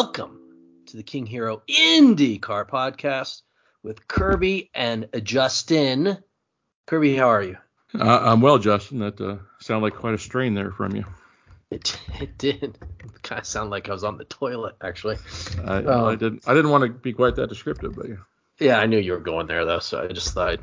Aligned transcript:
Welcome 0.00 0.38
to 0.86 0.96
the 0.96 1.02
King 1.02 1.26
Hiro 1.26 1.60
IndyCar 1.68 2.68
podcast 2.68 3.42
with 3.82 4.06
Kirby 4.06 4.70
and 4.72 5.08
Justin. 5.24 6.18
Kirby, 6.86 7.16
how 7.16 7.26
are 7.26 7.42
you? 7.42 7.56
Uh, 7.98 8.20
I'm 8.22 8.40
well, 8.40 8.58
Justin. 8.58 9.00
That 9.00 9.20
uh, 9.20 9.38
sounded 9.58 9.82
like 9.82 9.96
quite 9.96 10.14
a 10.14 10.18
strain 10.18 10.54
there 10.54 10.70
from 10.70 10.94
you. 10.94 11.04
It, 11.72 11.98
it 12.20 12.38
did. 12.38 12.78
It 13.02 13.22
kind 13.24 13.40
of 13.40 13.46
sound 13.48 13.70
like 13.70 13.88
I 13.88 13.92
was 13.92 14.04
on 14.04 14.18
the 14.18 14.24
toilet, 14.24 14.76
actually. 14.80 15.16
I, 15.64 15.78
um, 15.78 16.04
I 16.04 16.14
didn't. 16.14 16.44
I 16.46 16.54
didn't 16.54 16.70
want 16.70 16.84
to 16.84 16.90
be 16.90 17.12
quite 17.12 17.34
that 17.34 17.48
descriptive, 17.48 17.96
but 17.96 18.08
yeah. 18.08 18.14
Yeah, 18.60 18.78
I 18.78 18.86
knew 18.86 18.98
you 18.98 19.10
were 19.10 19.18
going 19.18 19.48
there 19.48 19.64
though, 19.64 19.80
so 19.80 20.00
I 20.00 20.12
just 20.12 20.32
thought 20.32 20.48
I'd 20.50 20.60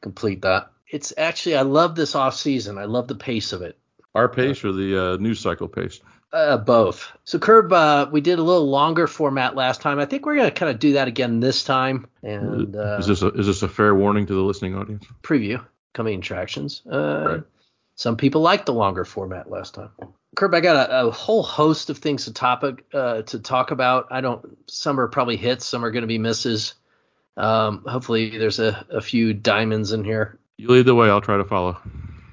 complete 0.00 0.42
that. 0.42 0.72
It's 0.90 1.12
actually 1.16 1.54
I 1.54 1.62
love 1.62 1.94
this 1.94 2.16
off 2.16 2.34
season. 2.34 2.78
I 2.78 2.86
love 2.86 3.06
the 3.06 3.14
pace 3.14 3.52
of 3.52 3.62
it. 3.62 3.78
Our 4.12 4.28
pace 4.28 4.64
or 4.64 4.72
the 4.72 5.00
uh, 5.00 5.16
news 5.18 5.38
cycle 5.38 5.68
pace? 5.68 6.00
Uh, 6.34 6.56
both. 6.56 7.12
So 7.22 7.38
Curb, 7.38 7.72
uh, 7.72 8.08
we 8.10 8.20
did 8.20 8.40
a 8.40 8.42
little 8.42 8.68
longer 8.68 9.06
format 9.06 9.54
last 9.54 9.80
time. 9.80 10.00
I 10.00 10.04
think 10.04 10.26
we're 10.26 10.34
gonna 10.34 10.50
kind 10.50 10.68
of 10.68 10.80
do 10.80 10.94
that 10.94 11.06
again 11.06 11.38
this 11.38 11.62
time. 11.62 12.08
And 12.24 12.74
uh, 12.74 12.96
is 12.98 13.06
this 13.06 13.22
a, 13.22 13.28
is 13.28 13.46
this 13.46 13.62
a 13.62 13.68
fair 13.68 13.94
warning 13.94 14.26
to 14.26 14.34
the 14.34 14.40
listening 14.40 14.74
audience? 14.74 15.06
Preview 15.22 15.64
coming 15.92 16.18
attractions. 16.18 16.82
Uh, 16.90 17.24
right. 17.24 17.42
Some 17.94 18.16
people 18.16 18.40
liked 18.40 18.66
the 18.66 18.74
longer 18.74 19.04
format 19.04 19.48
last 19.48 19.74
time. 19.74 19.90
Curb, 20.34 20.56
I 20.56 20.60
got 20.60 20.90
a, 20.90 21.06
a 21.06 21.10
whole 21.12 21.44
host 21.44 21.88
of 21.88 21.98
things 21.98 22.24
to 22.24 22.32
topic 22.32 22.84
uh, 22.92 23.22
to 23.22 23.38
talk 23.38 23.70
about. 23.70 24.08
I 24.10 24.20
don't. 24.20 24.58
Some 24.68 24.98
are 24.98 25.06
probably 25.06 25.36
hits. 25.36 25.64
Some 25.64 25.84
are 25.84 25.92
going 25.92 26.02
to 26.02 26.08
be 26.08 26.18
misses. 26.18 26.74
Um, 27.36 27.84
hopefully, 27.86 28.38
there's 28.38 28.58
a, 28.58 28.84
a 28.90 29.00
few 29.00 29.34
diamonds 29.34 29.92
in 29.92 30.02
here. 30.02 30.40
You 30.58 30.66
lead 30.66 30.86
the 30.86 30.96
way. 30.96 31.08
I'll 31.08 31.20
try 31.20 31.36
to 31.36 31.44
follow. 31.44 31.80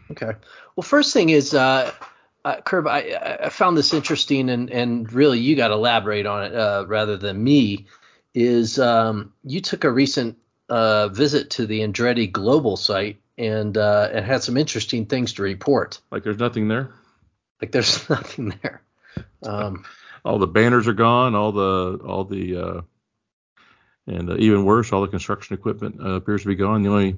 Okay. 0.10 0.32
Well, 0.76 0.84
first 0.84 1.14
thing 1.14 1.30
is, 1.30 1.54
uh, 1.54 1.92
uh, 2.44 2.62
Curb, 2.62 2.88
I, 2.88 3.38
I 3.44 3.50
found 3.50 3.78
this 3.78 3.94
interesting, 3.94 4.50
and 4.50 4.70
and 4.70 5.12
really 5.12 5.40
you 5.40 5.56
got 5.56 5.70
to 5.70 5.76
elaborate 5.76 6.26
on 6.26 6.44
it 6.46 6.56
uh, 6.56 6.86
rather 6.88 7.18
than 7.18 7.44
me. 7.44 7.88
Is 8.34 8.80
um, 8.80 9.34
you 9.44 9.60
took 9.62 9.84
a 9.84 9.92
recent 9.92 10.38
uh, 10.70 11.10
visit 11.10 11.52
to 11.52 11.66
the 11.66 11.82
Andretti 11.82 12.32
Global 12.32 12.78
site 12.78 13.22
and 13.38 13.78
uh, 13.78 14.10
and 14.12 14.26
had 14.26 14.44
some 14.44 14.58
interesting 14.58 15.06
things 15.06 15.34
to 15.34 15.44
report. 15.44 16.00
Like 16.12 16.24
there's 16.24 16.40
nothing 16.40 16.68
there. 16.68 16.92
Like 17.62 17.72
there's 17.72 18.10
nothing 18.10 18.54
there. 18.62 18.82
Um, 19.44 19.86
all 20.26 20.40
the 20.40 20.48
banners 20.48 20.88
are 20.88 20.94
gone. 20.94 21.36
All 21.36 21.52
the 21.52 22.00
all 22.06 22.24
the 22.24 22.56
uh, 22.58 22.82
and 24.08 24.30
uh, 24.30 24.38
even 24.38 24.66
worse, 24.66 24.92
all 24.92 25.02
the 25.02 25.08
construction 25.08 25.56
equipment 25.56 26.00
uh, 26.02 26.14
appears 26.14 26.42
to 26.42 26.48
be 26.48 26.56
gone. 26.56 26.84
The 26.84 26.90
only 26.90 27.18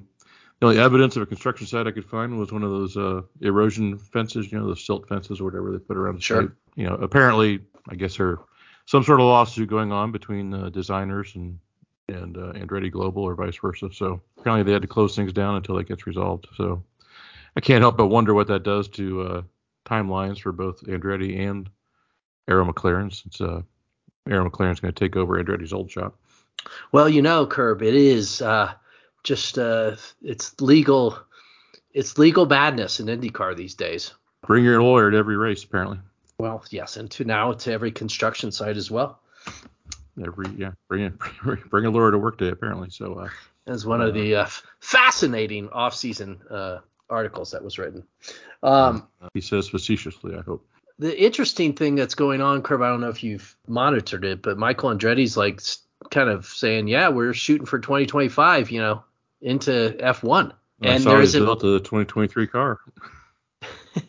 the 0.60 0.66
only 0.66 0.78
evidence 0.78 1.16
of 1.16 1.22
a 1.22 1.26
construction 1.26 1.66
site 1.66 1.86
I 1.86 1.90
could 1.90 2.04
find 2.04 2.38
was 2.38 2.52
one 2.52 2.62
of 2.62 2.70
those 2.70 2.96
uh, 2.96 3.22
erosion 3.40 3.98
fences, 3.98 4.50
you 4.50 4.58
know, 4.58 4.68
the 4.68 4.76
silt 4.76 5.08
fences 5.08 5.40
or 5.40 5.44
whatever 5.44 5.72
they 5.72 5.78
put 5.78 5.96
around 5.96 6.16
the 6.16 6.22
sure. 6.22 6.42
site. 6.42 6.50
You 6.76 6.86
know, 6.86 6.94
apparently, 6.94 7.60
I 7.88 7.94
guess 7.96 8.16
there 8.16 8.38
some 8.86 9.02
sort 9.02 9.20
of 9.20 9.26
lawsuit 9.26 9.68
going 9.68 9.92
on 9.92 10.12
between 10.12 10.50
the 10.50 10.70
designers 10.70 11.34
and 11.34 11.58
and 12.08 12.36
uh, 12.36 12.52
Andretti 12.52 12.90
Global 12.90 13.22
or 13.22 13.34
vice 13.34 13.56
versa. 13.56 13.88
So 13.92 14.20
apparently 14.38 14.62
they 14.62 14.72
had 14.72 14.82
to 14.82 14.88
close 14.88 15.16
things 15.16 15.32
down 15.32 15.56
until 15.56 15.76
that 15.76 15.88
gets 15.88 16.06
resolved. 16.06 16.46
So 16.54 16.84
I 17.56 17.60
can't 17.60 17.80
help 17.80 17.96
but 17.96 18.08
wonder 18.08 18.34
what 18.34 18.48
that 18.48 18.62
does 18.62 18.88
to 18.88 19.22
uh, 19.22 19.42
timelines 19.86 20.38
for 20.38 20.52
both 20.52 20.82
Andretti 20.82 21.48
and 21.48 21.70
Arrow 22.46 22.70
McLaren 22.70 23.10
since 23.10 23.40
uh, 23.40 23.62
Arrow 24.28 24.50
McLaren's 24.50 24.80
going 24.80 24.92
to 24.92 25.00
take 25.00 25.16
over 25.16 25.42
Andretti's 25.42 25.72
old 25.72 25.90
shop. 25.90 26.18
Well, 26.92 27.08
you 27.08 27.22
know, 27.22 27.46
Curb, 27.46 27.82
it 27.82 27.94
is 27.94 28.42
uh, 28.42 28.74
just 29.24 29.58
uh, 29.58 29.96
it's 30.22 30.60
legal 30.60 31.18
it's 31.92 32.18
legal 32.18 32.46
badness 32.46 33.00
in 33.00 33.06
IndyCar 33.06 33.56
these 33.56 33.74
days. 33.74 34.12
Bring 34.46 34.64
your 34.64 34.82
lawyer 34.82 35.10
to 35.10 35.16
every 35.16 35.36
race, 35.36 35.64
apparently. 35.64 35.98
Well, 36.38 36.64
yes, 36.70 36.96
and 36.96 37.10
to 37.12 37.24
now 37.24 37.52
to 37.52 37.72
every 37.72 37.90
construction 37.90 38.52
site 38.52 38.76
as 38.76 38.90
well. 38.90 39.20
Every 40.22 40.46
yeah, 40.56 40.72
bring 40.88 41.04
it, 41.04 41.14
bring 41.70 41.86
a 41.86 41.90
lawyer 41.90 42.12
to 42.12 42.18
work 42.18 42.38
day 42.38 42.48
apparently. 42.48 42.90
So 42.90 43.14
uh, 43.14 43.28
as 43.66 43.86
one 43.86 44.00
uh, 44.00 44.06
of 44.06 44.14
the 44.14 44.36
uh, 44.36 44.46
fascinating 44.80 45.68
off-season 45.70 46.40
uh, 46.50 46.78
articles 47.08 47.50
that 47.52 47.64
was 47.64 47.78
written. 47.78 48.04
Um, 48.62 49.08
he 49.32 49.40
says 49.40 49.68
facetiously, 49.68 50.36
I 50.36 50.42
hope. 50.42 50.66
The 50.98 51.20
interesting 51.22 51.72
thing 51.72 51.96
that's 51.96 52.14
going 52.14 52.40
on, 52.40 52.62
Curb, 52.62 52.82
I 52.82 52.88
don't 52.88 53.00
know 53.00 53.08
if 53.08 53.24
you've 53.24 53.56
monitored 53.66 54.24
it, 54.24 54.42
but 54.42 54.58
Michael 54.58 54.90
Andretti's 54.90 55.36
like 55.36 55.60
kind 56.10 56.28
of 56.28 56.46
saying, 56.46 56.86
yeah, 56.86 57.08
we're 57.08 57.34
shooting 57.34 57.66
for 57.66 57.80
2025, 57.80 58.70
you 58.70 58.80
know, 58.80 59.02
into 59.44 59.96
F1. 60.00 60.52
and 60.82 61.04
there's 61.04 61.34
built 61.34 61.62
a 61.62 61.78
2023 61.78 62.46
car. 62.48 62.80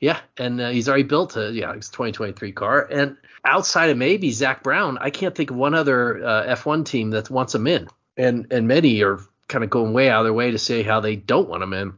yeah, 0.00 0.20
and 0.36 0.60
uh, 0.60 0.68
he's 0.68 0.88
already 0.88 1.04
built 1.04 1.36
a 1.36 1.50
yeah, 1.52 1.72
it's 1.72 1.88
2023 1.88 2.52
car. 2.52 2.86
And 2.90 3.16
outside 3.44 3.90
of 3.90 3.96
maybe 3.96 4.30
Zak 4.32 4.62
Brown, 4.62 4.98
I 5.00 5.10
can't 5.10 5.34
think 5.34 5.50
of 5.50 5.56
one 5.56 5.74
other 5.74 6.24
uh, 6.24 6.56
F1 6.56 6.84
team 6.84 7.10
that 7.10 7.30
wants 7.30 7.54
him 7.54 7.66
in. 7.66 7.88
And 8.16 8.52
and 8.52 8.68
many 8.68 9.02
are 9.02 9.20
kind 9.48 9.64
of 9.64 9.70
going 9.70 9.92
way 9.92 10.10
out 10.10 10.20
of 10.20 10.26
their 10.26 10.32
way 10.32 10.50
to 10.50 10.58
say 10.58 10.82
how 10.82 11.00
they 11.00 11.16
don't 11.16 11.48
want 11.48 11.62
him 11.62 11.72
in. 11.72 11.94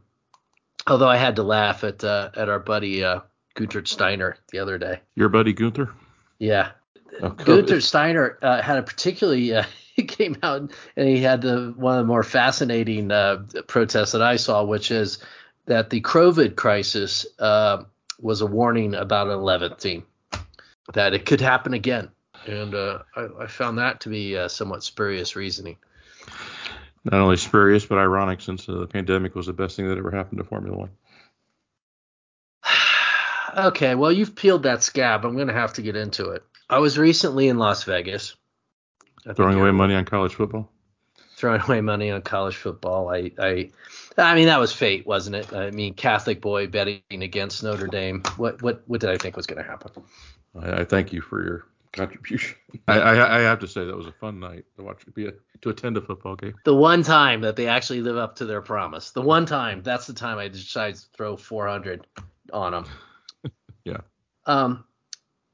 Although 0.85 1.09
I 1.09 1.17
had 1.17 1.35
to 1.35 1.43
laugh 1.43 1.83
at 1.83 2.03
uh, 2.03 2.29
at 2.35 2.47
our 2.47 2.59
buddy 2.59 3.03
uh, 3.03 3.21
Gunther 3.55 3.85
Steiner 3.85 4.37
the 4.51 4.59
other 4.59 4.77
day. 4.77 5.01
Your 5.15 5.29
buddy 5.29 5.53
Gunther? 5.53 5.91
Yeah. 6.39 6.71
Oh, 7.21 7.29
Gunther 7.29 7.81
Steiner 7.81 8.37
uh, 8.41 8.61
had 8.61 8.77
a 8.77 8.83
particularly 8.83 9.53
uh, 9.53 9.63
he 9.97 10.03
came 10.05 10.37
out 10.43 10.71
and 10.95 11.07
he 11.09 11.19
had 11.19 11.41
the 11.41 11.73
one 11.75 11.97
of 11.97 12.03
the 12.05 12.07
more 12.07 12.23
fascinating 12.23 13.11
uh, 13.11 13.43
protests 13.67 14.13
that 14.13 14.21
I 14.21 14.37
saw, 14.37 14.63
which 14.63 14.91
is 14.91 15.17
that 15.65 15.89
the 15.89 15.99
COVID 15.99 16.55
crisis 16.55 17.25
uh, 17.39 17.83
was 18.21 18.39
a 18.39 18.45
warning 18.45 18.95
about 18.95 19.27
an 19.27 19.37
11th 19.37 19.79
team, 19.81 20.05
that 20.93 21.13
it 21.13 21.25
could 21.25 21.41
happen 21.41 21.73
again, 21.73 22.09
and 22.45 22.73
uh, 22.73 22.99
I, 23.15 23.27
I, 23.41 23.47
found 23.47 23.77
that 23.79 23.99
to 24.01 24.09
be 24.09 24.37
uh, 24.37 24.47
somewhat 24.47 24.83
spurious 24.83 25.35
reasoning. 25.35 25.77
Not 27.03 27.21
only 27.21 27.37
spurious, 27.37 27.85
but 27.85 27.97
ironic, 27.97 28.41
since 28.41 28.67
uh, 28.69 28.75
the 28.75 28.87
pandemic 28.87 29.35
was 29.35 29.47
the 29.47 29.53
best 29.53 29.75
thing 29.75 29.87
that 29.89 29.97
ever 29.97 30.11
happened 30.11 30.37
to 30.37 30.43
Formula 30.45 30.77
One. 30.77 30.89
okay, 33.57 33.95
well 33.95 34.11
you've 34.11 34.35
peeled 34.35 34.63
that 34.63 34.83
scab. 34.83 35.25
I'm 35.25 35.35
going 35.35 35.47
to 35.47 35.53
have 35.53 35.73
to 35.73 35.81
get 35.81 35.95
into 35.95 36.29
it. 36.29 36.43
I 36.69 36.79
was 36.79 36.97
recently 36.97 37.49
in 37.49 37.57
Las 37.57 37.83
Vegas 37.83 38.35
Throwing 39.35 39.59
away 39.59 39.71
money 39.71 39.95
on 39.95 40.05
college 40.05 40.35
football. 40.35 40.69
Throwing 41.35 41.61
away 41.61 41.81
money 41.81 42.11
on 42.11 42.21
college 42.21 42.55
football. 42.55 43.09
I, 43.09 43.31
I, 43.37 43.69
I 44.17 44.35
mean 44.35 44.47
that 44.47 44.59
was 44.59 44.71
fate, 44.71 45.05
wasn't 45.05 45.35
it? 45.35 45.53
I 45.53 45.71
mean, 45.71 45.93
Catholic 45.93 46.41
boy 46.41 46.67
betting 46.67 47.01
against 47.11 47.63
Notre 47.63 47.87
Dame. 47.87 48.23
What, 48.37 48.61
what, 48.61 48.83
what 48.87 49.01
did 49.01 49.09
I 49.09 49.17
think 49.17 49.35
was 49.35 49.45
going 49.45 49.61
to 49.61 49.69
happen? 49.69 50.03
I, 50.59 50.81
I, 50.81 50.85
thank 50.85 51.13
you 51.13 51.21
for 51.21 51.43
your 51.43 51.65
contribution. 51.93 52.57
I, 52.87 52.99
I, 52.99 53.37
I, 53.37 53.39
have 53.41 53.59
to 53.59 53.67
say 53.67 53.85
that 53.85 53.95
was 53.95 54.07
a 54.07 54.11
fun 54.13 54.39
night 54.39 54.65
to 54.77 54.83
watch, 54.83 55.03
be 55.13 55.27
a, 55.27 55.33
to 55.61 55.69
attend 55.69 55.97
a 55.97 56.01
football 56.01 56.35
game. 56.35 56.55
The 56.63 56.75
one 56.75 57.03
time 57.03 57.41
that 57.41 57.55
they 57.55 57.67
actually 57.67 58.01
live 58.01 58.17
up 58.17 58.37
to 58.37 58.45
their 58.45 58.61
promise. 58.61 59.11
The 59.11 59.21
one 59.21 59.45
time. 59.45 59.83
That's 59.83 60.07
the 60.07 60.13
time 60.13 60.37
I 60.37 60.47
decided 60.47 60.95
to 60.95 61.05
throw 61.15 61.37
400 61.37 62.07
on 62.53 62.71
them. 62.71 62.85
yeah. 63.83 63.97
Um, 64.45 64.85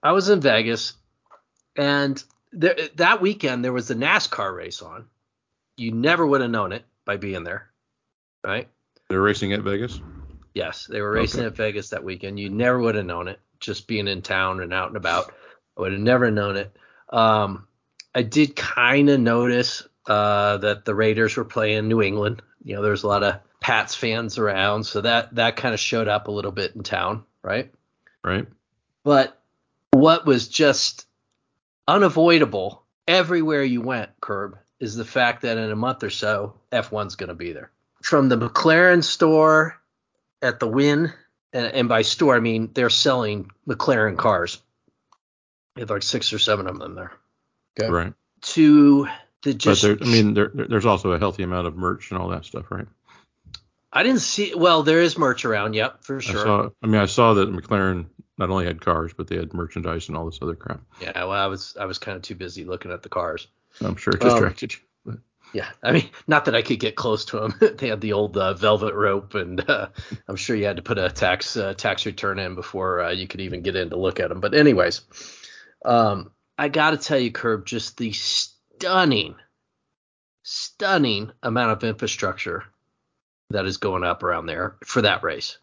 I 0.02 0.12
was 0.12 0.30
in 0.30 0.42
Vegas, 0.42 0.94
and 1.76 2.24
there, 2.54 2.76
that 2.96 3.22
weekend 3.22 3.64
there 3.64 3.74
was 3.74 3.88
the 3.88 3.96
NASCAR 3.96 4.56
race 4.56 4.82
on. 4.82 5.06
You 5.76 5.92
never 5.92 6.26
would 6.26 6.42
have 6.42 6.52
known 6.52 6.72
it 6.72 6.86
by 7.06 7.18
being 7.18 7.44
there, 7.44 7.70
right? 8.44 8.68
They're 9.10 9.22
racing 9.22 9.54
at 9.54 9.62
Vegas. 9.62 10.00
Yes, 10.54 10.86
they 10.86 11.02
were 11.02 11.12
racing 11.12 11.42
okay. 11.42 11.48
at 11.48 11.58
Vegas 11.58 11.90
that 11.90 12.04
weekend. 12.04 12.40
You 12.40 12.50
never 12.50 12.80
would 12.80 12.96
have 12.96 13.06
known 13.06 13.28
it 13.28 13.40
just 13.60 13.88
being 13.88 14.08
in 14.08 14.22
town 14.22 14.62
and 14.62 14.72
out 14.72 14.90
and 14.90 14.98
about. 14.98 15.34
I 15.78 15.82
would 15.82 15.94
have 15.94 16.02
never 16.02 16.30
known 16.30 16.58
it. 16.58 16.76
Um, 17.10 17.68
I 18.14 18.22
did 18.22 18.56
kind 18.56 19.10
of 19.10 19.20
notice 19.20 19.88
uh, 20.06 20.58
that 20.58 20.86
the 20.86 20.94
Raiders 20.94 21.36
were 21.36 21.46
playing 21.46 21.88
New 21.88 22.02
England. 22.02 22.44
You 22.64 22.76
know, 22.76 22.84
there's 22.84 23.04
a 23.04 23.08
lot 23.08 23.24
of 23.24 23.40
Pats 23.60 23.96
fans 23.96 24.38
around, 24.38 24.84
so 24.84 25.02
that 25.02 25.34
that 25.36 25.56
kind 25.56 25.74
of 25.74 25.80
showed 25.80 26.08
up 26.08 26.28
a 26.28 26.32
little 26.32 26.52
bit 26.52 26.76
in 26.76 26.84
town, 26.84 27.24
right? 27.42 27.72
Right. 28.24 28.46
But 29.04 29.40
what 29.92 30.26
was 30.26 30.48
just 30.48 31.08
unavoidable 31.88 32.84
everywhere 33.08 33.64
you 33.64 33.82
went, 33.82 34.10
Curb, 34.22 34.58
is 34.80 34.96
the 34.96 35.06
fact 35.06 35.42
that 35.42 35.58
in 35.58 35.72
a 35.72 35.76
month 35.76 36.04
or 36.04 36.10
so, 36.10 36.56
F1's 36.72 37.16
going 37.16 37.30
to 37.30 37.36
be 37.36 37.54
there. 37.54 37.72
From 38.02 38.30
the 38.30 38.38
McLaren 38.38 39.04
store 39.04 39.80
at 40.42 40.60
the 40.60 40.68
Wynn, 40.68 41.14
and, 41.54 41.66
and, 41.68 41.90
by 41.90 42.02
store 42.02 42.36
I 42.36 42.40
mean 42.40 42.72
they're 42.74 42.90
selling 42.90 43.52
McLaren 43.68 44.18
cars. 44.18 44.62
They 45.76 45.82
have 45.82 45.90
like 45.90 46.04
six 46.04 46.34
or 46.34 46.40
seven 46.40 46.68
of 46.68 46.80
them 46.80 46.96
there. 46.96 47.14
Okay. 47.80 47.90
Right. 47.90 48.14
To 48.42 49.08
the 49.44 49.54
just. 49.54 49.82
But 49.84 50.00
there, 50.00 50.08
I 50.08 50.12
mean, 50.12 50.34
there, 50.34 50.52
there's 50.54 50.86
also 50.86 51.12
a 51.12 51.20
healthy 51.20 51.44
amount 51.44 51.68
of 51.68 51.76
merch 51.76 52.12
and 52.12 52.20
all 52.20 52.30
that 52.30 52.46
stuff, 52.46 52.70
right? 52.72 52.88
I 53.92 54.04
didn't 54.04 54.22
see. 54.22 54.54
Well, 54.56 54.84
there 54.84 55.02
is 55.02 55.18
merch 55.18 55.46
around. 55.46 55.74
Yep, 55.74 56.04
for 56.04 56.20
sure. 56.20 56.40
I, 56.40 56.44
saw, 56.44 56.70
I 56.82 56.88
mean, 56.88 57.02
I 57.02 57.06
saw 57.06 57.36
that 57.36 57.52
McLaren 57.52 58.08
not 58.38 58.50
only 58.50 58.66
had 58.66 58.82
cars, 58.82 59.14
but 59.16 59.28
they 59.28 59.36
had 59.36 59.54
merchandise 59.54 60.08
and 60.08 60.18
all 60.18 60.26
this 60.26 60.40
other 60.42 60.56
crap. 60.56 60.82
Yeah, 61.02 61.26
well, 61.26 61.32
I 61.32 61.48
was 61.48 61.76
I 61.80 61.86
was 61.86 61.98
kind 62.00 62.16
of 62.16 62.24
too 62.24 62.36
busy 62.36 62.66
looking 62.66 62.92
at 62.92 63.04
the 63.04 63.10
cars. 63.10 63.48
I'm 63.82 63.96
sure 63.96 64.14
it 64.14 64.22
distracted 64.22 64.74
um, 64.74 64.80
you. 64.80 64.84
Yeah, 65.54 65.70
I 65.84 65.92
mean, 65.92 66.10
not 66.28 66.46
that 66.46 66.56
I 66.56 66.64
could 66.64 66.80
get 66.80 66.96
close 66.96 67.26
to 67.26 67.40
them. 67.40 67.76
they 67.78 67.88
had 67.88 68.02
the 68.02 68.14
old 68.14 68.36
uh, 68.38 68.56
velvet 68.56 68.96
rope, 68.96 69.36
and 69.36 69.68
uh, 69.70 69.90
I'm 70.28 70.36
sure 70.36 70.56
you 70.56 70.66
had 70.66 70.78
to 70.78 70.82
put 70.82 70.98
a 70.98 71.10
tax 71.10 71.56
uh, 71.56 71.76
tax 71.76 72.06
return 72.06 72.40
in 72.40 72.56
before 72.56 73.02
uh, 73.02 73.12
you 73.12 73.28
could 73.28 73.42
even 73.42 73.62
get 73.62 73.76
in 73.76 73.90
to 73.92 73.96
look 73.96 74.20
at 74.20 74.30
them. 74.30 74.40
But 74.40 74.56
anyways, 74.56 75.02
um, 75.86 76.32
I 76.58 76.70
got 76.70 76.92
to 76.92 76.98
tell 76.98 77.20
you, 77.20 77.32
Curb, 77.32 77.68
just 77.68 77.98
the 77.98 78.12
stunning, 78.14 79.36
stunning 80.42 81.32
amount 81.44 81.72
of 81.72 81.84
infrastructure 81.84 82.64
that 83.52 83.66
is 83.66 83.78
going 83.78 84.04
up 84.04 84.24
around 84.24 84.48
there 84.48 84.78
for 84.84 85.04
that 85.04 85.24
race. 85.24 85.60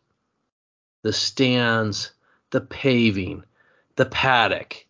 The 1.03 1.13
stands, 1.13 2.13
the 2.51 2.61
paving, 2.61 3.45
the 3.97 4.07
paddock, 4.07 4.87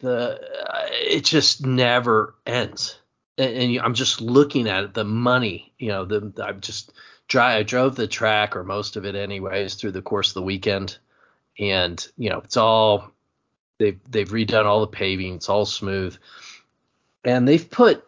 the 0.00 0.40
uh, 0.40 0.86
it 0.90 1.24
just 1.24 1.64
never 1.64 2.34
ends 2.46 2.98
and, 3.38 3.56
and, 3.56 3.78
I'm 3.80 3.94
just 3.94 4.20
looking 4.20 4.68
at 4.68 4.84
it, 4.84 4.94
the 4.94 5.04
money, 5.04 5.72
you 5.78 5.88
know, 5.88 6.04
the 6.04 6.32
I'm 6.42 6.60
just 6.60 6.92
drive 7.28 7.60
I 7.60 7.62
drove 7.62 7.96
the 7.96 8.06
track 8.06 8.56
or 8.56 8.64
most 8.64 8.96
of 8.96 9.04
it 9.04 9.14
anyways 9.14 9.74
through 9.74 9.92
the 9.92 10.02
course 10.02 10.28
of 10.28 10.34
the 10.34 10.42
weekend, 10.42 10.98
and 11.58 12.06
you 12.16 12.30
know 12.30 12.38
it's 12.38 12.56
all 12.56 13.10
they've 13.78 13.98
they've 14.08 14.28
redone 14.28 14.64
all 14.64 14.80
the 14.80 14.86
paving, 14.86 15.34
it's 15.34 15.48
all 15.48 15.66
smooth, 15.66 16.16
and 17.24 17.46
they've 17.46 17.68
put 17.70 18.04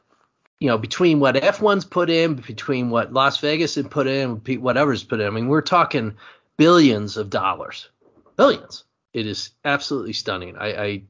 you 0.60 0.68
know 0.68 0.78
between 0.78 1.20
what 1.20 1.34
F1's 1.34 1.84
put 1.84 2.10
in, 2.10 2.34
between 2.34 2.90
what 2.90 3.12
Las 3.12 3.38
Vegas 3.38 3.74
had 3.74 3.90
put 3.90 4.06
in, 4.06 4.36
whatever's 4.60 5.04
put 5.04 5.20
in. 5.20 5.26
I 5.26 5.30
mean, 5.30 5.48
we're 5.48 5.60
talking 5.60 6.16
billions 6.56 7.16
of 7.16 7.30
dollars, 7.30 7.88
billions. 8.36 8.84
It 9.12 9.26
is 9.26 9.50
absolutely 9.64 10.12
stunning. 10.12 10.56
I, 10.56 10.66
I, 10.72 11.02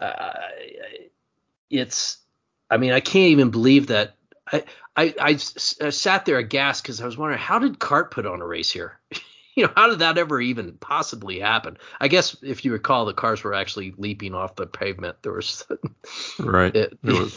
I 0.00 1.08
it's 1.70 2.18
I 2.70 2.76
mean, 2.76 2.92
I 2.92 3.00
can't 3.00 3.30
even 3.30 3.50
believe 3.50 3.88
that. 3.88 4.16
I 4.50 4.64
I, 4.94 5.14
I, 5.18 5.36
sat 5.36 6.26
there 6.26 6.36
aghast 6.36 6.82
because 6.82 7.00
I 7.00 7.06
was 7.06 7.16
wondering 7.16 7.40
how 7.40 7.58
did 7.58 7.78
CART 7.78 8.10
put 8.10 8.26
on 8.26 8.42
a 8.42 8.46
race 8.46 8.70
here? 8.70 9.00
you 9.54 9.64
know, 9.64 9.72
how 9.74 9.88
did 9.88 10.00
that 10.00 10.18
ever 10.18 10.40
even 10.40 10.72
possibly 10.74 11.40
happen? 11.40 11.78
I 12.00 12.08
guess 12.08 12.36
if 12.42 12.64
you 12.64 12.72
recall, 12.72 13.06
the 13.06 13.14
cars 13.14 13.42
were 13.42 13.54
actually 13.54 13.94
leaping 13.96 14.34
off 14.34 14.56
the 14.56 14.66
pavement. 14.66 15.16
There 15.22 15.32
was 15.32 15.64
right. 16.38 16.74
It, 16.74 16.98
there 17.02 17.14
was 17.14 17.34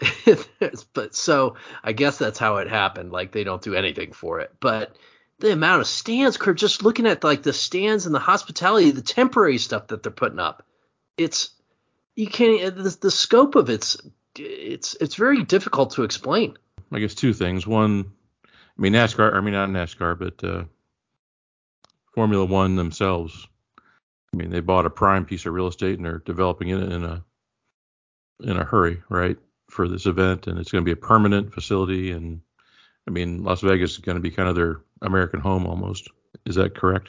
but 0.92 1.14
so 1.14 1.56
I 1.82 1.92
guess 1.92 2.18
that's 2.18 2.38
how 2.38 2.58
it 2.58 2.68
happened. 2.68 3.10
Like 3.10 3.32
they 3.32 3.42
don't 3.42 3.62
do 3.62 3.74
anything 3.74 4.12
for 4.12 4.40
it, 4.40 4.52
but 4.60 4.96
the 5.40 5.52
amount 5.52 5.80
of 5.80 5.86
stands, 5.86 6.38
just 6.54 6.82
looking 6.82 7.06
at 7.06 7.22
like 7.22 7.42
the 7.42 7.52
stands 7.52 8.06
and 8.06 8.14
the 8.14 8.20
hospitality, 8.20 8.90
the 8.90 9.02
temporary 9.02 9.58
stuff 9.58 9.88
that 9.88 10.02
they're 10.02 10.12
putting 10.12 10.40
up, 10.40 10.64
it's 11.16 11.50
you 12.16 12.26
can't 12.26 12.74
the, 12.74 12.96
the 13.00 13.10
scope 13.10 13.54
of 13.54 13.70
it's 13.70 13.96
it's 14.36 14.94
it's 14.94 15.14
very 15.14 15.44
difficult 15.44 15.92
to 15.92 16.02
explain. 16.02 16.56
I 16.92 16.98
guess 16.98 17.14
two 17.14 17.32
things. 17.32 17.66
One, 17.66 18.12
I 18.44 18.82
mean 18.82 18.92
NASCAR. 18.92 19.34
I 19.34 19.40
mean 19.40 19.54
not 19.54 19.68
NASCAR, 19.68 20.18
but 20.18 20.44
uh, 20.44 20.64
Formula 22.14 22.44
One 22.44 22.76
themselves. 22.76 23.46
I 24.32 24.36
mean 24.36 24.50
they 24.50 24.60
bought 24.60 24.86
a 24.86 24.90
prime 24.90 25.24
piece 25.24 25.46
of 25.46 25.54
real 25.54 25.68
estate 25.68 25.96
and 25.96 26.04
they're 26.04 26.18
developing 26.18 26.68
it 26.70 26.82
in 26.82 27.04
a 27.04 27.24
in 28.40 28.56
a 28.56 28.64
hurry, 28.64 29.02
right, 29.08 29.36
for 29.68 29.88
this 29.88 30.06
event, 30.06 30.46
and 30.46 30.58
it's 30.58 30.70
going 30.70 30.82
to 30.82 30.88
be 30.88 30.92
a 30.92 30.96
permanent 30.96 31.54
facility. 31.54 32.10
And 32.10 32.40
I 33.06 33.12
mean 33.12 33.44
Las 33.44 33.60
Vegas 33.60 33.92
is 33.92 33.98
going 33.98 34.16
to 34.16 34.22
be 34.22 34.32
kind 34.32 34.48
of 34.48 34.56
their 34.56 34.80
American 35.02 35.40
home 35.40 35.66
almost. 35.66 36.08
Is 36.46 36.56
that 36.56 36.74
correct? 36.74 37.08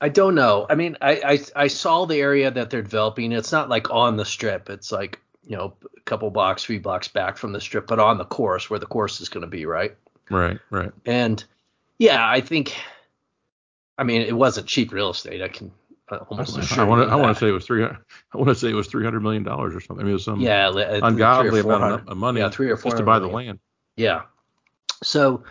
I 0.00 0.08
don't 0.08 0.34
know. 0.34 0.66
I 0.68 0.74
mean, 0.74 0.96
I, 1.00 1.12
I 1.24 1.64
I 1.64 1.66
saw 1.68 2.04
the 2.04 2.20
area 2.20 2.50
that 2.50 2.70
they're 2.70 2.82
developing. 2.82 3.32
It's 3.32 3.52
not 3.52 3.68
like 3.68 3.90
on 3.90 4.16
the 4.16 4.24
strip. 4.24 4.68
It's 4.68 4.92
like 4.92 5.20
you 5.46 5.56
know, 5.56 5.74
a 5.96 6.00
couple 6.00 6.30
blocks, 6.30 6.64
three 6.64 6.78
blocks 6.78 7.08
back 7.08 7.36
from 7.36 7.52
the 7.52 7.60
strip, 7.60 7.86
but 7.86 7.98
on 7.98 8.18
the 8.18 8.24
course 8.24 8.70
where 8.70 8.78
the 8.78 8.86
course 8.86 9.20
is 9.20 9.28
going 9.28 9.42
to 9.42 9.48
be, 9.48 9.66
right? 9.66 9.94
Right, 10.30 10.58
right. 10.70 10.92
And 11.04 11.44
yeah, 11.98 12.26
I 12.26 12.40
think, 12.40 12.74
I 13.98 14.04
mean, 14.04 14.22
it 14.22 14.34
wasn't 14.34 14.66
cheap 14.66 14.92
real 14.92 15.10
estate. 15.10 15.42
I 15.42 15.48
can 15.48 15.70
almost 16.28 16.56
assure 16.56 16.84
I 16.84 16.86
want 16.86 17.06
to. 17.06 17.12
I 17.12 17.16
want 17.16 17.36
to 17.36 17.40
say 17.40 17.48
it 17.48 17.52
was 17.52 17.66
three. 17.66 17.84
I 17.84 17.96
want 18.34 18.48
to 18.48 18.54
say 18.54 18.70
it 18.70 18.74
was 18.74 18.86
three 18.86 19.04
hundred 19.04 19.20
million 19.20 19.42
dollars 19.42 19.74
or 19.74 19.80
something. 19.80 20.02
I 20.02 20.04
mean, 20.04 20.10
it 20.10 20.14
was 20.14 20.24
some 20.24 20.40
yeah, 20.40 20.68
uh, 20.68 21.00
ungodly 21.02 21.60
amount 21.60 22.08
of 22.08 22.16
money. 22.16 22.40
Yeah, 22.40 22.50
three 22.50 22.70
or 22.70 22.76
four 22.76 22.90
just 22.90 22.98
to 22.98 23.04
buy 23.04 23.18
million. 23.18 23.30
the 23.30 23.36
land. 23.36 23.58
Yeah. 23.96 24.22
So 25.02 25.44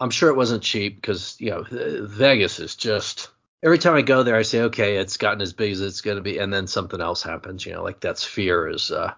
I'm 0.00 0.10
sure 0.10 0.30
it 0.30 0.36
wasn't 0.36 0.62
cheap 0.62 0.96
because 0.96 1.36
you 1.38 1.50
know 1.50 1.64
Vegas 1.70 2.58
is 2.58 2.74
just 2.74 3.28
every 3.62 3.78
time 3.78 3.94
I 3.94 4.02
go 4.02 4.22
there, 4.22 4.36
I 4.36 4.42
say, 4.42 4.62
okay, 4.62 4.96
it's 4.96 5.16
gotten 5.16 5.42
as 5.42 5.52
big 5.52 5.72
as 5.72 5.80
it's 5.80 6.00
going 6.00 6.16
to 6.16 6.22
be, 6.22 6.38
and 6.38 6.52
then 6.52 6.66
something 6.66 7.00
else 7.00 7.22
happens. 7.22 7.64
You 7.66 7.74
know, 7.74 7.82
like 7.82 8.00
that 8.00 8.18
sphere 8.18 8.68
is 8.68 8.90
uh, 8.90 9.12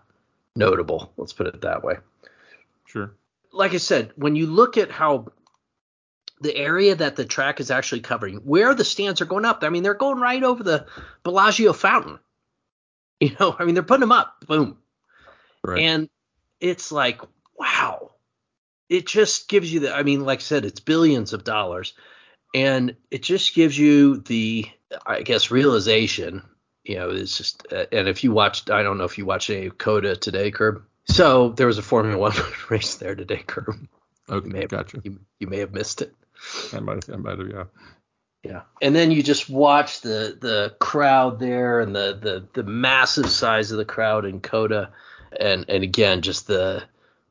notable. 0.57 1.13
Let's 1.17 1.33
put 1.33 1.47
it 1.47 1.61
that 1.63 1.85
way. 1.85 1.97
Sure. 2.87 3.15
Like 3.53 3.75
I 3.75 3.79
said, 3.79 4.13
when 4.17 4.37
you 4.37 4.47
look 4.47 4.77
at 4.77 4.91
how 4.91 5.29
the 6.41 6.57
area 6.57 6.95
that 6.95 7.17
the 7.17 7.25
track 7.25 7.61
is 7.61 7.71
actually 7.71 8.01
covering, 8.01 8.37
where 8.39 8.75
the 8.75 8.85
stands 8.85 9.21
are 9.21 9.27
going 9.27 9.45
up, 9.45 9.63
I 9.63 9.69
mean, 9.69 9.83
they're 9.83 9.95
going 9.95 10.19
right 10.19 10.43
over 10.43 10.63
the 10.63 10.87
Bellagio 11.23 11.73
fountain. 11.73 12.19
You 13.21 13.37
know, 13.39 13.55
I 13.57 13.65
mean, 13.65 13.75
they're 13.75 13.85
putting 13.85 14.01
them 14.01 14.11
up, 14.11 14.45
boom. 14.49 14.79
Right. 15.63 15.79
And 15.79 16.09
it's 16.59 16.91
like, 16.91 17.21
wow. 17.57 18.11
It 18.89 19.07
just 19.07 19.49
gives 19.49 19.73
you 19.73 19.81
the, 19.81 19.95
I 19.95 20.03
mean, 20.03 20.25
like 20.25 20.41
I 20.41 20.43
said, 20.43 20.65
it's 20.65 20.81
billions 20.81 21.33
of 21.33 21.45
dollars. 21.45 21.95
And 22.55 22.97
it 23.11 23.23
just 23.23 23.55
gives 23.55 23.79
you 23.79 24.19
the, 24.19 24.69
I 25.07 25.23
guess, 25.23 25.51
realization 25.51 26.43
you 26.85 26.97
know, 26.97 27.11
it's 27.11 27.37
just, 27.37 27.67
uh, 27.73 27.87
and 27.93 28.09
if 28.09 28.25
you 28.25 28.33
watched, 28.33 28.71
I 28.71 28.83
don't 28.83 28.99
know 28.99 29.05
if 29.05 29.19
you 29.19 29.25
watched 29.25 29.51
any 29.51 29.71
COTA 29.71 30.17
today, 30.17 30.51
Curb. 30.51 30.83
So 31.05 31.51
there 31.51 31.67
was 31.67 31.79
a 31.79 31.83
Formula 31.83 32.19
One 32.19 32.35
race 32.71 32.97
there 32.97 33.15
today, 33.15 33.43
Curb. 33.47 33.89
Okay, 34.29 34.47
you 34.47 34.53
may 34.53 34.61
have, 34.61 34.71
gotcha. 34.71 35.01
You, 35.03 35.19
you 35.39 35.47
may 35.47 35.59
have 35.59 35.73
missed 35.73 36.03
it. 36.03 36.15
I 36.73 36.81
might 36.81 37.05
have, 37.05 37.15
I 37.15 37.19
might 37.19 37.39
have, 37.39 37.49
yeah. 37.49 37.65
Yeah, 38.43 38.63
and 38.81 38.97
then 38.97 39.13
you 39.13 39.23
just 39.23 39.49
watch 39.49 40.01
the 40.01 40.37
the 40.41 40.75
crowd 40.81 41.39
there 41.39 41.79
and 41.79 41.95
the 41.95 42.19
the 42.21 42.45
the 42.55 42.69
massive 42.69 43.31
size 43.31 43.71
of 43.71 43.79
the 43.79 43.85
crowd 43.85 44.25
in 44.25 44.41
COTA 44.41 44.91
and 45.39 45.65
and 45.69 45.85
again 45.85 46.23
just 46.23 46.49
the 46.49 46.83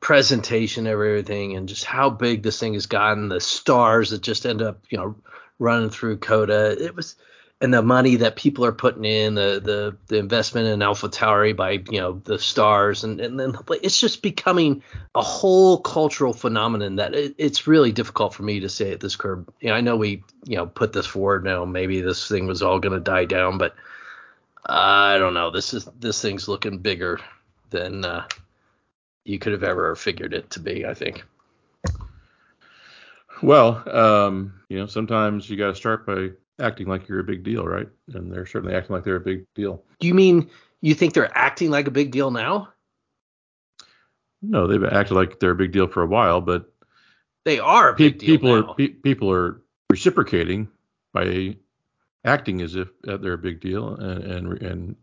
presentation 0.02 0.88
of 0.88 0.94
everything 0.94 1.56
and 1.56 1.70
just 1.70 1.86
how 1.86 2.10
big 2.10 2.44
this 2.44 2.60
thing 2.60 2.74
has 2.74 2.88
gotten, 2.88 3.30
the 3.30 3.40
stars 3.40 4.10
that 4.10 4.22
just 4.22 4.46
end 4.46 4.62
up 4.62 4.84
you 4.90 4.98
know 4.98 5.16
running 5.60 5.90
through 5.90 6.18
COTA. 6.18 6.84
It 6.84 6.96
was 6.96 7.16
and 7.62 7.72
the 7.72 7.84
money 7.84 8.16
that 8.16 8.36
people 8.36 8.66
are 8.66 8.72
putting 8.72 9.06
in, 9.06 9.36
the 9.36 9.62
the, 9.64 9.98
the 10.08 10.18
investment 10.18 10.68
in 10.68 10.80
AlphaTauri 10.80 11.56
by 11.56 11.74
you 11.92 12.00
know 12.00 12.20
the 12.26 12.40
stars, 12.40 13.04
and 13.04 13.22
and 13.22 13.40
then 13.40 13.56
it's 13.84 14.00
just 14.00 14.24
becoming 14.24 14.82
a 15.14 15.22
whole 15.22 15.80
cultural 15.80 16.34
phenomenon 16.34 16.96
that 16.96 17.14
it, 17.14 17.36
it's 17.38 17.68
really 17.68 17.92
difficult 17.92 18.34
for 18.34 18.42
me 18.42 18.60
to 18.62 18.70
say 18.70 18.92
at 18.92 19.00
this 19.00 19.16
curve. 19.16 19.48
You 19.60 19.70
know, 19.70 19.76
I 19.76 19.82
know 19.82 19.96
we 19.96 20.24
you 20.46 20.58
know 20.58 20.66
put 20.66 20.92
this 20.92 21.06
forward 21.06 21.44
now, 21.44 21.64
maybe 21.64 22.02
this 22.02 22.28
thing 22.28 22.48
was 22.48 22.64
all 22.64 22.80
going 22.80 22.94
to 22.94 23.00
die 23.00 23.26
down, 23.26 23.60
but 23.60 23.76
I 24.66 25.20
don't 25.20 25.36
know. 25.36 25.52
This 25.52 25.76
is 25.76 25.88
this 26.00 26.20
thing's 26.20 26.48
looking 26.48 26.80
bigger 26.80 27.20
than 27.70 28.04
uh, 28.04 28.26
you 29.26 29.40
could 29.40 29.54
have 29.54 29.64
ever 29.64 29.96
figured 29.96 30.34
it 30.34 30.50
to 30.52 30.60
be. 30.60 30.86
I 30.86 30.94
think. 30.94 31.24
Well, 33.42 33.84
um, 33.90 34.54
you 34.70 34.78
know, 34.78 34.86
sometimes 34.86 35.50
you 35.50 35.58
got 35.58 35.68
to 35.68 35.76
start 35.76 36.06
by 36.06 36.30
acting 36.60 36.88
like 36.88 37.08
you're 37.08 37.20
a 37.20 37.24
big 37.24 37.44
deal, 37.44 37.66
right? 37.66 37.90
And 38.14 38.32
they're 38.32 38.46
certainly 38.46 38.76
acting 38.76 38.96
like 38.96 39.04
they're 39.04 39.16
a 39.16 39.20
big 39.20 39.46
deal. 39.56 39.84
Do 40.00 40.08
you 40.08 40.14
mean 40.14 40.50
you 40.82 40.94
think 40.94 41.14
they're 41.14 41.36
acting 41.36 41.72
like 41.72 41.88
a 41.88 41.92
big 41.92 42.12
deal 42.12 42.32
now? 42.32 42.70
No, 44.42 44.68
they've 44.68 44.84
acted 44.84 45.16
like 45.16 45.40
they're 45.40 45.52
a 45.52 45.56
big 45.56 45.72
deal 45.72 45.88
for 45.88 46.02
a 46.02 46.08
while, 46.08 46.42
but 46.42 46.72
they 47.46 47.60
are 47.60 47.96
pe- 47.96 48.12
people 48.12 48.62
now. 48.62 48.72
are 48.72 48.76
pe- 48.76 48.88
people 48.90 49.32
are 49.32 49.62
reciprocating 49.90 50.68
by 51.14 51.58
acting 52.26 52.62
as 52.62 52.76
if 52.76 52.88
they're 53.04 53.34
a 53.34 53.38
big 53.38 53.60
deal 53.60 53.96
and 53.96 54.24
and 54.24 54.62
and, 54.62 54.96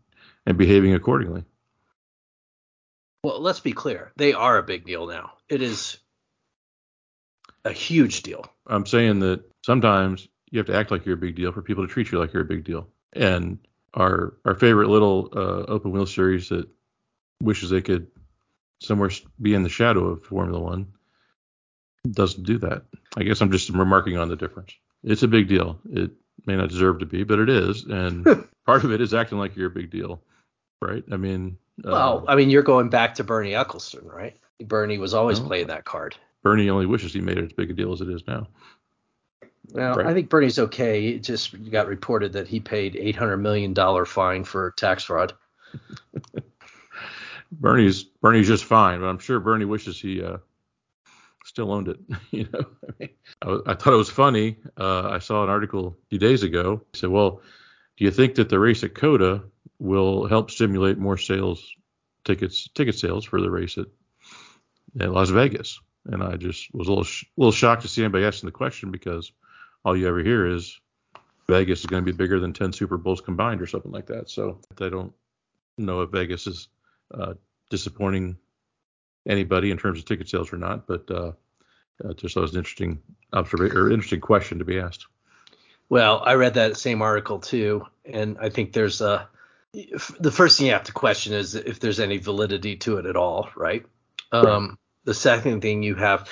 and 0.45 0.57
behaving 0.57 0.93
accordingly. 0.93 1.43
Well, 3.23 3.41
let's 3.41 3.59
be 3.59 3.73
clear. 3.73 4.11
They 4.15 4.33
are 4.33 4.57
a 4.57 4.63
big 4.63 4.85
deal 4.85 5.07
now. 5.07 5.33
It 5.49 5.61
is 5.61 5.97
a 7.65 7.71
huge 7.71 8.23
deal. 8.23 8.45
I'm 8.67 8.85
saying 8.85 9.19
that 9.19 9.43
sometimes 9.65 10.27
you 10.51 10.59
have 10.59 10.67
to 10.67 10.75
act 10.75 10.91
like 10.91 11.05
you're 11.05 11.15
a 11.15 11.17
big 11.17 11.35
deal 11.35 11.51
for 11.51 11.61
people 11.61 11.85
to 11.85 11.91
treat 11.91 12.11
you 12.11 12.19
like 12.19 12.33
you're 12.33 12.43
a 12.43 12.45
big 12.45 12.63
deal. 12.63 12.87
And 13.13 13.59
our 13.93 14.35
our 14.45 14.55
favorite 14.55 14.89
little 14.89 15.29
uh, 15.35 15.71
open 15.71 15.91
wheel 15.91 16.05
series 16.05 16.49
that 16.49 16.67
wishes 17.41 17.69
they 17.69 17.81
could 17.81 18.07
somewhere 18.79 19.09
be 19.41 19.53
in 19.53 19.63
the 19.63 19.69
shadow 19.69 20.07
of 20.07 20.23
Formula 20.23 20.59
One 20.59 20.93
doesn't 22.09 22.43
do 22.43 22.57
that. 22.59 22.83
I 23.17 23.23
guess 23.23 23.41
I'm 23.41 23.51
just 23.51 23.69
remarking 23.69 24.17
on 24.17 24.29
the 24.29 24.35
difference. 24.35 24.73
It's 25.03 25.23
a 25.23 25.27
big 25.27 25.47
deal. 25.47 25.79
It 25.91 26.11
may 26.45 26.55
not 26.55 26.69
deserve 26.69 26.99
to 26.99 27.05
be, 27.05 27.23
but 27.23 27.39
it 27.39 27.49
is, 27.49 27.83
and 27.83 28.25
part 28.65 28.83
of 28.83 28.91
it 28.91 29.01
is 29.01 29.13
acting 29.13 29.37
like 29.37 29.55
you're 29.55 29.67
a 29.67 29.71
big 29.71 29.89
deal, 29.89 30.21
right? 30.81 31.03
I 31.11 31.17
mean, 31.17 31.57
uh, 31.85 31.91
well, 31.91 32.25
I 32.27 32.35
mean, 32.35 32.49
you're 32.49 32.63
going 32.63 32.89
back 32.89 33.15
to 33.15 33.23
Bernie 33.23 33.51
Ecclestone, 33.51 34.11
right? 34.11 34.35
Bernie 34.61 34.97
was 34.97 35.13
always 35.13 35.39
playing 35.39 35.67
that 35.67 35.85
card. 35.85 36.15
Bernie 36.43 36.69
only 36.69 36.85
wishes 36.85 37.13
he 37.13 37.21
made 37.21 37.37
it 37.37 37.45
as 37.45 37.53
big 37.53 37.69
a 37.69 37.73
deal 37.73 37.93
as 37.93 38.01
it 38.01 38.09
is 38.09 38.23
now. 38.27 38.47
Well, 39.71 39.95
right. 39.95 40.07
I 40.07 40.13
think 40.13 40.29
Bernie's 40.29 40.59
okay. 40.59 41.09
It 41.09 41.23
just 41.23 41.71
got 41.71 41.87
reported 41.87 42.33
that 42.33 42.47
he 42.47 42.59
paid 42.59 42.95
eight 42.95 43.15
hundred 43.15 43.37
million 43.37 43.73
dollar 43.73 44.05
fine 44.05 44.43
for 44.43 44.71
tax 44.71 45.03
fraud. 45.03 45.33
Bernie's 47.51 48.03
Bernie's 48.03 48.47
just 48.47 48.65
fine, 48.65 48.99
but 48.99 49.07
I'm 49.07 49.19
sure 49.19 49.39
Bernie 49.39 49.65
wishes 49.65 49.99
he 49.99 50.23
uh, 50.23 50.37
still 51.45 51.71
owned 51.71 51.87
it. 51.87 51.99
you 52.31 52.47
know, 52.51 52.65
I, 52.87 52.91
mean, 52.99 53.09
I, 53.41 53.71
I, 53.71 53.73
thought 53.75 53.93
it 53.93 53.97
was 53.97 54.09
funny. 54.09 54.57
Uh, 54.77 55.09
I 55.09 55.19
saw 55.19 55.43
an 55.43 55.49
article 55.49 55.87
a 55.87 56.09
few 56.09 56.19
days 56.19 56.43
ago. 56.43 56.81
He 56.93 56.99
said, 56.99 57.09
"Well, 57.09 57.41
do 57.97 58.05
you 58.05 58.11
think 58.11 58.35
that 58.35 58.49
the 58.49 58.59
race 58.59 58.83
at 58.83 58.95
COTA 58.95 59.43
will 59.79 60.27
help 60.27 60.51
stimulate 60.51 60.97
more 60.97 61.17
sales 61.17 61.65
tickets 62.25 62.69
ticket 62.75 62.95
sales 62.95 63.25
for 63.25 63.41
the 63.41 63.49
race 63.49 63.77
at, 63.77 63.87
at 64.99 65.11
Las 65.11 65.29
Vegas?" 65.29 65.79
And 66.05 66.23
I 66.23 66.35
just 66.37 66.73
was 66.73 66.87
a 66.87 66.91
little 66.91 67.03
sh- 67.03 67.25
little 67.37 67.51
shocked 67.51 67.83
to 67.83 67.87
see 67.87 68.03
anybody 68.03 68.25
asking 68.25 68.47
the 68.47 68.51
question 68.51 68.91
because 68.91 69.31
all 69.83 69.95
you 69.95 70.07
ever 70.07 70.23
hear 70.23 70.45
is 70.47 70.79
Vegas 71.47 71.79
is 71.79 71.85
going 71.87 72.05
to 72.05 72.11
be 72.11 72.15
bigger 72.15 72.39
than 72.39 72.53
10 72.53 72.73
Super 72.73 72.97
Bowls 72.97 73.21
combined 73.21 73.61
or 73.61 73.67
something 73.67 73.91
like 73.91 74.05
that. 74.07 74.29
So 74.29 74.59
I 74.79 74.89
don't 74.89 75.13
know 75.77 76.01
if 76.01 76.11
Vegas 76.11 76.45
is 76.47 76.67
uh, 77.13 77.33
disappointing 77.69 78.37
anybody 79.27 79.71
in 79.71 79.77
terms 79.77 79.99
of 79.99 80.05
ticket 80.05 80.29
sales 80.29 80.53
or 80.53 80.57
not, 80.57 80.87
but 80.87 81.09
uh, 81.09 81.31
uh, 82.03 82.13
just 82.13 82.35
that 82.35 82.41
was 82.41 82.51
an 82.51 82.59
interesting 82.59 83.01
observation 83.33 83.77
or 83.77 83.91
interesting 83.91 84.21
question 84.21 84.59
to 84.59 84.65
be 84.65 84.79
asked. 84.79 85.07
Well, 85.89 86.21
I 86.23 86.33
read 86.33 86.53
that 86.53 86.77
same 86.77 87.01
article 87.01 87.39
too, 87.39 87.85
and 88.05 88.37
I 88.39 88.49
think 88.49 88.73
there's 88.73 89.01
a 89.01 89.27
the 89.73 90.31
first 90.31 90.57
thing 90.57 90.67
you 90.67 90.73
have 90.73 90.83
to 90.85 90.91
question 90.91 91.33
is 91.33 91.55
if 91.55 91.79
there's 91.79 91.99
any 91.99 92.17
validity 92.17 92.75
to 92.77 92.97
it 92.97 93.05
at 93.05 93.15
all, 93.15 93.49
right? 93.55 93.85
Um, 94.31 94.77
the 95.05 95.13
second 95.13 95.61
thing 95.61 95.83
you 95.83 95.95
have, 95.95 96.31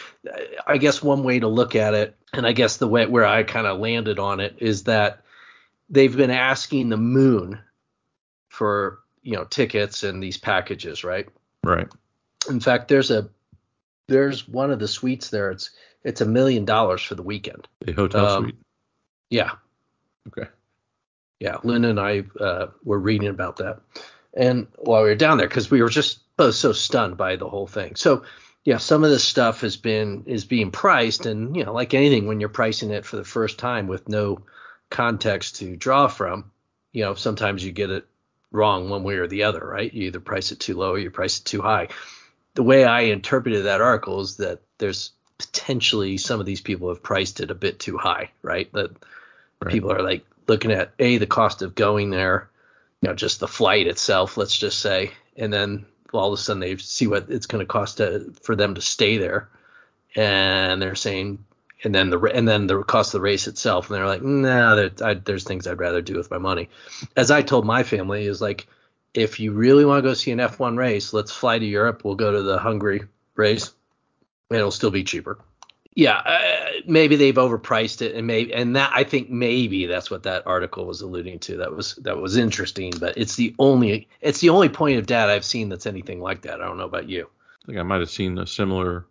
I 0.66 0.78
guess 0.78 1.02
one 1.02 1.24
way 1.24 1.40
to 1.40 1.48
look 1.48 1.76
at 1.76 1.94
it, 1.94 2.16
and 2.34 2.46
I 2.46 2.52
guess 2.52 2.78
the 2.78 2.88
way 2.88 3.06
where 3.06 3.26
I 3.26 3.44
kind 3.44 3.68
of 3.68 3.80
landed 3.80 4.20
on 4.20 4.40
it 4.40 4.58
is 4.60 4.84
that 4.84 5.22
they've 5.90 6.16
been 6.16 6.32
asking 6.32 6.90
the 6.90 6.98
moon 6.98 7.60
for 8.50 9.00
you 9.22 9.36
know 9.36 9.46
tickets 9.46 10.04
and 10.04 10.22
these 10.22 10.38
packages, 10.38 11.04
right? 11.04 11.28
Right. 11.64 11.88
In 12.50 12.60
fact, 12.60 12.88
there's 12.88 13.12
a 13.12 13.30
there's 14.08 14.48
one 14.48 14.72
of 14.72 14.80
the 14.80 14.88
suites 14.88 15.30
there. 15.30 15.52
It's 15.52 15.72
it's 16.04 16.22
a 16.22 16.26
million 16.26 16.66
dollars 16.66 17.02
for 17.02 17.16
the 17.16 17.24
weekend. 17.24 17.68
A 17.88 17.92
hotel 17.92 18.26
um, 18.26 18.44
suite. 18.44 18.56
Yeah. 19.30 19.52
Okay. 20.28 20.50
Yeah, 21.40 21.58
Lynn 21.64 21.86
and 21.86 22.00
I 22.00 22.24
uh, 22.40 22.68
were 22.84 23.00
reading 23.00 23.28
about 23.28 23.58
that, 23.58 23.80
and 24.34 24.68
while 24.78 25.04
we 25.04 25.10
were 25.10 25.16
down 25.16 25.38
there, 25.38 25.48
because 25.48 25.70
we 25.70 25.82
were 25.82 25.90
just 25.90 26.20
both 26.36 26.56
so 26.56 26.74
stunned 26.74 27.18
by 27.18 27.36
the 27.36 27.50
whole 27.50 27.68
thing. 27.68 27.96
So, 27.96 28.24
yeah, 28.64 28.78
some 28.78 29.04
of 29.04 29.10
this 29.10 29.24
stuff 29.24 29.62
has 29.62 29.78
been 29.78 30.24
is 30.26 30.46
being 30.46 30.72
priced, 30.72 31.26
and 31.26 31.56
you 31.56 31.64
know, 31.64 31.74
like 31.74 31.94
anything, 31.94 32.28
when 32.28 32.40
you're 32.40 32.50
pricing 32.50 32.92
it 32.92 33.06
for 33.06 33.18
the 33.18 33.24
first 33.24 33.60
time 33.60 33.88
with 33.88 34.10
no 34.10 34.40
context 34.90 35.58
to 35.58 35.76
draw 35.76 36.08
from, 36.08 36.52
you 36.92 37.04
know, 37.04 37.14
sometimes 37.14 37.64
you 37.64 37.72
get 37.72 37.90
it 37.90 38.08
wrong 38.52 38.90
one 38.90 39.04
way 39.04 39.16
or 39.16 39.28
the 39.28 39.44
other, 39.44 39.60
right? 39.60 39.94
You 39.94 40.08
either 40.08 40.20
price 40.20 40.52
it 40.52 40.60
too 40.60 40.76
low 40.76 40.92
or 40.92 41.00
you 41.00 41.12
price 41.12 41.40
it 41.40 41.46
too 41.46 41.62
high. 41.62 41.90
The 42.54 42.64
way 42.64 42.86
I 42.86 43.02
interpreted 43.02 43.66
that 43.66 43.82
article 43.82 44.22
is 44.22 44.38
that 44.38 44.62
there's 44.78 45.12
potentially 45.38 46.18
some 46.18 46.40
of 46.40 46.46
these 46.46 46.62
people 46.62 46.90
have 46.90 47.04
priced 47.04 47.40
it 47.40 47.52
a 47.52 47.56
bit 47.56 47.80
too 47.80 47.98
high, 47.98 48.32
right? 48.42 48.72
That 48.74 48.92
right. 49.62 49.72
people 49.72 49.92
are 49.92 50.02
like 50.02 50.26
looking 50.48 50.72
at 50.72 50.94
a 51.00 51.18
the 51.18 51.28
cost 51.28 51.62
of 51.62 51.76
going 51.76 52.10
there, 52.10 52.50
you 53.02 53.10
know, 53.10 53.16
just 53.16 53.40
the 53.40 53.48
flight 53.48 53.88
itself, 53.88 54.38
let's 54.38 54.58
just 54.58 54.80
say, 54.80 55.12
and 55.36 55.52
then 55.52 55.86
all 56.14 56.34
of 56.34 56.40
a 56.40 56.42
sudden 56.42 56.60
they 56.60 56.78
see 56.78 57.08
what 57.08 57.30
it's 57.30 57.46
going 57.46 57.60
to 57.60 57.66
cost 57.66 57.98
to, 57.98 58.34
for 58.42 58.56
them 58.56 58.76
to 58.76 58.82
stay 58.82 59.18
there, 59.18 59.50
and 60.16 60.82
they're 60.82 60.96
saying, 60.96 61.44
and 61.84 61.94
then 61.94 62.10
the 62.10 62.20
and 62.20 62.48
then 62.48 62.68
the 62.68 62.82
cost 62.84 63.14
of 63.14 63.20
the 63.20 63.24
race 63.24 63.48
itself, 63.48 63.90
and 63.90 63.96
they're 63.96 64.08
like, 64.08 64.24
nah, 64.24 64.76
there, 64.76 64.92
I, 65.04 65.14
there's 65.16 65.44
things 65.44 65.68
I'd 65.68 65.80
rather 65.80 66.02
do 66.02 66.16
with 66.16 66.32
my 66.32 66.38
money. 66.38 66.70
As 67.16 67.30
I 67.30 67.42
told 67.42 67.66
my 67.66 67.84
family, 67.84 68.26
is 68.26 68.42
like, 68.42 68.68
if 69.14 69.40
you 69.40 69.52
really 69.52 69.86
want 69.86 70.04
to 70.04 70.10
go 70.10 70.14
see 70.14 70.32
an 70.32 70.40
F1 70.40 70.78
race, 70.78 71.14
let's 71.14 71.32
fly 71.32 71.60
to 71.60 71.66
Europe. 71.66 72.04
We'll 72.04 72.16
go 72.16 72.32
to 72.32 72.42
the 72.42 72.58
Hungary 72.58 73.04
race, 73.36 73.74
and 74.50 74.58
it'll 74.58 74.72
still 74.72 74.92
be 74.92 75.04
cheaper. 75.04 75.38
Yeah, 75.98 76.18
uh, 76.18 76.82
maybe 76.86 77.16
they've 77.16 77.34
overpriced 77.34 78.04
it, 78.04 78.14
and 78.14 78.28
maybe 78.28 78.54
and 78.54 78.76
that 78.76 78.92
I 78.94 79.04
think 79.04 79.32
maybe 79.32 79.88
that's 79.88 80.12
what 80.12 80.22
that 80.24 80.46
article 80.46 80.86
was 80.86 81.02
alluding 81.02 81.40
to. 81.40 81.58
That 81.58 81.76
was 81.76 81.96
that 81.96 82.20
was 82.20 82.38
interesting, 82.38 82.94
but 83.00 83.18
it's 83.18 83.36
the 83.36 83.56
only 83.58 84.08
it's 84.22 84.40
the 84.40 84.50
only 84.50 84.70
point 84.70 85.00
of 85.00 85.08
data 85.08 85.32
I've 85.32 85.44
seen 85.44 85.70
that's 85.70 85.88
anything 85.88 86.22
like 86.22 86.44
that. 86.44 86.62
I 86.62 86.68
don't 86.68 86.78
know 86.78 86.86
about 86.86 87.10
you. 87.10 87.28
I 87.64 87.66
think 87.66 87.80
I 87.80 87.82
might 87.82 88.02
have 88.02 88.12
seen 88.12 88.38
a 88.38 88.46
similar 88.46 89.08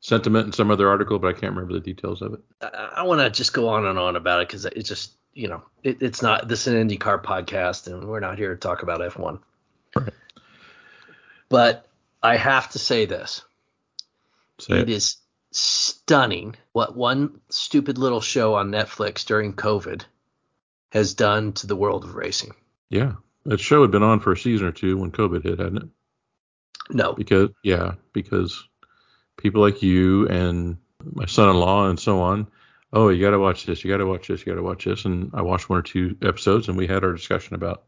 sentiment 0.00 0.44
in 0.44 0.52
some 0.52 0.70
other 0.70 0.90
article, 0.90 1.18
but 1.18 1.28
I 1.28 1.32
can't 1.32 1.54
remember 1.54 1.72
the 1.72 1.80
details 1.80 2.20
of 2.20 2.34
it. 2.34 2.40
I, 2.60 2.90
I 2.96 3.02
want 3.04 3.22
to 3.22 3.30
just 3.30 3.54
go 3.54 3.70
on 3.70 3.86
and 3.86 3.98
on 3.98 4.14
about 4.14 4.42
it 4.42 4.48
because 4.48 4.66
it's 4.66 4.90
just, 4.90 5.12
you 5.32 5.48
know, 5.48 5.62
it, 5.82 6.02
it's 6.02 6.20
not 6.20 6.48
this 6.48 6.66
is 6.66 6.74
an 6.74 6.86
IndyCar 6.86 7.24
podcast, 7.24 7.86
and 7.86 8.06
we're 8.06 8.20
not 8.20 8.36
here 8.36 8.50
to 8.50 8.60
talk 8.60 8.82
about 8.82 9.00
F1. 9.00 9.40
Right. 9.96 10.12
But 11.48 11.86
I 12.22 12.36
have 12.36 12.68
to 12.72 12.78
say 12.78 13.06
this: 13.06 13.40
say 14.58 14.74
it, 14.74 14.80
it 14.82 14.90
is 14.90 15.16
stunning 15.52 16.56
what 16.72 16.96
one 16.96 17.40
stupid 17.48 17.98
little 17.98 18.20
show 18.20 18.54
on 18.54 18.70
Netflix 18.70 19.24
during 19.24 19.54
COVID 19.54 20.02
has 20.92 21.14
done 21.14 21.52
to 21.54 21.66
the 21.66 21.76
world 21.76 22.04
of 22.04 22.14
racing. 22.14 22.54
Yeah, 22.88 23.14
that 23.46 23.60
show 23.60 23.82
had 23.82 23.90
been 23.90 24.02
on 24.02 24.20
for 24.20 24.32
a 24.32 24.36
season 24.36 24.66
or 24.66 24.72
two 24.72 24.98
when 24.98 25.12
COVID 25.12 25.42
hit, 25.42 25.58
hadn't 25.58 25.78
it? 25.78 25.88
No. 26.90 27.12
Because 27.12 27.50
yeah, 27.62 27.94
because 28.12 28.64
people 29.36 29.60
like 29.60 29.82
you 29.82 30.28
and 30.28 30.76
my 31.04 31.26
son-in-law 31.26 31.88
and 31.88 31.98
so 31.98 32.20
on. 32.20 32.46
Oh, 32.92 33.08
you 33.08 33.22
got 33.24 33.30
to 33.30 33.38
watch 33.38 33.66
this. 33.66 33.84
You 33.84 33.90
got 33.90 33.98
to 33.98 34.06
watch 34.06 34.26
this. 34.26 34.40
You 34.40 34.52
got 34.52 34.56
to 34.56 34.64
watch 34.64 34.84
this. 34.84 35.04
And 35.04 35.30
I 35.32 35.42
watched 35.42 35.68
one 35.68 35.78
or 35.78 35.82
two 35.82 36.16
episodes, 36.22 36.68
and 36.68 36.76
we 36.76 36.88
had 36.88 37.04
our 37.04 37.12
discussion 37.12 37.54
about 37.54 37.84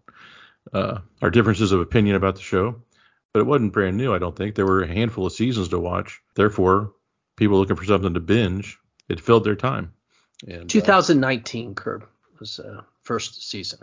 uh, 0.73 0.99
our 1.21 1.31
differences 1.31 1.73
of 1.73 1.81
opinion 1.81 2.14
about 2.14 2.37
the 2.37 2.42
show. 2.42 2.81
But 3.33 3.40
it 3.40 3.47
wasn't 3.47 3.73
brand 3.73 3.97
new, 3.97 4.14
I 4.14 4.19
don't 4.19 4.37
think. 4.37 4.54
There 4.54 4.66
were 4.66 4.83
a 4.83 4.87
handful 4.87 5.26
of 5.26 5.33
seasons 5.33 5.69
to 5.71 5.78
watch. 5.81 6.21
Therefore, 6.35 6.92
people 7.42 7.58
looking 7.58 7.75
for 7.75 7.84
something 7.84 8.14
to 8.14 8.20
binge, 8.20 8.78
it 9.08 9.20
filled 9.20 9.42
their 9.42 9.56
time. 9.56 9.92
And, 10.46 10.70
2019 10.70 11.70
uh, 11.70 11.75
Curb 11.75 12.06
was 12.38 12.61
uh, 12.61 12.82
first 13.02 13.50
season. 13.50 13.80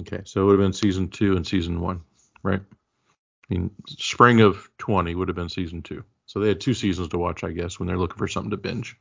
Okay, 0.00 0.20
so 0.24 0.42
it 0.42 0.44
would 0.44 0.52
have 0.52 0.64
been 0.64 0.72
season 0.72 1.08
two 1.08 1.34
and 1.34 1.44
season 1.44 1.80
one, 1.80 2.00
right? 2.44 2.60
I 2.60 3.54
mean, 3.54 3.70
spring 3.88 4.40
of 4.40 4.70
20 4.78 5.16
would 5.16 5.26
have 5.26 5.34
been 5.34 5.48
season 5.48 5.82
two. 5.82 6.04
So 6.26 6.38
they 6.38 6.46
had 6.46 6.60
two 6.60 6.74
seasons 6.74 7.08
to 7.08 7.18
watch, 7.18 7.42
I 7.42 7.50
guess, 7.50 7.80
when 7.80 7.88
they're 7.88 7.98
looking 7.98 8.18
for 8.18 8.28
something 8.28 8.52
to 8.52 8.56
binge. 8.56 8.96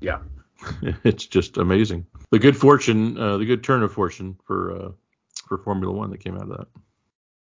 Yeah. 0.00 0.18
it's 1.02 1.26
just 1.26 1.56
amazing. 1.56 2.06
The 2.30 2.38
good 2.38 2.56
fortune, 2.56 3.18
uh, 3.18 3.38
the 3.38 3.44
good 3.44 3.64
turn 3.64 3.82
of 3.82 3.92
fortune 3.92 4.38
for 4.44 4.72
uh, 4.72 4.88
for 5.48 5.58
Formula 5.58 5.92
One 5.92 6.10
that 6.10 6.20
came 6.20 6.36
out 6.36 6.42
of 6.42 6.58
that. 6.58 6.68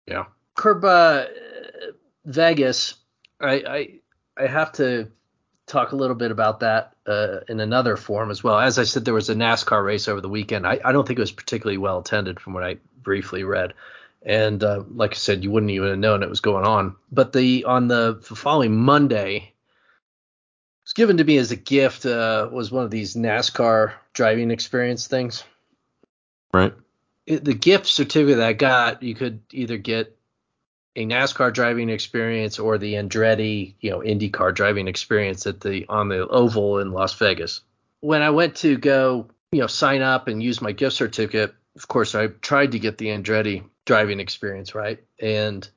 Yeah. 0.06 0.24
Curb 0.54 0.84
uh, 0.84 1.24
Vegas, 2.24 2.94
I, 3.40 3.52
I 3.52 3.88
I 4.38 4.46
have 4.46 4.72
to 4.72 5.10
talk 5.66 5.92
a 5.92 5.96
little 5.96 6.16
bit 6.16 6.30
about 6.30 6.60
that 6.60 6.94
uh, 7.06 7.40
in 7.48 7.60
another 7.60 7.96
form 7.96 8.30
as 8.30 8.42
well. 8.42 8.58
As 8.58 8.78
I 8.78 8.84
said, 8.84 9.04
there 9.04 9.14
was 9.14 9.28
a 9.28 9.34
NASCAR 9.34 9.84
race 9.84 10.08
over 10.08 10.20
the 10.20 10.28
weekend. 10.28 10.66
I, 10.66 10.80
I 10.84 10.92
don't 10.92 11.06
think 11.06 11.18
it 11.18 11.22
was 11.22 11.32
particularly 11.32 11.78
well 11.78 11.98
attended 11.98 12.40
from 12.40 12.54
what 12.54 12.64
I 12.64 12.76
briefly 13.02 13.44
read 13.44 13.74
and 14.22 14.62
uh, 14.62 14.84
like 14.94 15.12
I 15.12 15.14
said, 15.14 15.44
you 15.44 15.50
wouldn't 15.50 15.70
even 15.70 15.88
have 15.88 15.98
known 15.98 16.22
it 16.22 16.28
was 16.28 16.40
going 16.40 16.66
on. 16.66 16.96
But 17.10 17.32
the 17.32 17.64
on 17.64 17.88
the 17.88 18.18
following 18.22 18.76
Monday, 18.76 19.36
it 19.36 20.84
was 20.84 20.92
given 20.92 21.16
to 21.16 21.24
me 21.24 21.38
as 21.38 21.50
a 21.50 21.56
gift 21.56 22.04
uh, 22.04 22.48
was 22.52 22.70
one 22.70 22.84
of 22.84 22.90
these 22.90 23.14
NASCAR 23.14 23.92
driving 24.12 24.50
experience 24.50 25.06
things. 25.06 25.44
Right. 26.52 26.74
It, 27.26 27.44
the 27.44 27.54
gift 27.54 27.86
certificate 27.86 28.38
that 28.38 28.48
I 28.48 28.52
got, 28.54 29.02
you 29.02 29.14
could 29.14 29.40
either 29.52 29.76
get 29.76 30.16
a 30.98 31.06
NASCAR 31.06 31.52
driving 31.52 31.90
experience 31.90 32.58
or 32.58 32.76
the 32.76 32.94
Andretti, 32.94 33.74
you 33.80 33.90
know, 33.90 34.00
IndyCar 34.00 34.52
driving 34.52 34.88
experience 34.88 35.46
at 35.46 35.60
the 35.60 35.86
on 35.88 36.08
the 36.08 36.26
oval 36.26 36.80
in 36.80 36.90
Las 36.90 37.14
Vegas. 37.14 37.60
When 38.00 38.20
I 38.20 38.30
went 38.30 38.56
to 38.56 38.76
go, 38.76 39.28
you 39.52 39.60
know, 39.60 39.68
sign 39.68 40.02
up 40.02 40.26
and 40.26 40.42
use 40.42 40.60
my 40.60 40.72
gift 40.72 40.96
certificate, 40.96 41.54
of 41.76 41.86
course, 41.86 42.16
I 42.16 42.26
tried 42.26 42.72
to 42.72 42.80
get 42.80 42.98
the 42.98 43.06
Andretti 43.06 43.62
driving 43.86 44.18
experience, 44.18 44.74
right? 44.74 44.98
And 45.20 45.68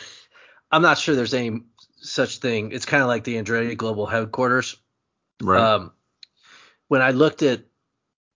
I'm 0.70 0.82
not 0.82 0.98
sure 0.98 1.16
there's 1.16 1.32
any 1.32 1.62
such 1.96 2.36
thing. 2.36 2.72
It's 2.72 2.84
kind 2.84 3.02
of 3.02 3.08
like 3.08 3.24
the 3.24 3.36
Andretti 3.36 3.74
Global 3.74 4.04
Headquarters. 4.04 4.76
Right. 5.42 5.62
Um, 5.62 5.92
when 6.88 7.00
I 7.00 7.12
looked 7.12 7.42
at 7.42 7.62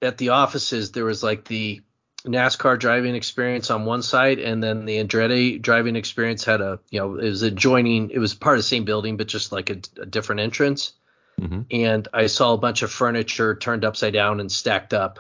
at 0.00 0.16
the 0.16 0.30
offices, 0.30 0.92
there 0.92 1.04
was 1.04 1.22
like 1.22 1.44
the 1.44 1.82
NASCAR 2.26 2.78
driving 2.78 3.14
experience 3.14 3.70
on 3.70 3.84
one 3.84 4.02
side, 4.02 4.38
and 4.38 4.62
then 4.62 4.84
the 4.84 5.02
Andretti 5.02 5.60
driving 5.60 5.96
experience 5.96 6.44
had 6.44 6.60
a, 6.60 6.78
you 6.90 7.00
know, 7.00 7.16
it 7.16 7.28
was 7.28 7.42
adjoining, 7.42 8.10
it 8.10 8.18
was 8.18 8.34
part 8.34 8.56
of 8.56 8.60
the 8.60 8.68
same 8.68 8.84
building, 8.84 9.16
but 9.16 9.26
just 9.26 9.50
like 9.50 9.70
a, 9.70 9.80
a 10.00 10.06
different 10.06 10.40
entrance. 10.40 10.92
Mm-hmm. 11.40 11.62
And 11.70 12.08
I 12.12 12.26
saw 12.26 12.52
a 12.52 12.58
bunch 12.58 12.82
of 12.82 12.92
furniture 12.92 13.54
turned 13.56 13.84
upside 13.84 14.12
down 14.12 14.38
and 14.40 14.52
stacked 14.52 14.94
up. 14.94 15.18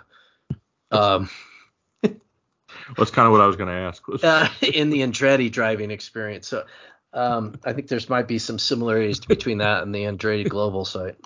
Um, 0.90 1.28
that's 2.02 3.10
kind 3.10 3.26
of 3.26 3.32
what 3.32 3.40
I 3.40 3.46
was 3.46 3.56
going 3.56 3.68
to 3.68 3.74
ask. 3.74 4.02
uh, 4.22 4.48
in 4.60 4.90
the 4.90 5.00
Andretti 5.00 5.50
driving 5.50 5.90
experience. 5.90 6.46
So 6.46 6.64
um, 7.12 7.58
I 7.64 7.72
think 7.72 7.88
there's 7.88 8.08
might 8.08 8.28
be 8.28 8.38
some 8.38 8.58
similarities 8.58 9.20
between 9.20 9.58
that 9.58 9.82
and 9.82 9.94
the 9.94 10.04
Andretti 10.04 10.48
Global 10.48 10.84
site. 10.84 11.16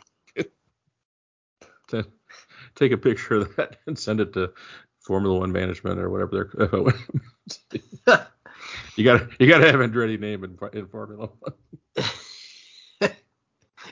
Take 2.75 2.93
a 2.93 2.97
picture 2.97 3.37
of 3.37 3.57
that 3.57 3.77
and 3.87 3.99
send 3.99 4.21
it 4.21 4.33
to 4.35 4.53
Formula 5.07 5.39
One 5.39 5.53
management 5.53 6.01
or 6.01 6.11
whatever 6.11 6.51
they're. 8.07 8.27
You 8.97 9.05
got 9.05 9.41
you 9.41 9.47
got 9.47 9.59
to 9.59 9.67
have 9.67 9.81
Andretti 9.81 10.19
name 10.19 10.43
in, 10.43 10.59
in 10.73 10.87
Formula 10.87 11.29
One. 11.39 12.01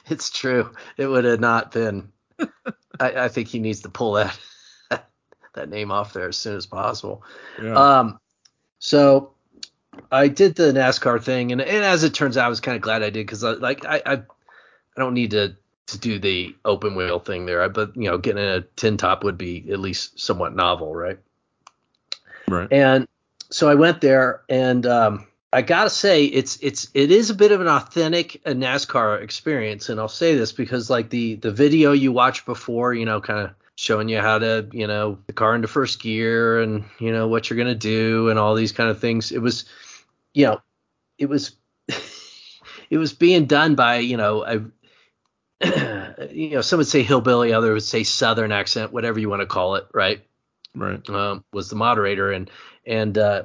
it's 0.06 0.30
true. 0.30 0.70
It 0.96 1.06
would 1.06 1.24
have 1.24 1.40
not 1.40 1.72
been. 1.72 2.10
I, 2.98 3.24
I, 3.24 3.28
think 3.28 3.48
he 3.48 3.58
needs 3.58 3.82
to 3.82 3.90
pull 3.90 4.14
that 4.14 4.36
that 5.54 5.68
name 5.68 5.92
off 5.92 6.14
there 6.14 6.28
as 6.28 6.38
soon 6.38 6.56
as 6.56 6.66
possible. 6.66 7.22
Yeah. 7.62 7.74
Um, 7.74 8.18
so 8.78 9.34
I 10.10 10.28
did 10.28 10.56
the 10.56 10.72
NASCAR 10.72 11.22
thing, 11.22 11.52
and, 11.52 11.60
and 11.60 11.84
as 11.84 12.02
it 12.02 12.14
turns 12.14 12.36
out, 12.36 12.46
I 12.46 12.48
was 12.48 12.60
kind 12.60 12.74
of 12.74 12.82
glad 12.82 13.02
I 13.02 13.10
did 13.10 13.26
because 13.26 13.42
like 13.42 13.84
I, 13.84 14.00
I 14.06 14.12
I 14.14 14.22
don't 14.96 15.14
need 15.14 15.32
to 15.32 15.54
to 15.86 15.98
do 15.98 16.18
the 16.18 16.54
open 16.64 16.94
wheel 16.94 17.18
thing 17.18 17.46
there, 17.46 17.68
but 17.68 17.94
you 17.96 18.10
know, 18.10 18.18
getting 18.18 18.42
a 18.42 18.62
tin 18.76 18.96
top 18.96 19.24
would 19.24 19.36
be 19.36 19.70
at 19.70 19.78
least 19.78 20.18
somewhat 20.18 20.54
novel, 20.54 20.94
right? 20.94 21.18
Right. 22.48 22.72
And 22.72 23.06
so 23.50 23.68
I 23.68 23.74
went 23.74 24.00
there, 24.00 24.42
and 24.48 24.86
um, 24.86 25.26
I 25.52 25.62
gotta 25.62 25.90
say, 25.90 26.24
it's 26.24 26.58
it's 26.62 26.88
it 26.94 27.10
is 27.10 27.30
a 27.30 27.34
bit 27.34 27.52
of 27.52 27.60
an 27.60 27.68
authentic 27.68 28.40
uh, 28.46 28.50
NASCAR 28.50 29.22
experience, 29.22 29.88
and 29.88 30.00
I'll 30.00 30.08
say 30.08 30.34
this 30.34 30.52
because 30.52 30.88
like 30.88 31.10
the 31.10 31.36
the 31.36 31.52
video 31.52 31.92
you 31.92 32.12
watched 32.12 32.46
before, 32.46 32.94
you 32.94 33.04
know, 33.04 33.20
kind 33.20 33.40
of 33.40 33.50
showing 33.76 34.08
you 34.08 34.20
how 34.20 34.38
to, 34.38 34.68
you 34.72 34.86
know, 34.86 35.18
the 35.26 35.32
car 35.32 35.54
into 35.54 35.68
first 35.68 36.00
gear 36.00 36.60
and 36.60 36.84
you 36.98 37.12
know 37.12 37.28
what 37.28 37.50
you're 37.50 37.58
gonna 37.58 37.74
do 37.74 38.30
and 38.30 38.38
all 38.38 38.54
these 38.54 38.72
kind 38.72 38.88
of 38.88 39.00
things. 39.00 39.32
It 39.32 39.42
was, 39.42 39.64
you 40.32 40.46
know, 40.46 40.60
it 41.18 41.28
was. 41.28 41.52
it 42.90 42.98
was 42.98 43.12
being 43.12 43.46
done 43.46 43.74
by 43.74 43.96
you 43.96 44.16
know 44.16 44.44
a 44.44 44.60
you 46.30 46.50
know, 46.50 46.60
some 46.60 46.78
would 46.78 46.86
say 46.86 47.02
hillbilly, 47.02 47.52
others 47.52 47.72
would 47.72 47.82
say 47.82 48.04
southern 48.04 48.52
accent, 48.52 48.92
whatever 48.92 49.18
you 49.18 49.28
want 49.28 49.40
to 49.40 49.46
call 49.46 49.76
it, 49.76 49.86
right? 49.92 50.24
Right. 50.74 51.08
Um, 51.08 51.44
was 51.52 51.70
the 51.70 51.76
moderator, 51.76 52.32
and 52.32 52.50
and 52.86 53.16
uh, 53.16 53.44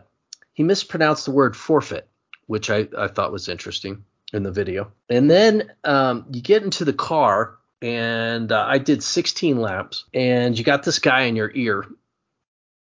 he 0.53 0.63
mispronounced 0.63 1.25
the 1.25 1.31
word 1.31 1.55
forfeit, 1.55 2.09
which 2.47 2.69
I, 2.69 2.87
I 2.97 3.07
thought 3.07 3.31
was 3.31 3.47
interesting 3.47 4.03
in 4.33 4.43
the 4.43 4.51
video. 4.51 4.91
And 5.09 5.29
then 5.29 5.71
um, 5.83 6.25
you 6.31 6.41
get 6.41 6.63
into 6.63 6.85
the 6.85 6.93
car, 6.93 7.57
and 7.81 8.51
uh, 8.51 8.65
I 8.67 8.77
did 8.79 9.03
16 9.03 9.59
laps, 9.59 10.05
and 10.13 10.57
you 10.57 10.63
got 10.63 10.83
this 10.83 10.99
guy 10.99 11.21
in 11.21 11.35
your 11.35 11.51
ear, 11.53 11.85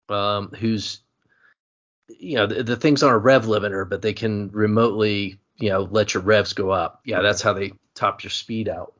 um, 0.09 0.49
who's 0.59 1.01
you 2.09 2.37
know 2.37 2.47
the, 2.47 2.63
the 2.63 2.77
things 2.77 3.03
on 3.03 3.13
a 3.13 3.19
rev 3.19 3.45
limiter, 3.45 3.89
but 3.89 4.03
they 4.03 4.15
can 4.15 4.51
remotely 4.51 5.39
you 5.59 5.69
know 5.69 5.83
let 5.91 6.15
your 6.15 6.23
revs 6.23 6.55
go 6.55 6.71
up. 6.71 7.01
Yeah, 7.05 7.21
that's 7.21 7.43
how 7.43 7.53
they 7.53 7.73
top 7.95 8.23
your 8.23 8.31
speed 8.31 8.69
out. 8.69 8.95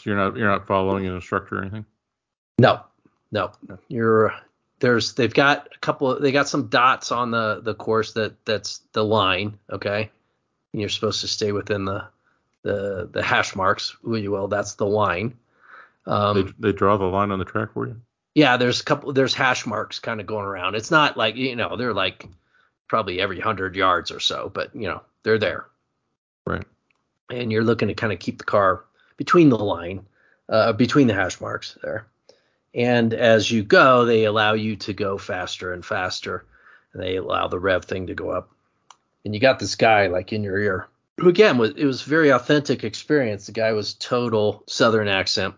So 0.00 0.08
you're 0.08 0.18
not 0.18 0.36
you're 0.36 0.48
not 0.48 0.66
following 0.66 1.06
an 1.06 1.14
instructor 1.14 1.58
or 1.58 1.60
anything. 1.60 1.84
No, 2.58 2.80
no. 3.30 3.52
You're 3.88 4.34
there's 4.78 5.12
they've 5.12 5.32
got 5.32 5.68
a 5.74 5.78
couple 5.78 6.10
of, 6.10 6.22
they 6.22 6.32
got 6.32 6.48
some 6.48 6.68
dots 6.68 7.12
on 7.12 7.30
the 7.30 7.60
the 7.62 7.74
course 7.74 8.14
that 8.14 8.42
that's 8.46 8.80
the 8.92 9.04
line. 9.04 9.58
Okay, 9.70 10.10
and 10.72 10.80
you're 10.80 10.88
supposed 10.88 11.20
to 11.20 11.28
stay 11.28 11.52
within 11.52 11.84
the 11.84 12.04
the 12.62 13.10
the 13.12 13.22
hash 13.22 13.54
marks. 13.54 14.02
Will 14.02 14.18
you 14.18 14.30
well, 14.30 14.48
that's 14.48 14.74
the 14.74 14.86
line. 14.86 15.36
Um, 16.06 16.54
they, 16.58 16.70
they 16.70 16.76
draw 16.76 16.96
the 16.96 17.04
line 17.04 17.30
on 17.30 17.38
the 17.38 17.44
track 17.44 17.74
for 17.74 17.86
you. 17.86 18.00
Yeah, 18.34 18.56
there's 18.56 18.80
a 18.80 18.84
couple 18.84 19.12
there's 19.12 19.34
hash 19.34 19.66
marks 19.66 19.98
kind 19.98 20.18
of 20.18 20.26
going 20.26 20.46
around. 20.46 20.76
It's 20.76 20.90
not 20.90 21.18
like 21.18 21.36
you 21.36 21.56
know 21.56 21.76
they're 21.76 21.92
like 21.92 22.26
probably 22.88 23.20
every 23.20 23.38
hundred 23.38 23.76
yards 23.76 24.10
or 24.10 24.20
so, 24.20 24.50
but 24.52 24.74
you 24.74 24.88
know 24.88 25.02
they're 25.24 25.38
there. 25.38 25.66
Right. 26.46 26.64
And 27.28 27.52
you're 27.52 27.64
looking 27.64 27.88
to 27.88 27.94
kind 27.94 28.12
of 28.12 28.18
keep 28.18 28.38
the 28.38 28.44
car 28.44 28.84
between 29.20 29.50
the 29.50 29.58
line, 29.58 30.06
uh, 30.48 30.72
between 30.72 31.06
the 31.06 31.12
hash 31.12 31.42
marks 31.42 31.76
there. 31.82 32.06
And 32.74 33.12
as 33.12 33.50
you 33.50 33.62
go, 33.62 34.06
they 34.06 34.24
allow 34.24 34.54
you 34.54 34.76
to 34.76 34.94
go 34.94 35.18
faster 35.18 35.74
and 35.74 35.84
faster. 35.84 36.46
And 36.94 37.02
they 37.02 37.16
allow 37.16 37.46
the 37.46 37.58
rev 37.58 37.84
thing 37.84 38.06
to 38.06 38.14
go 38.14 38.30
up. 38.30 38.50
And 39.22 39.34
you 39.34 39.40
got 39.40 39.58
this 39.58 39.74
guy 39.74 40.06
like 40.06 40.32
in 40.32 40.42
your 40.42 40.56
ear, 40.58 40.88
who 41.18 41.28
again 41.28 41.58
was 41.58 41.72
it 41.76 41.84
was 41.84 42.00
very 42.00 42.30
authentic 42.30 42.82
experience. 42.82 43.44
The 43.44 43.52
guy 43.52 43.72
was 43.72 43.92
total 43.92 44.64
Southern 44.66 45.06
accent, 45.06 45.54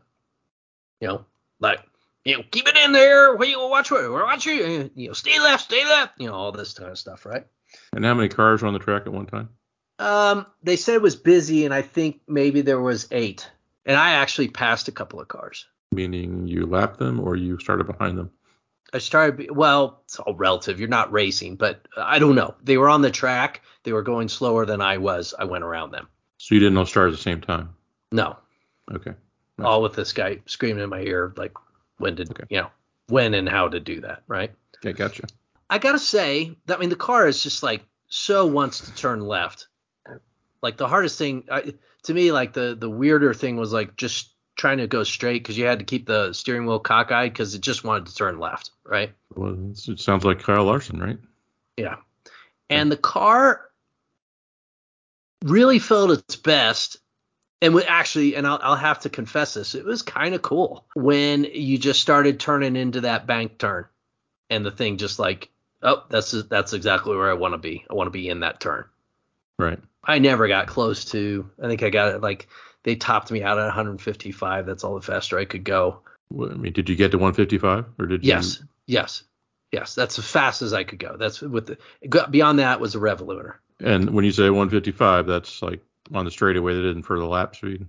you 1.00 1.06
know, 1.06 1.24
like 1.60 1.78
you 2.24 2.38
know, 2.38 2.42
keep 2.50 2.66
it 2.66 2.76
in 2.76 2.90
there. 2.90 3.36
What 3.36 3.48
you 3.48 3.60
watch? 3.60 3.92
What 3.92 4.10
watch 4.10 4.44
you? 4.44 4.90
You 4.96 5.06
know, 5.06 5.12
stay 5.12 5.38
left, 5.38 5.62
stay 5.62 5.84
left. 5.84 6.14
You 6.18 6.26
know, 6.26 6.34
all 6.34 6.50
this 6.50 6.74
kind 6.74 6.90
of 6.90 6.98
stuff, 6.98 7.24
right? 7.24 7.46
And 7.92 8.04
how 8.04 8.14
many 8.14 8.28
cars 8.28 8.60
were 8.60 8.66
on 8.66 8.74
the 8.74 8.80
track 8.80 9.02
at 9.06 9.12
one 9.12 9.26
time? 9.26 9.50
Um, 10.02 10.46
they 10.64 10.74
said 10.74 10.96
it 10.96 11.02
was 11.02 11.14
busy, 11.14 11.64
and 11.64 11.72
I 11.72 11.82
think 11.82 12.20
maybe 12.26 12.60
there 12.60 12.80
was 12.80 13.06
eight. 13.12 13.48
And 13.86 13.96
I 13.96 14.14
actually 14.14 14.48
passed 14.48 14.88
a 14.88 14.92
couple 14.92 15.20
of 15.20 15.28
cars. 15.28 15.66
Meaning 15.92 16.48
you 16.48 16.66
lapped 16.66 16.98
them 16.98 17.20
or 17.20 17.36
you 17.36 17.58
started 17.58 17.86
behind 17.86 18.18
them? 18.18 18.30
I 18.92 18.98
started. 18.98 19.54
Well, 19.54 20.00
it's 20.04 20.18
all 20.18 20.34
relative. 20.34 20.80
You're 20.80 20.88
not 20.88 21.12
racing, 21.12 21.54
but 21.54 21.86
I 21.96 22.18
don't 22.18 22.34
know. 22.34 22.56
They 22.62 22.78
were 22.78 22.88
on 22.88 23.02
the 23.02 23.10
track. 23.12 23.62
They 23.84 23.92
were 23.92 24.02
going 24.02 24.28
slower 24.28 24.66
than 24.66 24.80
I 24.80 24.98
was. 24.98 25.34
I 25.38 25.44
went 25.44 25.62
around 25.62 25.92
them. 25.92 26.08
So 26.38 26.56
you 26.56 26.60
didn't 26.60 26.78
all 26.78 26.86
start 26.86 27.08
at 27.08 27.16
the 27.16 27.22
same 27.22 27.40
time? 27.40 27.70
No. 28.10 28.36
Okay. 28.92 29.12
Nice. 29.58 29.64
All 29.64 29.82
with 29.82 29.94
this 29.94 30.12
guy 30.12 30.40
screaming 30.46 30.82
in 30.82 30.90
my 30.90 31.00
ear, 31.00 31.32
like 31.36 31.52
when 31.98 32.16
did 32.16 32.30
okay. 32.30 32.44
you 32.50 32.60
know 32.60 32.70
when 33.06 33.34
and 33.34 33.48
how 33.48 33.68
to 33.68 33.78
do 33.78 34.00
that, 34.00 34.24
right? 34.26 34.50
Okay, 34.78 34.92
gotcha. 34.92 35.24
I 35.70 35.78
gotta 35.78 35.98
say, 35.98 36.56
that 36.66 36.78
I 36.78 36.80
mean, 36.80 36.90
the 36.90 36.96
car 36.96 37.28
is 37.28 37.42
just 37.42 37.62
like 37.62 37.82
so 38.08 38.46
wants 38.46 38.80
to 38.80 38.94
turn 38.94 39.20
left 39.20 39.68
like 40.62 40.76
the 40.76 40.88
hardest 40.88 41.18
thing 41.18 41.44
I, 41.50 41.74
to 42.04 42.14
me, 42.14 42.32
like 42.32 42.52
the 42.52 42.76
the 42.78 42.90
weirder 42.90 43.34
thing 43.34 43.56
was 43.56 43.72
like 43.72 43.96
just 43.96 44.32
trying 44.56 44.78
to 44.78 44.86
go 44.86 45.02
straight 45.02 45.42
because 45.42 45.56
you 45.56 45.66
had 45.66 45.78
to 45.78 45.84
keep 45.84 46.06
the 46.06 46.32
steering 46.32 46.66
wheel 46.66 46.78
cockeyed 46.78 47.32
because 47.32 47.54
it 47.54 47.60
just 47.60 47.84
wanted 47.84 48.06
to 48.06 48.14
turn 48.14 48.38
left, 48.38 48.70
right? 48.84 49.12
Well, 49.34 49.72
it 49.72 50.00
sounds 50.00 50.24
like 50.24 50.42
Kyle 50.42 50.64
Larson, 50.64 51.00
right? 51.00 51.18
Yeah. 51.76 51.96
And 52.68 52.90
the 52.92 52.96
car 52.96 53.62
really 55.44 55.78
felt 55.78 56.10
its 56.10 56.36
best. 56.36 56.98
And 57.60 57.80
actually, 57.86 58.34
and 58.34 58.46
I'll, 58.46 58.58
I'll 58.62 58.76
have 58.76 59.00
to 59.00 59.10
confess 59.10 59.54
this, 59.54 59.74
it 59.74 59.84
was 59.84 60.02
kind 60.02 60.34
of 60.34 60.42
cool 60.42 60.84
when 60.94 61.44
you 61.44 61.78
just 61.78 62.00
started 62.00 62.40
turning 62.40 62.76
into 62.76 63.02
that 63.02 63.26
bank 63.26 63.58
turn, 63.58 63.86
and 64.50 64.66
the 64.66 64.72
thing 64.72 64.96
just 64.96 65.18
like, 65.20 65.48
oh, 65.80 66.02
that's 66.08 66.32
that's 66.32 66.72
exactly 66.72 67.16
where 67.16 67.30
I 67.30 67.34
want 67.34 67.54
to 67.54 67.58
be. 67.58 67.84
I 67.88 67.94
want 67.94 68.08
to 68.08 68.12
be 68.12 68.28
in 68.28 68.40
that 68.40 68.58
turn. 68.58 68.84
Right. 69.58 69.78
I 70.04 70.18
never 70.18 70.48
got 70.48 70.66
close 70.66 71.04
to. 71.06 71.48
I 71.62 71.68
think 71.68 71.82
I 71.82 71.90
got 71.90 72.14
it 72.14 72.20
like 72.20 72.48
they 72.82 72.96
topped 72.96 73.30
me 73.30 73.42
out 73.42 73.58
at 73.58 73.66
155. 73.66 74.66
That's 74.66 74.84
all 74.84 74.94
the 74.94 75.02
faster 75.02 75.38
I 75.38 75.44
could 75.44 75.64
go. 75.64 76.00
Well, 76.30 76.50
I 76.50 76.54
mean, 76.54 76.72
did 76.72 76.88
you 76.88 76.96
get 76.96 77.10
to 77.12 77.18
155 77.18 77.86
or 77.98 78.06
did 78.06 78.24
you? 78.24 78.28
Yes, 78.28 78.62
yes, 78.86 79.22
yes. 79.70 79.94
That's 79.94 80.18
as 80.18 80.26
fast 80.26 80.62
as 80.62 80.72
I 80.72 80.84
could 80.84 80.98
go. 80.98 81.16
That's 81.16 81.40
with 81.40 81.66
the 81.66 82.26
beyond 82.30 82.58
that 82.58 82.80
was 82.80 82.94
a 82.94 82.98
rev 82.98 83.20
limiter. 83.20 83.56
And 83.80 84.10
when 84.10 84.24
you 84.24 84.32
say 84.32 84.48
155, 84.50 85.26
that's 85.26 85.62
like 85.62 85.80
on 86.14 86.24
the 86.24 86.30
straightaway. 86.30 86.74
They 86.74 86.82
didn't 86.82 87.02
for 87.02 87.18
the 87.18 87.26
lap 87.26 87.54
speed. 87.54 87.86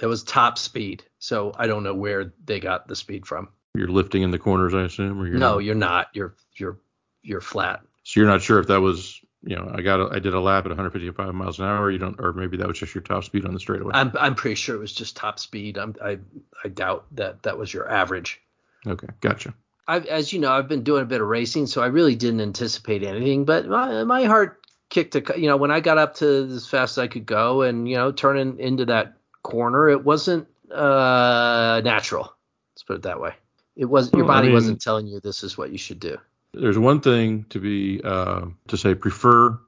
It 0.00 0.06
was 0.06 0.22
top 0.22 0.58
speed. 0.58 1.04
So 1.18 1.52
I 1.56 1.66
don't 1.66 1.82
know 1.82 1.94
where 1.94 2.32
they 2.44 2.60
got 2.60 2.86
the 2.86 2.96
speed 2.96 3.26
from. 3.26 3.48
You're 3.74 3.88
lifting 3.88 4.22
in 4.22 4.30
the 4.30 4.38
corners, 4.38 4.74
I 4.74 4.82
assume, 4.82 5.20
or 5.20 5.26
you're 5.26 5.38
no, 5.38 5.54
not? 5.54 5.64
you're 5.64 5.74
not. 5.74 6.08
You're 6.12 6.34
you're 6.56 6.78
you're 7.22 7.40
flat. 7.40 7.80
So 8.04 8.20
you're 8.20 8.28
not 8.28 8.42
sure 8.42 8.58
if 8.58 8.68
that 8.68 8.80
was 8.80 9.20
you 9.42 9.56
know, 9.56 9.70
I 9.72 9.82
got 9.82 10.00
a, 10.00 10.08
I 10.12 10.18
did 10.18 10.34
a 10.34 10.40
lap 10.40 10.64
at 10.64 10.70
155 10.70 11.34
miles 11.34 11.58
an 11.58 11.66
hour. 11.66 11.90
You 11.90 11.98
don't, 11.98 12.18
or 12.18 12.32
maybe 12.32 12.56
that 12.56 12.66
was 12.66 12.78
just 12.78 12.94
your 12.94 13.02
top 13.02 13.24
speed 13.24 13.44
on 13.46 13.54
the 13.54 13.60
straightaway. 13.60 13.92
I'm 13.94 14.12
I'm 14.18 14.34
pretty 14.34 14.56
sure 14.56 14.74
it 14.74 14.80
was 14.80 14.92
just 14.92 15.16
top 15.16 15.38
speed. 15.38 15.78
I'm, 15.78 15.94
I 16.02 16.18
I 16.64 16.68
doubt 16.68 17.06
that 17.12 17.44
that 17.44 17.56
was 17.56 17.72
your 17.72 17.88
average. 17.88 18.40
Okay, 18.86 19.06
gotcha. 19.20 19.54
I've, 19.86 20.06
as 20.06 20.32
you 20.32 20.40
know, 20.40 20.52
I've 20.52 20.68
been 20.68 20.82
doing 20.82 21.02
a 21.02 21.06
bit 21.06 21.20
of 21.20 21.28
racing, 21.28 21.66
so 21.66 21.82
I 21.82 21.86
really 21.86 22.14
didn't 22.14 22.40
anticipate 22.40 23.02
anything. 23.02 23.44
But 23.44 23.66
my 23.68 24.02
my 24.04 24.24
heart 24.24 24.66
kicked 24.90 25.14
a, 25.14 25.22
you 25.38 25.46
know, 25.46 25.56
when 25.56 25.70
I 25.70 25.80
got 25.80 25.98
up 25.98 26.16
to 26.16 26.48
as 26.50 26.66
fast 26.66 26.98
as 26.98 27.02
I 27.02 27.06
could 27.06 27.24
go, 27.24 27.62
and 27.62 27.88
you 27.88 27.96
know, 27.96 28.10
turning 28.10 28.58
into 28.58 28.86
that 28.86 29.14
corner, 29.42 29.88
it 29.88 30.04
wasn't 30.04 30.48
uh 30.72 31.80
natural. 31.84 32.34
Let's 32.74 32.82
put 32.82 32.96
it 32.96 33.02
that 33.02 33.20
way. 33.20 33.34
It 33.76 33.84
was 33.84 34.12
your 34.12 34.26
body 34.26 34.46
I 34.46 34.48
mean, 34.48 34.54
wasn't 34.54 34.82
telling 34.82 35.06
you 35.06 35.20
this 35.20 35.44
is 35.44 35.56
what 35.56 35.70
you 35.70 35.78
should 35.78 36.00
do 36.00 36.18
there's 36.54 36.78
one 36.78 37.00
thing 37.00 37.44
to 37.50 37.60
be 37.60 38.00
uh, 38.02 38.46
to 38.68 38.76
say 38.76 38.94
prefer 38.94 39.58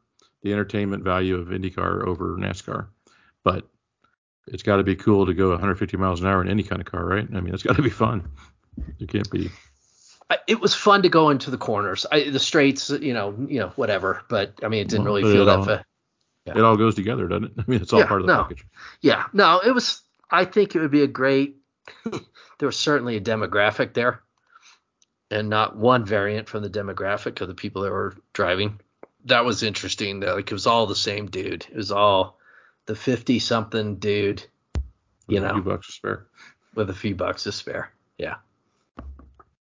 the 0.43 0.53
entertainment 0.53 1.05
value 1.05 1.37
of 1.37 1.49
IndyCar 1.49 2.07
over 2.07 2.37
NASCAR, 2.37 2.87
but 3.45 3.69
it's 4.47 4.63
got 4.63 4.77
to 4.77 4.83
be 4.83 4.97
cool 4.97 5.27
to 5.27 5.35
go 5.35 5.51
150 5.51 5.97
miles 5.97 6.21
an 6.21 6.27
hour 6.27 6.43
in 6.43 6.49
any 6.49 6.63
kind 6.63 6.81
of 6.81 6.87
car, 6.87 7.05
right? 7.05 7.29
I 7.35 7.41
mean, 7.41 7.53
it's 7.53 7.63
got 7.63 7.77
to 7.77 7.83
be 7.83 7.91
fun. 7.91 8.31
It 8.99 9.09
can't 9.09 9.31
be. 9.31 9.51
It 10.47 10.61
was 10.61 10.75
fun 10.75 11.03
to 11.03 11.09
go 11.09 11.31
into 11.31 11.51
the 11.51 11.59
corners, 11.59 12.07
I, 12.11 12.31
the 12.31 12.39
straights, 12.39 12.89
you 12.89 13.13
know, 13.13 13.35
you 13.49 13.59
know, 13.59 13.69
whatever. 13.71 14.23
But 14.29 14.55
I 14.63 14.69
mean, 14.69 14.81
it 14.81 14.89
didn't 14.89 15.05
well, 15.05 15.15
really 15.15 15.33
feel 15.33 15.45
that. 15.45 15.65
fun. 15.65 15.85
Yeah. 16.47 16.59
It 16.59 16.65
all 16.65 16.77
goes 16.77 16.95
together, 16.95 17.29
doesn't 17.29 17.45
it? 17.45 17.53
I 17.59 17.65
mean, 17.67 17.83
it's 17.83 17.93
all 17.93 18.01
yeah, 18.01 18.07
part 18.07 18.21
of 18.21 18.27
the 18.27 18.35
no. 18.35 18.43
package. 18.43 18.65
Yeah, 19.03 19.27
no, 19.33 19.61
it 19.65 19.73
was. 19.73 20.03
I 20.31 20.45
think 20.45 20.75
it 20.75 20.81
would 20.81 20.93
be 20.93 21.03
a 21.03 21.09
great. 21.09 21.57
there 22.05 22.67
was 22.67 22.77
certainly 22.77 23.17
a 23.17 23.21
demographic 23.21 23.93
there 23.93 24.23
and 25.31 25.49
not 25.49 25.77
one 25.77 26.05
variant 26.05 26.49
from 26.49 26.63
the 26.63 26.71
demographic 26.71 27.41
of 27.41 27.49
the 27.49 27.55
people 27.55 27.83
that 27.83 27.93
were 27.93 28.17
driving. 28.33 28.81
That 29.27 29.45
was 29.45 29.63
interesting. 29.63 30.21
That 30.21 30.35
like 30.35 30.51
it 30.51 30.55
was 30.55 30.67
all 30.67 30.87
the 30.87 30.97
same 30.97 31.27
dude. 31.27 31.67
It 31.71 31.77
was 31.77 31.93
all 31.93 32.39
the 32.87 32.97
fifty 32.97 33.39
something 33.39 33.97
dude. 33.97 34.45
You 35.29 35.41
with 35.41 35.43
know, 35.45 35.51
a 35.51 35.55
few 35.55 35.63
bucks 35.63 35.87
to 35.87 35.93
spare. 35.93 36.27
With 36.75 36.91
a 36.91 36.95
few 36.95 37.15
bucks 37.15 37.45
to 37.45 37.53
spare. 37.53 37.93
Yeah. 38.19 38.37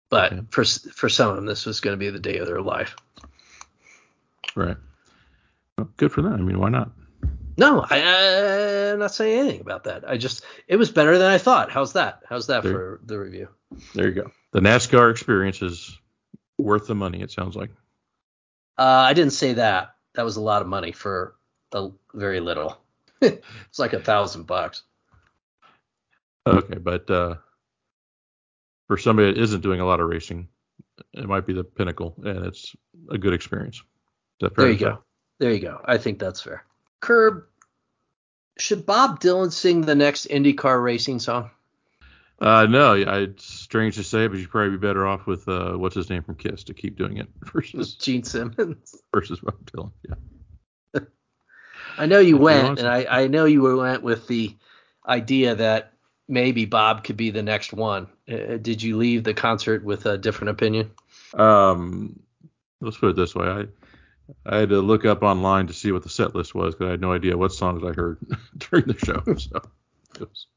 But 0.10 0.34
okay. 0.34 0.42
for 0.50 0.64
for 0.66 1.10
some 1.10 1.30
of 1.30 1.36
them, 1.36 1.46
this 1.46 1.66
was 1.66 1.80
going 1.80 1.94
to 1.94 1.98
be 1.98 2.10
the 2.10 2.20
day 2.20 2.38
of 2.38 2.48
their 2.48 2.62
life. 2.62 2.96
Right. 4.56 4.78
Well, 5.78 5.90
good 5.98 6.12
for 6.12 6.22
them. 6.22 6.34
I 6.34 6.38
mean, 6.38 6.60
why 6.60 6.70
not? 6.70 6.92
No, 7.58 7.84
I, 7.90 7.98
am 7.98 9.00
not 9.00 9.14
saying 9.14 9.40
anything 9.40 9.62
about 9.62 9.86
that. 9.86 10.08
I 10.08 10.18
just 10.18 10.44
it 10.68 10.76
was 10.76 10.92
better 10.92 11.18
than 11.18 11.32
I 11.32 11.40
thought. 11.40 11.72
How's 11.72 11.94
that? 11.94 12.22
How's 12.30 12.48
that 12.48 12.64
there, 12.64 12.72
for 12.72 13.00
the 13.04 13.18
review? 13.18 13.48
There 13.96 14.08
you 14.08 14.14
go. 14.14 14.32
The 14.54 14.60
NASCAR 14.60 15.12
experience 15.12 15.62
is 15.62 15.98
worth 16.58 16.88
the 16.88 16.96
money. 16.96 17.22
It 17.22 17.32
sounds 17.32 17.56
like. 17.56 17.70
Uh, 18.78 19.06
I 19.08 19.14
didn't 19.14 19.34
say 19.34 19.54
that. 19.54 19.96
That 20.16 20.26
was 20.26 20.38
a 20.38 20.42
lot 20.42 20.62
of 20.62 20.68
money 20.68 20.92
for 20.92 21.36
a 21.74 21.90
very 22.14 22.40
little. 22.40 22.78
it's 23.22 23.80
like 23.80 23.94
a 23.94 24.00
thousand 24.00 24.44
bucks. 24.44 24.84
Okay, 26.48 26.78
but 26.78 27.10
uh, 27.10 27.36
for 28.88 28.98
somebody 28.98 29.32
that 29.34 29.42
isn't 29.42 29.62
doing 29.62 29.82
a 29.82 29.86
lot 29.86 30.00
of 30.00 30.08
racing, 30.08 30.48
it 31.14 31.28
might 31.28 31.46
be 31.46 31.54
the 31.54 31.64
pinnacle, 31.64 32.16
and 32.24 32.46
it's 32.46 32.76
a 33.10 33.18
good 33.18 33.34
experience. 33.34 33.84
there 34.40 34.72
you 34.72 34.78
go. 34.78 35.04
There 35.40 35.52
you 35.52 35.60
go. 35.60 35.82
I 35.86 35.98
think 35.98 36.20
that's 36.20 36.42
fair. 36.42 36.64
Curb, 37.02 37.46
should 38.58 38.86
Bob 38.86 39.20
Dylan 39.20 39.52
sing 39.52 39.82
the 39.82 39.96
next 39.96 40.28
IndyCar 40.30 40.82
racing 40.82 41.20
song? 41.20 41.52
Uh, 42.40 42.68
no, 42.68 42.94
it's 42.94 43.46
strange 43.46 43.96
to 43.96 44.04
say, 44.04 44.28
but 44.28 44.38
you'd 44.38 44.50
probably 44.50 44.72
be 44.72 44.78
better 44.78 45.08
off 45.08 45.26
with 45.26 45.48
uh, 45.48 45.74
what's 45.74 45.96
his 45.96 46.10
name 46.10 46.22
from 46.22 46.36
Kiss 46.36 46.66
to 46.66 46.74
keep 46.74 46.96
doing 46.96 47.18
it 47.18 47.28
versus 47.54 47.96
Gene 48.00 48.24
Simmons 48.24 48.96
versus 49.14 49.40
Bob 49.40 49.66
Dylan. 49.66 49.92
Yeah. 50.08 51.00
I 51.98 52.06
know 52.06 52.20
you 52.20 52.38
went, 52.38 52.80
and 52.80 52.88
I, 52.88 53.06
I 53.10 53.28
know 53.28 53.46
you 53.46 53.78
went 53.78 54.04
with 54.04 54.28
the 54.28 54.56
idea 55.08 55.56
that 55.56 55.94
maybe 56.28 56.66
Bob 56.66 57.04
could 57.04 57.18
be 57.18 57.32
the 57.32 57.42
next 57.42 57.74
one. 57.74 58.08
Uh, 58.32 58.58
did 58.58 58.84
you 58.84 58.98
leave 58.98 59.24
the 59.24 59.34
concert 59.34 59.84
with 59.84 60.06
a 60.06 60.18
different 60.18 60.52
opinion? 60.52 60.92
Um, 61.34 62.20
let's 62.82 62.98
put 62.98 63.10
it 63.10 63.16
this 63.16 63.34
way. 63.34 63.48
I 63.48 63.66
I 64.46 64.58
had 64.60 64.70
to 64.70 64.82
look 64.82 65.06
up 65.06 65.24
online 65.24 65.68
to 65.68 65.74
see 65.74 65.92
what 65.92 66.04
the 66.04 66.10
set 66.10 66.36
list 66.36 66.54
was 66.54 66.76
because 66.76 66.88
I 66.88 66.92
had 66.92 67.02
no 67.02 67.14
idea 67.14 67.38
what 67.38 67.54
songs 67.54 67.84
I 67.84 67.94
heard 67.94 68.20
during 68.58 68.86
the 68.86 68.98
show. 68.98 69.24
So 69.38 69.62
it 70.16 70.30
was 70.30 70.48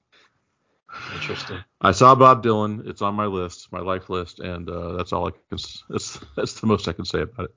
interesting. 1.15 1.59
I 1.81 1.93
saw 1.93 2.15
Bob 2.15 2.43
Dylan. 2.43 2.87
It's 2.87 3.03
on 3.03 3.15
my 3.15 3.27
list, 3.27 3.73
my 3.73 3.81
life 3.81 4.11
list, 4.11 4.41
and 4.41 4.69
uh, 4.69 4.93
that's 4.93 5.13
all 5.13 5.29
I 5.29 5.31
can. 5.31 5.59
That's 5.89 6.21
that's 6.37 6.61
the 6.61 6.67
most 6.67 6.89
I 6.89 6.93
can 6.93 7.05
say 7.05 7.23
about 7.23 7.47
it. 7.47 7.55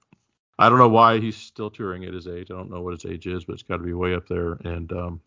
I 0.60 0.69
don't 0.69 0.78
know 0.78 0.89
why 0.89 1.19
he's 1.19 1.36
still 1.36 1.72
touring 1.72 2.06
at 2.06 2.13
his 2.13 2.28
age. 2.28 2.52
I 2.52 2.56
don't 2.56 2.69
know 2.69 2.82
what 2.82 2.93
his 2.93 3.06
age 3.06 3.26
is, 3.26 3.46
but 3.46 3.54
it's 3.54 3.63
got 3.63 3.78
to 3.78 3.84
be 3.84 3.93
way 3.93 4.13
up 4.13 4.28
there, 4.28 4.54
and 4.63 4.91
um, 4.93 5.22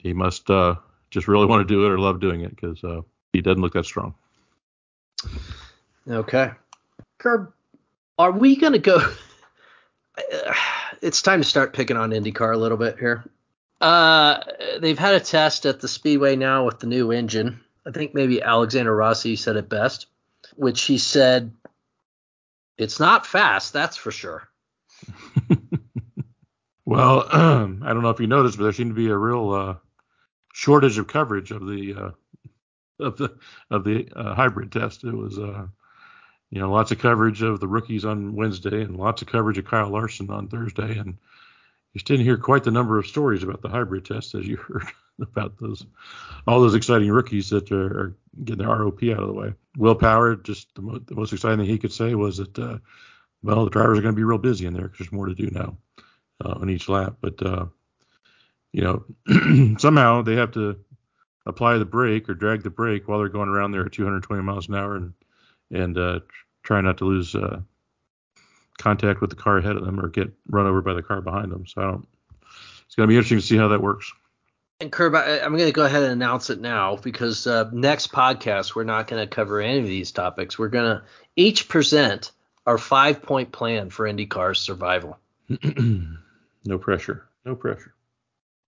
he 0.00 0.12
must 0.12 0.48
uh, 0.48 0.76
just 1.10 1.28
really 1.28 1.46
want 1.46 1.66
to 1.66 1.74
do 1.74 1.84
it 1.84 1.90
or 1.90 1.98
love 1.98 2.20
doing 2.20 2.42
it 2.42 2.54
because 2.54 2.82
uh, 2.84 3.02
he 3.32 3.40
doesn't 3.40 3.60
look 3.60 3.74
that 3.74 3.84
strong. 3.84 4.14
Okay, 6.08 6.50
Curb, 7.18 7.52
are 8.18 8.32
we 8.32 8.56
gonna 8.56 8.78
go? 8.78 9.12
it's 11.02 11.22
time 11.22 11.40
to 11.40 11.48
start 11.48 11.72
picking 11.72 11.96
on 11.96 12.10
IndyCar 12.10 12.54
a 12.54 12.58
little 12.58 12.78
bit 12.78 12.98
here. 12.98 13.24
Uh, 13.82 14.38
they've 14.80 14.98
had 14.98 15.14
a 15.14 15.20
test 15.20 15.66
at 15.66 15.80
the 15.80 15.88
Speedway 15.88 16.36
now 16.36 16.64
with 16.64 16.78
the 16.78 16.86
new 16.86 17.10
engine. 17.10 17.60
I 17.84 17.90
think 17.90 18.14
maybe 18.14 18.40
Alexander 18.40 18.94
Rossi 18.94 19.34
said 19.34 19.56
it 19.56 19.68
best, 19.68 20.06
which 20.54 20.82
he 20.82 20.98
said, 20.98 21.52
"It's 22.78 23.00
not 23.00 23.26
fast, 23.26 23.72
that's 23.72 23.96
for 23.96 24.12
sure." 24.12 24.48
well, 26.84 27.26
I 27.32 27.92
don't 27.92 28.02
know 28.02 28.10
if 28.10 28.20
you 28.20 28.28
noticed, 28.28 28.56
but 28.56 28.62
there 28.64 28.72
seemed 28.72 28.92
to 28.92 29.02
be 29.02 29.10
a 29.10 29.16
real 29.16 29.52
uh, 29.52 29.74
shortage 30.52 30.98
of 30.98 31.08
coverage 31.08 31.50
of 31.50 31.66
the 31.66 31.94
uh, 31.94 32.10
of 33.04 33.16
the 33.16 33.36
of 33.68 33.82
the 33.82 34.08
uh, 34.14 34.36
hybrid 34.36 34.70
test. 34.70 35.02
It 35.02 35.12
was 35.12 35.40
uh, 35.40 35.66
you 36.52 36.60
know, 36.60 36.70
lots 36.70 36.92
of 36.92 36.98
coverage 36.98 37.40
of 37.40 37.60
the 37.60 37.66
rookies 37.66 38.04
on 38.04 38.36
Wednesday 38.36 38.82
and 38.82 38.98
lots 38.98 39.22
of 39.22 39.28
coverage 39.28 39.56
of 39.56 39.64
Kyle 39.64 39.88
Larson 39.88 40.30
on 40.30 40.48
Thursday. 40.48 40.98
And 40.98 41.16
just 41.92 42.06
didn't 42.06 42.24
hear 42.24 42.36
quite 42.36 42.64
the 42.64 42.70
number 42.70 42.98
of 42.98 43.06
stories 43.06 43.42
about 43.42 43.62
the 43.62 43.68
hybrid 43.68 44.04
test 44.04 44.34
as 44.34 44.46
you 44.46 44.56
heard 44.68 44.86
about 45.20 45.58
those, 45.58 45.84
all 46.46 46.60
those 46.60 46.74
exciting 46.74 47.10
rookies 47.10 47.50
that 47.50 47.70
are, 47.70 47.86
are 47.86 48.16
getting 48.44 48.64
their 48.64 48.74
ROP 48.74 49.12
out 49.12 49.22
of 49.22 49.28
the 49.28 49.34
way. 49.34 49.52
Will 49.76 49.94
Power, 49.94 50.36
just 50.36 50.74
the, 50.74 50.82
mo- 50.82 51.00
the 51.04 51.14
most 51.14 51.32
exciting 51.32 51.58
thing 51.58 51.68
he 51.68 51.78
could 51.78 51.92
say 51.92 52.14
was 52.14 52.38
that, 52.38 52.58
uh, 52.58 52.78
well, 53.42 53.64
the 53.64 53.70
drivers 53.70 53.98
are 53.98 54.02
going 54.02 54.14
to 54.14 54.18
be 54.18 54.24
real 54.24 54.38
busy 54.38 54.66
in 54.66 54.74
there 54.74 54.84
because 54.84 54.98
there's 54.98 55.12
more 55.12 55.26
to 55.26 55.34
do 55.34 55.50
now 55.50 55.76
uh, 56.44 56.54
on 56.60 56.70
each 56.70 56.88
lap. 56.88 57.16
But, 57.20 57.42
uh, 57.44 57.66
you 58.72 58.82
know, 58.82 59.76
somehow 59.78 60.22
they 60.22 60.36
have 60.36 60.52
to 60.52 60.78
apply 61.46 61.78
the 61.78 61.84
brake 61.84 62.28
or 62.28 62.34
drag 62.34 62.62
the 62.62 62.70
brake 62.70 63.08
while 63.08 63.18
they're 63.18 63.28
going 63.28 63.48
around 63.48 63.72
there 63.72 63.84
at 63.84 63.92
220 63.92 64.42
miles 64.42 64.68
an 64.68 64.74
hour 64.74 64.96
and 64.96 65.12
and 65.70 65.96
uh, 65.96 66.20
try 66.62 66.80
not 66.80 66.98
to 66.98 67.04
lose 67.04 67.34
uh, 67.34 67.60
contact 68.82 69.20
with 69.20 69.30
the 69.30 69.36
car 69.36 69.58
ahead 69.58 69.76
of 69.76 69.84
them 69.84 70.00
or 70.00 70.08
get 70.08 70.32
run 70.48 70.66
over 70.66 70.82
by 70.82 70.94
the 70.94 71.02
car 71.02 71.20
behind 71.20 71.52
them. 71.52 71.66
So 71.66 71.80
I 71.80 71.84
don't. 71.84 72.06
It's 72.86 72.96
going 72.96 73.06
to 73.06 73.08
be 73.08 73.16
interesting 73.16 73.38
to 73.38 73.46
see 73.46 73.56
how 73.56 73.68
that 73.68 73.80
works. 73.80 74.12
And 74.80 74.90
Curb, 74.90 75.14
I, 75.14 75.38
am 75.38 75.52
going 75.52 75.68
to 75.68 75.72
go 75.72 75.84
ahead 75.84 76.02
and 76.02 76.12
announce 76.12 76.50
it 76.50 76.60
now 76.60 76.96
because 76.96 77.46
uh, 77.46 77.70
next 77.72 78.12
podcast 78.12 78.74
we're 78.74 78.84
not 78.84 79.06
going 79.06 79.22
to 79.22 79.32
cover 79.32 79.60
any 79.60 79.78
of 79.78 79.86
these 79.86 80.10
topics. 80.10 80.58
We're 80.58 80.68
going 80.68 80.96
to 80.96 81.02
each 81.36 81.68
present 81.68 82.32
our 82.66 82.78
five 82.78 83.22
point 83.22 83.52
plan 83.52 83.90
for 83.90 84.06
IndyCar's 84.06 84.58
survival. 84.58 85.18
no 85.48 86.78
pressure. 86.78 87.28
No 87.46 87.54
pressure. 87.54 87.94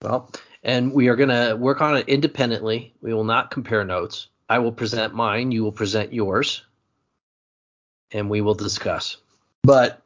Well, 0.00 0.31
and 0.62 0.92
we 0.92 1.09
are 1.09 1.16
going 1.16 1.31
to 1.31 1.57
work 1.57 1.81
on 1.81 1.96
it 1.96 2.09
independently. 2.09 2.94
We 3.00 3.12
will 3.12 3.24
not 3.24 3.50
compare 3.50 3.85
notes. 3.85 4.29
I 4.48 4.61
will 4.61 4.72
present 4.72 5.14
mine. 5.14 5.50
You 5.50 5.64
will 5.64 5.72
present 5.72 6.12
yours 6.12 6.62
and 8.12 8.31
we 8.31 8.40
will 8.40 8.55
discuss. 8.55 9.16
But 9.62 10.00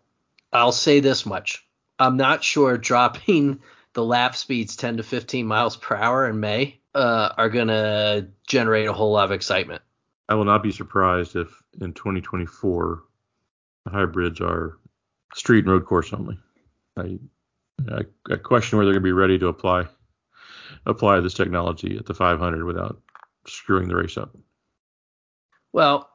I'll 0.52 0.72
say 0.72 1.00
this 1.00 1.26
much. 1.26 1.64
I'm 1.98 2.16
not 2.16 2.44
sure 2.44 2.78
dropping 2.78 3.60
the 3.92 4.04
lap 4.04 4.36
speeds 4.36 4.76
10 4.76 4.98
to 4.98 5.02
15 5.02 5.46
miles 5.46 5.76
per 5.76 5.96
hour 5.96 6.28
in 6.28 6.40
May 6.40 6.78
uh, 6.94 7.30
are 7.36 7.48
going 7.48 7.68
to 7.68 8.28
generate 8.46 8.88
a 8.88 8.92
whole 8.92 9.12
lot 9.12 9.24
of 9.24 9.32
excitement. 9.32 9.82
I 10.28 10.34
will 10.34 10.44
not 10.44 10.62
be 10.62 10.72
surprised 10.72 11.36
if 11.36 11.48
in 11.80 11.94
2024 11.94 13.02
the 13.84 13.90
hybrids 13.90 14.40
are 14.40 14.78
street 15.34 15.64
and 15.64 15.72
road 15.72 15.86
course 15.86 16.12
only. 16.12 16.38
I, 16.96 17.18
I, 17.90 18.00
I 18.30 18.36
question 18.36 18.78
whether 18.78 18.90
they're 18.90 19.00
going 19.00 19.04
to 19.04 19.08
be 19.08 19.12
ready 19.12 19.38
to 19.38 19.48
apply 19.48 19.86
apply 20.86 21.20
this 21.20 21.34
technology 21.34 21.96
at 21.96 22.06
the 22.06 22.14
500 22.14 22.64
without 22.64 23.00
screwing 23.46 23.88
the 23.88 23.96
race 23.96 24.16
up. 24.16 24.36
Well, 25.72 26.10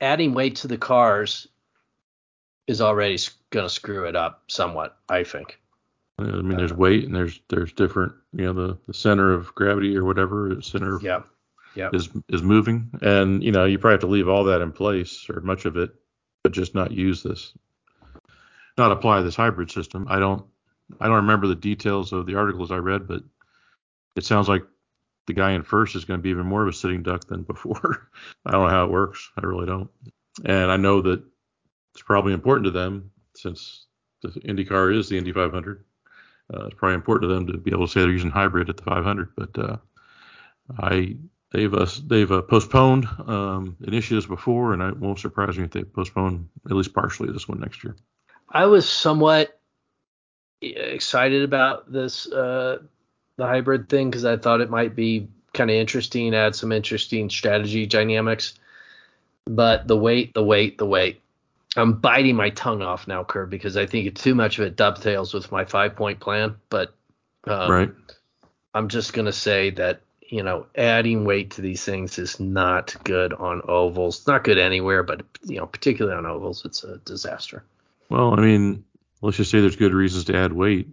adding 0.00 0.34
weight 0.34 0.56
to 0.56 0.68
the 0.68 0.78
cars 0.78 1.46
is 2.66 2.80
already 2.80 3.18
going 3.52 3.66
to 3.66 3.72
screw 3.72 4.04
it 4.04 4.16
up 4.16 4.42
somewhat, 4.48 4.96
I 5.08 5.22
think. 5.22 5.60
I 6.18 6.22
mean, 6.24 6.54
uh, 6.54 6.56
there's 6.56 6.72
weight 6.72 7.04
and 7.04 7.14
there's 7.14 7.40
there's 7.48 7.72
different, 7.72 8.12
you 8.32 8.44
know, 8.44 8.52
the, 8.52 8.78
the 8.86 8.94
center 8.94 9.32
of 9.32 9.54
gravity 9.54 9.96
or 9.96 10.04
whatever 10.04 10.60
center 10.60 10.98
yeah. 11.00 11.20
Yeah. 11.74 11.90
is 11.92 12.10
is 12.28 12.42
moving, 12.42 12.90
and 13.00 13.42
you 13.42 13.52
know 13.52 13.64
you 13.64 13.78
probably 13.78 13.94
have 13.94 14.00
to 14.00 14.06
leave 14.06 14.28
all 14.28 14.44
that 14.44 14.60
in 14.60 14.72
place 14.72 15.26
or 15.30 15.40
much 15.40 15.64
of 15.64 15.76
it, 15.76 15.94
but 16.42 16.52
just 16.52 16.74
not 16.74 16.92
use 16.92 17.22
this, 17.22 17.54
not 18.76 18.92
apply 18.92 19.22
this 19.22 19.36
hybrid 19.36 19.70
system. 19.70 20.06
I 20.08 20.18
don't 20.18 20.44
I 21.00 21.06
don't 21.06 21.16
remember 21.16 21.46
the 21.46 21.54
details 21.54 22.12
of 22.12 22.26
the 22.26 22.34
articles 22.34 22.70
I 22.70 22.76
read, 22.76 23.08
but 23.08 23.22
it 24.16 24.24
sounds 24.24 24.48
like 24.48 24.62
the 25.26 25.32
guy 25.32 25.52
in 25.52 25.62
first 25.62 25.96
is 25.96 26.04
going 26.04 26.18
to 26.18 26.22
be 26.22 26.30
even 26.30 26.46
more 26.46 26.62
of 26.62 26.68
a 26.68 26.72
sitting 26.72 27.02
duck 27.02 27.26
than 27.26 27.42
before. 27.42 28.10
I 28.46 28.50
don't 28.50 28.64
know 28.64 28.70
how 28.70 28.84
it 28.84 28.90
works. 28.90 29.30
I 29.36 29.46
really 29.46 29.66
don't. 29.66 29.88
And 30.44 30.70
I 30.70 30.76
know 30.76 31.00
that 31.02 31.22
it's 31.94 32.02
probably 32.02 32.32
important 32.32 32.64
to 32.66 32.70
them 32.70 33.12
since 33.42 33.86
the 34.22 34.28
IndyCar 34.28 34.96
is 34.96 35.08
the 35.08 35.18
Indy 35.18 35.32
500. 35.32 35.84
Uh, 36.52 36.66
it's 36.66 36.74
probably 36.74 36.94
important 36.94 37.28
to 37.28 37.34
them 37.34 37.46
to 37.46 37.58
be 37.58 37.70
able 37.70 37.86
to 37.86 37.92
say 37.92 38.00
they're 38.00 38.10
using 38.10 38.30
hybrid 38.30 38.68
at 38.68 38.76
the 38.76 38.82
500. 38.82 39.30
But 39.36 39.58
uh, 39.58 39.76
I 40.78 41.16
they've 41.52 41.72
uh, 41.72 41.86
they've 42.06 42.30
uh, 42.30 42.42
postponed 42.42 43.06
um, 43.26 43.76
initiatives 43.84 44.26
before, 44.26 44.72
and 44.72 44.82
it 44.82 44.98
won't 44.98 45.18
surprise 45.18 45.58
me 45.58 45.64
if 45.64 45.70
they 45.70 45.84
postpone 45.84 46.48
at 46.66 46.76
least 46.76 46.94
partially 46.94 47.32
this 47.32 47.48
one 47.48 47.60
next 47.60 47.84
year. 47.84 47.96
I 48.48 48.66
was 48.66 48.88
somewhat 48.88 49.58
excited 50.60 51.42
about 51.42 51.90
this 51.90 52.30
uh, 52.30 52.78
the 53.36 53.46
hybrid 53.46 53.88
thing 53.88 54.10
because 54.10 54.24
I 54.24 54.36
thought 54.36 54.60
it 54.60 54.70
might 54.70 54.94
be 54.94 55.28
kind 55.52 55.70
of 55.70 55.76
interesting, 55.76 56.34
add 56.34 56.54
some 56.54 56.72
interesting 56.72 57.30
strategy 57.30 57.86
dynamics. 57.86 58.54
But 59.46 59.88
the 59.88 59.96
weight, 59.96 60.34
the 60.34 60.44
weight, 60.44 60.78
the 60.78 60.86
weight. 60.86 61.21
I'm 61.76 61.94
biting 61.94 62.36
my 62.36 62.50
tongue 62.50 62.82
off 62.82 63.08
now, 63.08 63.24
Curb, 63.24 63.50
because 63.50 63.76
I 63.76 63.86
think 63.86 64.06
it's 64.06 64.22
too 64.22 64.34
much 64.34 64.58
of 64.58 64.66
it 64.66 64.76
dovetails 64.76 65.32
with 65.32 65.50
my 65.50 65.64
five 65.64 65.96
point 65.96 66.20
plan. 66.20 66.56
But 66.68 66.94
um, 67.44 67.70
right. 67.70 67.90
I'm 68.74 68.88
just 68.88 69.12
gonna 69.12 69.32
say 69.32 69.70
that 69.70 70.02
you 70.20 70.42
know 70.42 70.66
adding 70.74 71.24
weight 71.24 71.52
to 71.52 71.62
these 71.62 71.84
things 71.84 72.18
is 72.18 72.38
not 72.38 72.94
good 73.04 73.32
on 73.32 73.62
ovals. 73.66 74.18
It's 74.18 74.26
not 74.26 74.44
good 74.44 74.58
anywhere, 74.58 75.02
but 75.02 75.22
you 75.44 75.58
know 75.58 75.66
particularly 75.66 76.16
on 76.16 76.26
ovals, 76.26 76.64
it's 76.64 76.84
a 76.84 76.98
disaster. 76.98 77.64
Well, 78.10 78.38
I 78.38 78.42
mean, 78.42 78.84
let's 79.22 79.38
just 79.38 79.50
say 79.50 79.60
there's 79.60 79.76
good 79.76 79.94
reasons 79.94 80.24
to 80.24 80.36
add 80.36 80.52
weight. 80.52 80.88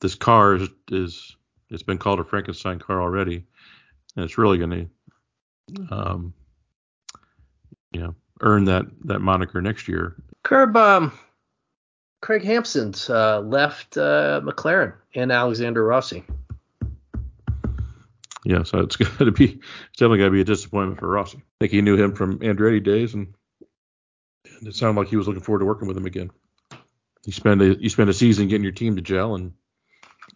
This 0.00 0.14
car 0.14 0.56
is, 0.56 0.68
is 0.90 1.36
it's 1.70 1.82
been 1.82 1.96
called 1.96 2.20
a 2.20 2.24
Frankenstein 2.24 2.78
car 2.78 3.00
already, 3.00 3.44
and 4.14 4.24
it's 4.24 4.36
really 4.36 4.58
going 4.58 4.90
to, 5.70 5.94
um, 5.94 6.34
you 7.92 8.00
know, 8.00 8.14
earn 8.42 8.64
that 8.66 8.86
that 9.04 9.20
moniker 9.20 9.62
next 9.62 9.88
year. 9.88 10.16
Curb, 10.42 10.76
um, 10.76 11.12
Craig 12.20 12.44
Hampson's 12.44 13.08
uh, 13.08 13.40
left 13.40 13.96
uh, 13.96 14.40
McLaren 14.44 14.94
and 15.14 15.32
Alexander 15.32 15.84
Rossi. 15.84 16.24
Yeah, 18.44 18.64
so 18.64 18.80
it's 18.80 18.96
got 18.96 19.18
to 19.18 19.30
be 19.30 19.44
it's 19.44 19.98
definitely 19.98 20.18
got 20.18 20.26
to 20.26 20.30
be 20.30 20.40
a 20.40 20.44
disappointment 20.44 21.00
for 21.00 21.08
Rossi. 21.08 21.38
I 21.38 21.42
think 21.60 21.72
he 21.72 21.82
knew 21.82 21.96
him 21.96 22.14
from 22.14 22.38
Andretti 22.40 22.82
days, 22.82 23.14
and, 23.14 23.34
and 24.58 24.68
it 24.68 24.74
sounded 24.74 25.00
like 25.00 25.08
he 25.08 25.16
was 25.16 25.26
looking 25.26 25.42
forward 25.42 25.60
to 25.60 25.64
working 25.64 25.88
with 25.88 25.96
him 25.96 26.06
again. 26.06 26.30
You 27.24 27.32
spend 27.32 27.62
a 27.62 27.80
you 27.80 27.88
spend 27.88 28.10
a 28.10 28.14
season 28.14 28.48
getting 28.48 28.64
your 28.64 28.72
team 28.72 28.96
to 28.96 29.02
gel, 29.02 29.36
and 29.36 29.52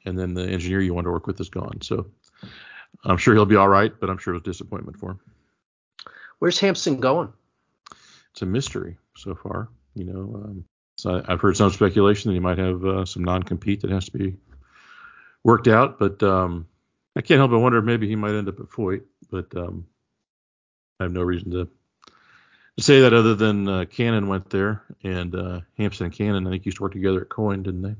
and 0.05 0.19
then 0.19 0.35
the 0.35 0.47
engineer 0.47 0.81
you 0.81 0.95
want 0.95 1.07
to 1.07 1.11
work 1.11 1.27
with 1.27 1.41
is 1.41 1.49
gone. 1.49 1.81
So 1.83 2.07
I'm 3.05 3.17
sure 3.17 3.35
he'll 3.35 3.45
be 3.45 3.57
all 3.57 3.69
right, 3.69 3.93
but 3.99 4.09
I'm 4.09 4.19
sure 4.19 4.35
it 4.35 4.39
was 4.39 4.45
disappointment 4.45 4.99
for 4.99 5.13
him. 5.13 5.21
Where's 6.39 6.59
Hampson 6.59 7.01
going? 7.01 7.33
It's 8.37 8.43
a 8.43 8.47
mystery 8.47 8.99
so 9.17 9.35
far. 9.35 9.71
You 9.95 10.05
know, 10.05 10.21
um, 10.35 10.65
so 10.99 11.23
I, 11.27 11.31
have 11.31 11.41
heard 11.41 11.57
some 11.57 11.71
speculation 11.71 12.29
that 12.31 12.35
he 12.35 12.41
might 12.41 12.59
have 12.59 12.85
uh, 12.85 13.05
some 13.07 13.25
non-compete 13.25 13.81
that 13.81 13.91
has 13.91 14.05
to 14.05 14.13
be 14.13 14.37
worked 15.43 15.69
out, 15.69 15.99
but 15.99 16.23
um, 16.23 16.67
I 17.17 17.23
can't 17.23 17.39
help 17.39 17.51
but 17.51 17.61
wonder 17.61 17.79
if 17.79 17.85
maybe 17.87 18.07
he 18.07 18.15
might 18.15 18.35
end 18.35 18.51
up 18.51 18.61
at 18.61 18.67
Foyt, 18.67 19.05
but 19.31 19.57
um, 19.57 19.87
I 21.01 21.05
have 21.05 21.13
no 21.13 21.23
reason 21.23 21.51
to, 21.53 21.69
to 22.77 22.83
say 22.83 23.01
that 23.01 23.15
other 23.15 23.35
than 23.35 23.67
uh, 23.67 23.85
Cannon 23.87 24.29
went 24.29 24.51
there 24.51 24.83
and 25.03 25.35
uh, 25.35 25.61
Hampson 25.79 26.05
and 26.05 26.15
Cannon 26.15 26.47
I 26.47 26.51
think 26.51 26.67
used 26.67 26.77
to 26.77 26.83
work 26.83 26.93
together 26.93 27.23
at 27.23 27.31
Coyne, 27.31 27.63
didn't 27.63 27.81
they? 27.81 27.95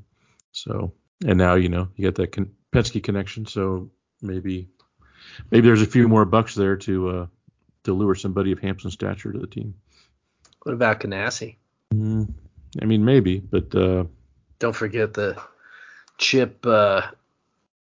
So 0.51 0.93
and 1.25 1.39
now 1.39 1.55
you 1.55 1.69
know 1.69 1.87
you 1.95 2.05
got 2.05 2.15
that 2.15 2.31
con- 2.31 2.53
Penske 2.71 3.03
connection, 3.03 3.47
so 3.47 3.89
maybe 4.21 4.67
maybe 5.49 5.67
there's 5.67 5.81
a 5.81 5.87
few 5.87 6.07
more 6.07 6.25
bucks 6.25 6.53
there 6.53 6.75
to 6.77 7.09
uh, 7.09 7.25
to 7.85 7.93
lure 7.93 8.13
somebody 8.13 8.51
of 8.51 8.59
Hampson's 8.59 8.93
stature 8.93 9.31
to 9.31 9.39
the 9.39 9.47
team. 9.47 9.73
What 10.67 10.73
about 10.73 10.99
Ganassi? 10.99 11.55
Mm, 11.95 12.27
I 12.81 12.85
mean 12.85 13.05
maybe, 13.05 13.39
but 13.39 13.73
uh, 13.73 14.03
don't 14.59 14.75
forget 14.75 15.13
the 15.13 15.41
Chip. 16.17 16.65
Uh, 16.65 17.03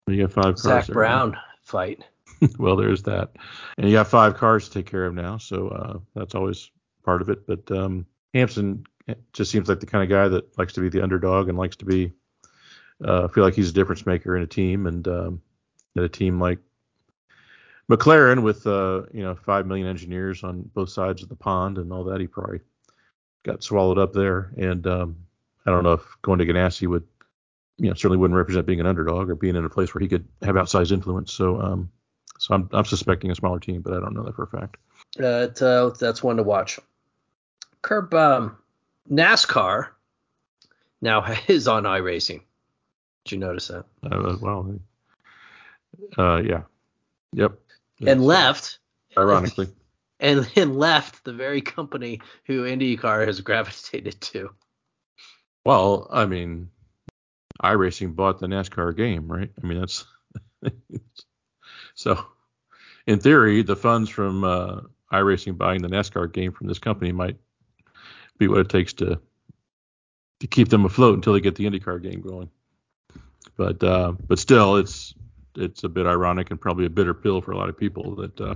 you 0.05 0.21
got 0.27 0.33
five 0.33 0.43
cars. 0.43 0.61
Zak 0.63 0.87
Brown 0.87 1.37
fight. 1.63 2.03
well, 2.59 2.75
there's 2.75 3.03
that, 3.03 3.29
and 3.77 3.87
you 3.87 3.93
got 3.95 4.09
five 4.09 4.35
cars 4.35 4.67
to 4.67 4.73
take 4.73 4.85
care 4.85 5.05
of 5.05 5.13
now, 5.13 5.37
so 5.37 5.69
uh, 5.69 5.99
that's 6.13 6.35
always 6.35 6.69
part 7.05 7.21
of 7.21 7.29
it. 7.29 7.47
But 7.47 7.71
um, 7.71 8.05
Hampson 8.33 8.85
just 9.31 9.49
seems 9.49 9.69
like 9.69 9.79
the 9.79 9.85
kind 9.85 10.03
of 10.03 10.09
guy 10.09 10.27
that 10.27 10.57
likes 10.57 10.73
to 10.73 10.81
be 10.81 10.89
the 10.89 11.01
underdog 11.01 11.47
and 11.47 11.57
likes 11.57 11.77
to 11.77 11.85
be 11.85 12.11
uh, 13.01 13.29
feel 13.29 13.45
like 13.45 13.53
he's 13.53 13.69
a 13.69 13.73
difference 13.73 14.05
maker 14.05 14.35
in 14.35 14.43
a 14.43 14.47
team, 14.47 14.87
and 14.87 15.07
um, 15.07 15.41
at 15.95 16.03
a 16.03 16.09
team 16.09 16.41
like 16.41 16.59
McLaren 17.89 18.43
with 18.43 18.67
uh, 18.67 19.03
you 19.13 19.23
know 19.23 19.35
five 19.35 19.65
million 19.65 19.87
engineers 19.87 20.43
on 20.43 20.69
both 20.73 20.89
sides 20.89 21.23
of 21.23 21.29
the 21.29 21.35
pond 21.35 21.77
and 21.77 21.91
all 21.91 22.03
that, 22.05 22.19
he 22.19 22.27
probably 22.27 22.59
got 23.43 23.63
swallowed 23.63 23.97
up 23.97 24.13
there. 24.13 24.51
And 24.57 24.85
um, 24.85 25.17
I 25.65 25.71
don't 25.71 25.83
know 25.83 25.93
if 25.93 26.17
going 26.21 26.39
to 26.39 26.45
Ganassi 26.45 26.87
would, 26.87 27.03
you 27.77 27.87
know, 27.87 27.93
certainly 27.93 28.17
wouldn't 28.17 28.37
represent 28.37 28.67
being 28.67 28.79
an 28.79 28.85
underdog 28.85 29.29
or 29.29 29.35
being 29.35 29.55
in 29.55 29.65
a 29.65 29.69
place 29.69 29.93
where 29.93 30.01
he 30.01 30.07
could 30.07 30.27
have 30.41 30.55
outsized 30.55 30.91
influence. 30.91 31.33
So, 31.33 31.59
um, 31.61 31.89
so 32.39 32.53
I'm, 32.53 32.69
I'm 32.71 32.85
suspecting 32.85 33.31
a 33.31 33.35
smaller 33.35 33.59
team, 33.59 33.81
but 33.81 33.93
I 33.93 33.99
don't 33.99 34.13
know 34.13 34.23
that 34.23 34.35
for 34.35 34.43
a 34.43 34.47
fact. 34.47 34.77
Uh, 35.19 35.47
uh, 35.63 35.89
that's 35.99 36.21
one 36.21 36.37
to 36.37 36.43
watch. 36.43 36.79
Curb 37.81 38.13
um, 38.13 38.57
NASCAR 39.09 39.89
now 41.01 41.25
is 41.47 41.67
on 41.67 41.83
iRacing. 41.83 42.41
Did 43.25 43.31
you 43.31 43.37
notice 43.39 43.67
that? 43.69 43.85
Uh, 44.03 44.37
well, 44.39 44.79
uh, 46.17 46.41
yeah, 46.45 46.61
yep. 47.33 47.59
And 48.05 48.23
left. 48.23 48.79
Ironically. 49.17 49.69
And 50.19 50.49
then 50.55 50.73
left 50.73 51.23
the 51.25 51.31
very 51.31 51.61
company 51.61 52.21
who 52.47 52.63
IndyCar 52.63 53.27
has 53.27 53.39
gravitated 53.41 54.19
to. 54.21 54.49
Well, 55.63 56.07
I 56.11 56.25
mean, 56.25 56.71
iRacing 57.61 58.15
bought 58.15 58.39
the 58.39 58.47
NASCAR 58.47 58.97
game, 58.97 59.31
right? 59.31 59.51
I 59.61 59.67
mean, 59.67 59.79
that's 59.79 60.05
so. 61.93 62.25
In 63.05 63.19
theory, 63.19 63.61
the 63.61 63.75
funds 63.75 64.09
from 64.09 64.43
uh, 64.43 64.81
iRacing 65.13 65.55
buying 65.55 65.83
the 65.83 65.87
NASCAR 65.87 66.33
game 66.33 66.51
from 66.51 66.65
this 66.65 66.79
company 66.79 67.11
might 67.11 67.37
be 68.39 68.47
what 68.47 68.61
it 68.61 68.69
takes 68.69 68.93
to 68.93 69.21
to 70.39 70.47
keep 70.47 70.69
them 70.69 70.85
afloat 70.85 71.15
until 71.15 71.33
they 71.33 71.41
get 71.41 71.55
the 71.55 71.65
IndyCar 71.65 72.01
game 72.01 72.21
going. 72.21 72.49
But 73.55 73.83
uh, 73.83 74.13
but 74.27 74.39
still, 74.39 74.77
it's 74.77 75.13
it's 75.57 75.83
a 75.83 75.89
bit 75.89 76.05
ironic 76.05 76.51
and 76.51 76.59
probably 76.59 76.85
a 76.85 76.89
bitter 76.89 77.13
pill 77.13 77.41
for 77.41 77.51
a 77.51 77.57
lot 77.57 77.69
of 77.69 77.77
people 77.77 78.15
that 78.15 78.41
uh, 78.41 78.55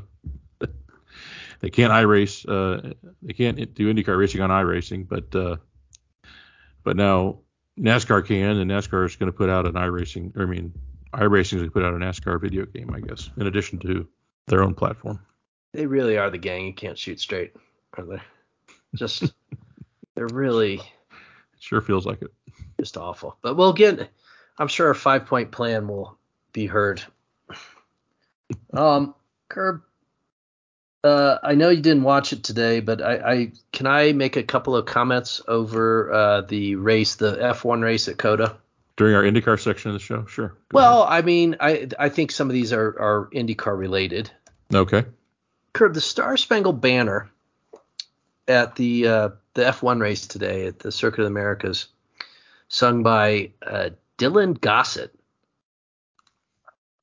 they 1.60 1.70
can't 1.70 1.92
iRace, 1.92 2.46
uh, 2.48 2.94
they 3.22 3.34
can't 3.34 3.74
do 3.74 3.94
IndyCar 3.94 4.18
racing 4.18 4.42
on 4.42 4.50
iRacing, 4.50 5.08
but 5.08 5.36
uh, 5.36 5.58
but 6.84 6.96
now 6.96 7.40
NASCAR 7.80 8.26
can, 8.26 8.58
and 8.58 8.70
NASCAR 8.72 9.06
is 9.06 9.16
going 9.16 9.32
to 9.32 9.38
put 9.38 9.50
out 9.50 9.66
an 9.66 9.74
iRacing. 9.74 10.38
I 10.40 10.46
mean, 10.46 10.74
iRacing 11.14 11.54
is 11.54 11.54
going 11.54 11.66
to 11.66 11.72
put 11.72 11.84
out 11.84 11.94
a 11.94 11.98
NASCAR 11.98 12.40
video 12.40 12.66
game, 12.66 12.92
I 12.94 13.00
guess, 13.00 13.30
in 13.38 13.48
addition 13.48 13.80
to 13.80 14.08
their 14.48 14.64
own 14.64 14.74
platform. 14.74 15.20
They 15.74 15.86
really 15.86 16.18
are 16.18 16.30
the 16.30 16.38
gang 16.38 16.66
you 16.66 16.74
can't 16.74 16.98
shoot 16.98 17.20
straight, 17.20 17.56
are 17.98 18.06
they? 18.06 18.22
Just 18.96 19.34
they're 20.16 20.28
really. 20.28 20.76
It 20.76 20.82
sure 21.60 21.82
feels 21.82 22.06
like 22.06 22.22
it. 22.22 22.32
Just 22.80 22.98
awful. 22.98 23.38
But 23.42 23.56
we'll 23.56 23.74
get 23.74 24.10
I'm 24.58 24.68
sure 24.68 24.90
a 24.90 24.96
five 24.96 25.26
point 25.26 25.52
plan 25.52 25.88
will 25.88 26.18
be 26.54 26.66
heard. 26.66 27.04
Um, 28.74 29.16
Curb, 29.50 29.82
uh, 31.04 31.38
I 31.42 31.56
know 31.56 31.70
you 31.70 31.82
didn't 31.82 32.04
watch 32.04 32.34
it 32.34 32.44
today, 32.44 32.80
but 32.80 33.02
I, 33.02 33.14
I 33.16 33.52
can 33.72 33.88
I 33.88 34.14
make 34.14 34.36
a 34.36 34.44
couple 34.44 34.76
of 34.76 34.86
comments 34.86 35.42
over 35.48 36.12
uh, 36.14 36.42
the 36.42 36.76
race, 36.76 37.16
the 37.16 37.38
F1 37.38 37.82
race 37.82 38.08
at 38.08 38.18
COTA 38.18 38.56
during 38.98 39.16
our 39.16 39.24
IndyCar 39.24 39.60
section 39.60 39.90
of 39.90 39.94
the 39.94 40.00
show. 40.00 40.26
Sure. 40.26 40.50
Go 40.50 40.56
well, 40.74 41.04
ahead. 41.04 41.24
I 41.24 41.26
mean, 41.26 41.56
I 41.60 41.88
I 41.98 42.10
think 42.10 42.32
some 42.32 42.50
of 42.50 42.54
these 42.54 42.72
are 42.72 42.88
are 43.00 43.30
IndyCar 43.34 43.78
related. 43.78 44.30
Okay. 44.74 45.06
Curb, 45.74 45.94
the 45.94 46.02
Star 46.02 46.38
Spangled 46.38 46.82
Banner 46.82 47.30
at 48.48 48.76
the 48.76 49.08
uh, 49.08 49.30
the 49.54 49.64
F1 49.64 50.02
race 50.02 50.28
today 50.28 50.68
at 50.68 50.80
the 50.80 50.92
Circuit 50.92 51.22
of 51.22 51.26
the 51.26 51.32
Americas, 51.32 51.88
sung 52.68 53.04
by 53.04 53.52
uh, 53.66 53.90
Dylan 54.18 54.60
Gossett, 54.60 55.14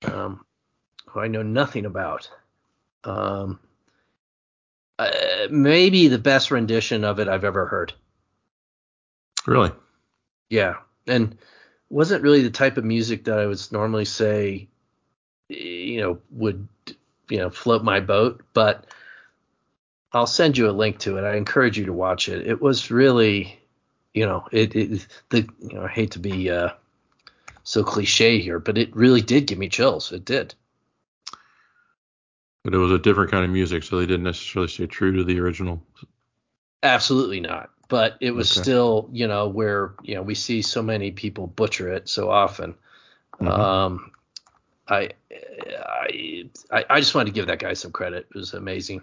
um, 0.04 0.44
who 1.06 1.20
I 1.20 1.28
know 1.28 1.42
nothing 1.42 1.86
about. 1.86 2.30
Um, 3.04 3.60
uh, 4.98 5.46
maybe 5.50 6.08
the 6.08 6.18
best 6.18 6.50
rendition 6.50 7.04
of 7.04 7.18
it 7.20 7.28
I've 7.28 7.44
ever 7.44 7.66
heard. 7.66 7.92
Really? 9.46 9.70
Yeah, 10.50 10.76
and 11.06 11.36
wasn't 11.90 12.22
really 12.22 12.42
the 12.42 12.50
type 12.50 12.76
of 12.76 12.84
music 12.84 13.24
that 13.24 13.38
I 13.38 13.46
would 13.46 13.60
normally 13.72 14.04
say, 14.04 14.68
you 15.48 16.00
know, 16.00 16.18
would 16.30 16.68
you 17.28 17.38
know 17.38 17.50
float 17.50 17.84
my 17.84 18.00
boat, 18.00 18.42
but 18.52 18.86
I'll 20.12 20.26
send 20.26 20.56
you 20.58 20.68
a 20.68 20.72
link 20.72 20.98
to 21.00 21.18
it. 21.18 21.24
I 21.24 21.36
encourage 21.36 21.78
you 21.78 21.86
to 21.86 21.92
watch 21.92 22.28
it. 22.28 22.46
It 22.46 22.60
was 22.60 22.90
really, 22.90 23.58
you 24.14 24.26
know, 24.26 24.46
it, 24.52 24.74
it 24.74 25.06
the 25.30 25.48
you 25.60 25.74
know 25.74 25.84
I 25.84 25.88
hate 25.88 26.12
to 26.12 26.18
be 26.18 26.50
uh, 26.50 26.70
so 27.68 27.84
cliche 27.84 28.40
here, 28.40 28.58
but 28.58 28.78
it 28.78 28.96
really 28.96 29.20
did 29.20 29.46
give 29.46 29.58
me 29.58 29.68
chills. 29.68 30.10
It 30.10 30.24
did. 30.24 30.54
But 32.64 32.72
it 32.72 32.78
was 32.78 32.90
a 32.90 32.98
different 32.98 33.30
kind 33.30 33.44
of 33.44 33.50
music, 33.50 33.82
so 33.82 33.98
they 33.98 34.06
didn't 34.06 34.24
necessarily 34.24 34.68
stay 34.68 34.86
true 34.86 35.14
to 35.14 35.22
the 35.22 35.38
original. 35.38 35.82
Absolutely 36.82 37.40
not. 37.40 37.68
But 37.88 38.16
it 38.22 38.30
was 38.30 38.50
okay. 38.52 38.62
still, 38.62 39.10
you 39.12 39.28
know, 39.28 39.48
where 39.48 39.92
you 40.02 40.14
know 40.14 40.22
we 40.22 40.34
see 40.34 40.62
so 40.62 40.82
many 40.82 41.10
people 41.10 41.46
butcher 41.46 41.92
it 41.92 42.08
so 42.08 42.30
often. 42.30 42.74
Mm-hmm. 43.38 43.48
Um, 43.48 44.12
I, 44.88 45.10
I, 46.70 46.84
I 46.88 47.00
just 47.00 47.14
wanted 47.14 47.26
to 47.26 47.32
give 47.32 47.48
that 47.48 47.58
guy 47.58 47.74
some 47.74 47.92
credit. 47.92 48.28
It 48.30 48.38
was 48.38 48.54
amazing. 48.54 49.02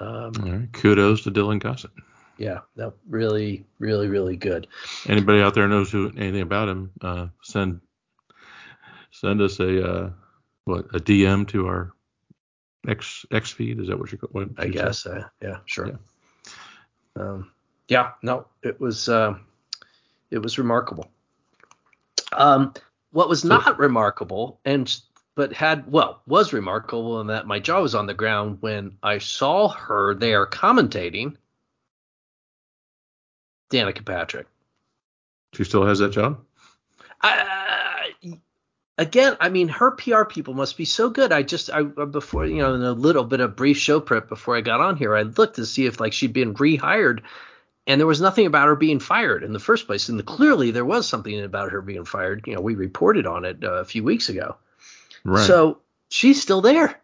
Um, 0.00 0.68
Kudos 0.72 1.24
to 1.24 1.30
Dylan 1.30 1.60
Gossett. 1.60 1.90
Yeah, 2.38 2.60
that 2.76 2.94
really, 3.10 3.66
really, 3.78 4.08
really 4.08 4.36
good. 4.36 4.68
Anybody 5.06 5.42
out 5.42 5.52
there 5.52 5.68
knows 5.68 5.90
who 5.90 6.10
anything 6.16 6.40
about 6.40 6.70
him? 6.70 6.90
Uh, 7.02 7.26
send 7.42 7.82
send 9.20 9.42
us 9.42 9.60
a 9.60 9.88
uh, 9.88 10.10
what 10.64 10.86
a 10.94 10.98
DM 10.98 11.46
to 11.48 11.66
our 11.66 11.92
X 12.88 13.26
X 13.30 13.50
feed. 13.50 13.78
Is 13.80 13.88
that 13.88 13.98
what 13.98 14.10
you 14.10 14.18
call 14.18 14.42
it? 14.42 14.50
I 14.56 14.68
guess. 14.68 15.06
Uh, 15.06 15.24
yeah, 15.42 15.58
sure. 15.66 15.88
Yeah. 15.88 17.22
Um, 17.22 17.50
yeah. 17.88 18.12
No, 18.22 18.46
it 18.62 18.80
was 18.80 19.08
uh, 19.08 19.34
it 20.30 20.38
was 20.38 20.58
remarkable. 20.58 21.10
Um, 22.32 22.72
what 23.12 23.28
was 23.28 23.44
not 23.44 23.78
remarkable 23.78 24.60
and 24.64 25.00
but 25.34 25.52
had 25.52 25.90
well 25.90 26.22
was 26.26 26.52
remarkable 26.52 27.20
in 27.20 27.26
that 27.26 27.46
my 27.46 27.58
jaw 27.58 27.82
was 27.82 27.94
on 27.94 28.06
the 28.06 28.14
ground 28.14 28.58
when 28.60 28.96
I 29.02 29.18
saw 29.18 29.68
her 29.68 30.14
there 30.14 30.46
commentating. 30.46 31.36
Danica 33.70 34.04
Patrick. 34.04 34.46
She 35.54 35.64
still 35.64 35.86
has 35.86 35.98
that 35.98 36.10
job. 36.10 36.40
Uh, 37.22 37.59
again, 38.98 39.36
I 39.40 39.48
mean, 39.48 39.68
her 39.68 39.92
PR 39.92 40.24
people 40.24 40.54
must 40.54 40.76
be 40.76 40.84
so 40.84 41.10
good. 41.10 41.32
I 41.32 41.42
just, 41.42 41.70
I 41.70 41.82
before 41.82 42.46
you 42.46 42.58
know, 42.58 42.74
in 42.74 42.82
a 42.82 42.92
little 42.92 43.24
bit 43.24 43.40
of 43.40 43.56
brief 43.56 43.78
show 43.78 44.00
prep 44.00 44.28
before 44.28 44.56
I 44.56 44.60
got 44.60 44.80
on 44.80 44.96
here, 44.96 45.16
I 45.16 45.22
looked 45.22 45.56
to 45.56 45.66
see 45.66 45.86
if 45.86 46.00
like 46.00 46.12
she'd 46.12 46.32
been 46.32 46.54
rehired, 46.54 47.20
and 47.86 48.00
there 48.00 48.06
was 48.06 48.20
nothing 48.20 48.46
about 48.46 48.68
her 48.68 48.76
being 48.76 49.00
fired 49.00 49.42
in 49.42 49.52
the 49.52 49.58
first 49.58 49.86
place. 49.86 50.08
And 50.08 50.18
the, 50.18 50.22
clearly 50.22 50.70
there 50.70 50.84
was 50.84 51.08
something 51.08 51.40
about 51.40 51.72
her 51.72 51.80
being 51.80 52.04
fired. 52.04 52.44
You 52.46 52.54
know, 52.54 52.60
we 52.60 52.74
reported 52.74 53.26
on 53.26 53.44
it 53.44 53.64
uh, 53.64 53.74
a 53.74 53.84
few 53.84 54.04
weeks 54.04 54.28
ago. 54.28 54.56
Right. 55.24 55.46
So 55.46 55.78
she's 56.08 56.40
still 56.40 56.60
there, 56.60 57.00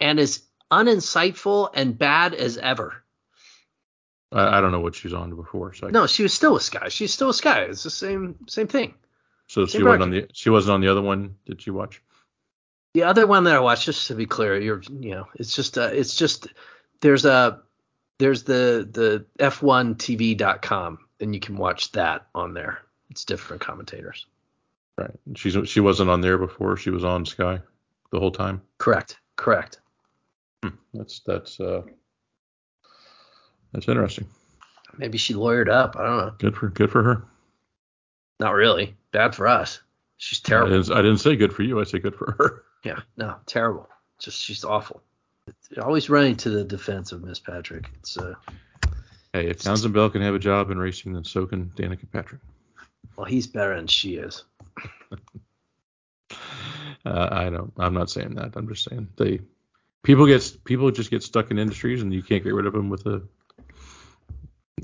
and 0.00 0.18
as 0.18 0.42
uninsightful 0.70 1.70
and 1.74 1.96
bad 1.96 2.34
as 2.34 2.58
ever. 2.58 3.02
I, 4.32 4.58
I 4.58 4.60
don't 4.60 4.72
know 4.72 4.80
what 4.80 4.94
she's 4.94 5.14
on 5.14 5.34
before. 5.34 5.74
So 5.74 5.88
no, 5.88 6.06
she 6.06 6.22
was 6.22 6.32
still 6.32 6.56
a 6.56 6.60
Sky. 6.60 6.88
She's 6.88 7.12
still 7.12 7.30
a 7.30 7.34
Sky. 7.34 7.62
It's 7.62 7.82
the 7.82 7.90
same 7.90 8.36
same 8.46 8.68
thing. 8.68 8.94
So 9.48 9.66
she 9.66 9.82
wasn't 9.82 10.02
on 10.02 10.10
the 10.10 10.28
she 10.32 10.50
wasn't 10.50 10.74
on 10.74 10.80
the 10.82 10.88
other 10.88 11.02
one. 11.02 11.34
Did 11.46 11.66
you 11.66 11.74
watch? 11.74 12.02
The 12.94 13.02
other 13.02 13.26
one 13.26 13.44
that 13.44 13.54
I 13.54 13.60
watched, 13.60 13.86
just 13.86 14.06
to 14.08 14.14
be 14.14 14.26
clear, 14.26 14.58
you're 14.60 14.82
you 15.00 15.12
know, 15.12 15.28
it's 15.34 15.54
just 15.56 15.78
uh, 15.78 15.90
it's 15.92 16.14
just 16.14 16.48
there's 17.00 17.24
a 17.24 17.62
there's 18.18 18.44
the 18.44 18.88
the 18.90 19.24
f1tv.com 19.38 20.98
and 21.20 21.34
you 21.34 21.40
can 21.40 21.56
watch 21.56 21.92
that 21.92 22.26
on 22.34 22.52
there. 22.54 22.80
It's 23.10 23.24
different 23.24 23.62
commentators. 23.62 24.26
Right. 24.98 25.10
She's 25.34 25.56
she 25.68 25.80
wasn't 25.80 26.10
on 26.10 26.20
there 26.20 26.36
before. 26.36 26.76
She 26.76 26.90
was 26.90 27.04
on 27.04 27.24
Sky 27.24 27.60
the 28.10 28.20
whole 28.20 28.32
time. 28.32 28.60
Correct. 28.76 29.18
Correct. 29.36 29.80
Hmm. 30.62 30.74
That's 30.92 31.20
that's 31.20 31.58
uh 31.58 31.82
that's 33.72 33.88
interesting. 33.88 34.26
Maybe 34.98 35.16
she 35.16 35.32
lawyered 35.32 35.70
up. 35.70 35.96
I 35.96 36.02
don't 36.02 36.16
know. 36.18 36.34
Good 36.38 36.56
for 36.56 36.68
good 36.68 36.90
for 36.90 37.02
her. 37.02 37.24
Not 38.40 38.54
really. 38.54 38.94
Bad 39.12 39.34
for 39.34 39.48
us. 39.48 39.80
She's 40.16 40.40
terrible. 40.40 40.72
I 40.72 40.76
didn't, 40.76 40.92
I 40.92 41.02
didn't 41.02 41.18
say 41.18 41.36
good 41.36 41.52
for 41.52 41.62
you. 41.62 41.80
I 41.80 41.84
say 41.84 41.98
good 41.98 42.14
for 42.14 42.32
her. 42.38 42.64
Yeah. 42.84 43.00
No. 43.16 43.34
Terrible. 43.44 43.88
Just 44.20 44.40
she's 44.40 44.64
awful 44.64 45.02
always 45.82 46.10
running 46.10 46.36
to 46.36 46.50
the 46.50 46.64
defense 46.64 47.12
of 47.12 47.22
Miss 47.22 47.38
Patrick. 47.38 47.90
It's 47.98 48.16
uh. 48.16 48.34
Hey, 49.32 49.48
if 49.48 49.62
Townsend 49.62 49.92
Bell 49.92 50.10
can 50.10 50.22
have 50.22 50.34
a 50.34 50.38
job 50.38 50.70
in 50.70 50.78
racing, 50.78 51.12
then 51.12 51.24
so 51.24 51.46
can 51.46 51.66
Danica 51.76 52.10
Patrick. 52.10 52.40
Well, 53.16 53.26
he's 53.26 53.46
better 53.46 53.76
than 53.76 53.86
she 53.86 54.14
is. 54.14 54.44
uh, 57.04 57.28
I 57.30 57.50
know. 57.50 57.70
I'm 57.76 57.94
not 57.94 58.10
saying 58.10 58.34
that. 58.36 58.56
I'm 58.56 58.68
just 58.68 58.88
saying 58.88 59.08
they 59.16 59.40
people 60.02 60.26
get 60.26 60.56
people 60.64 60.90
just 60.90 61.10
get 61.10 61.22
stuck 61.22 61.50
in 61.50 61.58
industries 61.58 62.02
and 62.02 62.12
you 62.12 62.22
can't 62.22 62.42
get 62.42 62.54
rid 62.54 62.66
of 62.66 62.72
them 62.72 62.88
with 62.88 63.04
a 63.06 63.22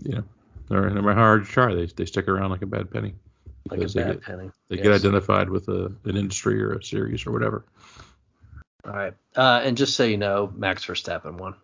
you 0.03 0.13
know 0.17 0.25
no 0.71 0.81
matter 0.81 1.15
how 1.15 1.21
hard 1.21 1.43
you 1.43 1.47
try 1.47 1.73
they 1.73 1.87
they 1.87 2.05
stick 2.05 2.27
around 2.27 2.51
like 2.51 2.63
a 2.63 2.67
bad 2.67 2.91
penny 2.91 3.15
like 3.71 3.81
a 3.81 3.83
bad 3.83 3.93
they 3.93 4.05
get, 4.05 4.23
penny 4.23 4.51
they 4.69 4.77
yes. 4.77 4.83
get 4.83 4.93
identified 4.93 5.49
with 5.49 5.69
a, 5.69 5.93
an 6.05 6.17
industry 6.17 6.63
or 6.63 6.73
a 6.73 6.83
series 6.83 7.27
or 7.27 7.33
whatever 7.33 7.65
all 8.87 8.93
right. 8.93 9.15
Uh, 9.35 9.63
and 9.65 9.77
just 9.77 9.97
so 9.97 10.05
you 10.05 10.19
know, 10.19 10.53
Max 10.55 10.85
Verstappen 10.85 11.39
won. 11.39 11.55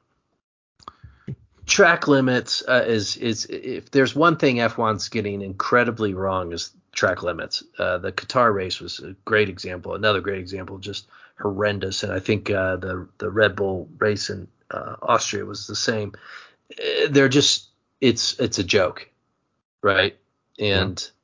Track 1.67 2.09
limits 2.09 2.65
uh, 2.67 2.85
is 2.87 3.17
is 3.17 3.45
if 3.47 3.91
there's 3.91 4.15
one 4.15 4.37
thing 4.37 4.57
F1's 4.57 5.09
getting 5.09 5.41
incredibly 5.41 6.15
wrong 6.15 6.53
is 6.53 6.73
track 6.93 7.23
limits. 7.23 7.63
Uh, 7.79 7.99
the 7.99 8.11
Qatar 8.11 8.53
race 8.53 8.81
was 8.81 8.99
a 8.99 9.15
great 9.25 9.49
example. 9.49 9.95
Another 9.95 10.21
great 10.21 10.41
example, 10.41 10.79
just 10.79 11.07
horrendous. 11.41 12.03
And 12.03 12.13
I 12.13 12.19
think 12.19 12.51
uh, 12.51 12.77
the 12.77 13.07
the 13.19 13.31
Red 13.31 13.55
Bull 13.55 13.89
race 13.99 14.31
in 14.31 14.49
uh, 14.71 14.97
Austria 15.03 15.45
was 15.45 15.69
the 15.69 15.77
same. 15.77 16.15
Uh, 16.73 17.09
they're 17.11 17.29
just 17.29 17.69
it's 18.01 18.41
it's 18.41 18.59
a 18.59 18.65
joke, 18.65 19.09
right? 19.83 20.17
And 20.59 21.01
yeah 21.01 21.20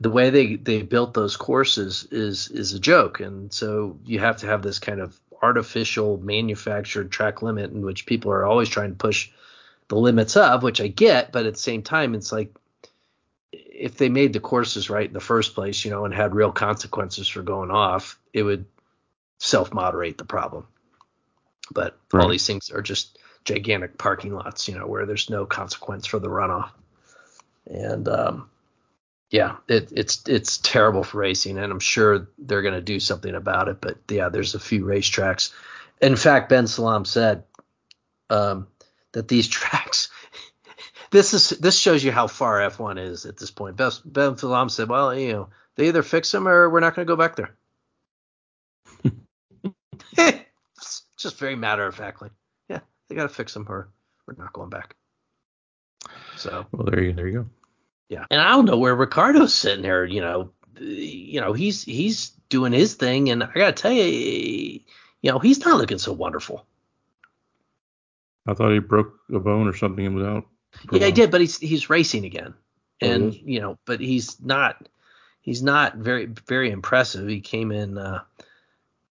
the 0.00 0.10
way 0.10 0.30
they 0.30 0.56
they 0.56 0.82
built 0.82 1.14
those 1.14 1.36
courses 1.36 2.06
is 2.10 2.48
is 2.48 2.72
a 2.72 2.80
joke, 2.80 3.20
and 3.20 3.52
so 3.52 3.98
you 4.04 4.18
have 4.20 4.38
to 4.38 4.46
have 4.46 4.62
this 4.62 4.78
kind 4.78 5.00
of 5.00 5.18
artificial 5.42 6.18
manufactured 6.18 7.10
track 7.10 7.42
limit 7.42 7.70
in 7.70 7.82
which 7.82 8.06
people 8.06 8.30
are 8.30 8.44
always 8.44 8.68
trying 8.68 8.90
to 8.90 8.96
push 8.96 9.30
the 9.88 9.96
limits 9.96 10.36
of, 10.36 10.62
which 10.62 10.80
I 10.80 10.88
get, 10.88 11.32
but 11.32 11.46
at 11.46 11.54
the 11.54 11.60
same 11.60 11.82
time, 11.82 12.14
it's 12.14 12.32
like 12.32 12.54
if 13.52 13.96
they 13.96 14.08
made 14.08 14.32
the 14.32 14.40
courses 14.40 14.90
right 14.90 15.06
in 15.06 15.14
the 15.14 15.20
first 15.20 15.54
place, 15.54 15.84
you 15.84 15.90
know, 15.90 16.04
and 16.04 16.12
had 16.12 16.34
real 16.34 16.52
consequences 16.52 17.28
for 17.28 17.42
going 17.42 17.70
off, 17.70 18.18
it 18.32 18.42
would 18.42 18.66
self 19.38 19.72
moderate 19.72 20.18
the 20.18 20.24
problem. 20.24 20.66
But 21.72 21.98
right. 22.12 22.22
all 22.22 22.28
these 22.28 22.46
things 22.46 22.70
are 22.70 22.82
just 22.82 23.18
gigantic 23.44 23.96
parking 23.98 24.34
lots, 24.34 24.68
you 24.68 24.78
know, 24.78 24.86
where 24.86 25.06
there's 25.06 25.30
no 25.30 25.46
consequence 25.46 26.06
for 26.06 26.18
the 26.18 26.28
runoff. 26.28 26.70
And 27.66 28.08
um, 28.08 28.50
yeah, 29.30 29.56
it, 29.68 29.92
it's 29.94 30.22
it's 30.26 30.58
terrible 30.58 31.04
for 31.04 31.18
racing, 31.18 31.58
and 31.58 31.70
I'm 31.70 31.80
sure 31.80 32.28
they're 32.38 32.62
going 32.62 32.74
to 32.74 32.80
do 32.80 32.98
something 32.98 33.34
about 33.34 33.68
it. 33.68 33.80
But 33.80 33.98
yeah, 34.08 34.30
there's 34.30 34.54
a 34.54 34.60
few 34.60 34.84
racetracks. 34.84 35.52
In 36.00 36.16
fact, 36.16 36.48
Ben 36.48 36.64
Sulayem 36.64 37.06
said 37.06 37.44
um, 38.30 38.68
that 39.12 39.28
these 39.28 39.46
tracks. 39.48 40.08
this 41.10 41.34
is 41.34 41.50
this 41.50 41.78
shows 41.78 42.02
you 42.02 42.10
how 42.10 42.26
far 42.26 42.60
F1 42.60 42.98
is 42.98 43.26
at 43.26 43.36
this 43.36 43.50
point. 43.50 43.76
Ben, 43.76 43.90
ben 44.06 44.34
Sulayem 44.34 44.70
said, 44.70 44.88
"Well, 44.88 45.14
you 45.14 45.32
know, 45.32 45.48
they 45.76 45.88
either 45.88 46.02
fix 46.02 46.32
them 46.32 46.48
or 46.48 46.70
we're 46.70 46.80
not 46.80 46.94
going 46.94 47.06
to 47.06 47.12
go 47.12 47.16
back 47.16 47.36
there." 47.36 47.54
just 51.18 51.38
very 51.38 51.56
matter 51.56 51.86
of 51.86 51.94
factly. 51.94 52.30
Yeah, 52.70 52.80
they 53.08 53.14
got 53.14 53.24
to 53.24 53.28
fix 53.28 53.52
them 53.52 53.66
or 53.68 53.90
we're 54.26 54.42
not 54.42 54.54
going 54.54 54.70
back. 54.70 54.96
So. 56.36 56.64
Well, 56.72 56.86
there 56.86 57.02
you 57.02 57.12
there 57.12 57.28
you 57.28 57.42
go. 57.42 57.57
Yeah. 58.08 58.24
And 58.30 58.40
I 58.40 58.50
don't 58.52 58.64
know 58.64 58.78
where 58.78 58.94
Ricciardo's 58.94 59.54
sitting 59.54 59.82
there, 59.82 60.04
you 60.04 60.20
know, 60.20 60.50
you 60.78 61.40
know, 61.40 61.52
he's 61.52 61.84
he's 61.84 62.30
doing 62.48 62.72
his 62.72 62.94
thing 62.94 63.30
and 63.30 63.42
I 63.42 63.52
got 63.54 63.76
to 63.76 63.82
tell 63.82 63.92
you, 63.92 64.80
you 65.22 65.30
know, 65.30 65.38
he's 65.38 65.64
not 65.64 65.78
looking 65.78 65.98
so 65.98 66.12
wonderful. 66.12 66.66
I 68.46 68.54
thought 68.54 68.72
he 68.72 68.78
broke 68.78 69.14
a 69.32 69.38
bone 69.38 69.68
or 69.68 69.74
something 69.74 70.06
and 70.06 70.14
was 70.14 70.26
out. 70.26 70.46
Yeah, 70.90 71.06
he 71.06 71.12
did, 71.12 71.30
but 71.30 71.40
he's 71.40 71.58
he's 71.58 71.90
racing 71.90 72.24
again. 72.24 72.54
Oh, 73.02 73.06
and 73.06 73.34
you 73.34 73.60
know, 73.60 73.78
but 73.84 74.00
he's 74.00 74.40
not 74.40 74.88
he's 75.42 75.62
not 75.62 75.96
very 75.96 76.26
very 76.46 76.70
impressive. 76.70 77.28
He 77.28 77.40
came 77.40 77.72
in 77.72 77.98
uh, 77.98 78.22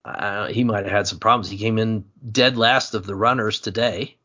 uh 0.05 0.47
he 0.47 0.65
might 0.65 0.85
have 0.85 0.93
had 0.93 1.07
some 1.07 1.19
problems. 1.19 1.51
He 1.51 1.59
came 1.59 1.79
in 1.79 2.07
dead 2.31 2.57
last 2.57 2.95
of 2.95 3.05
the 3.05 3.15
runners 3.15 3.61
today. 3.61 4.17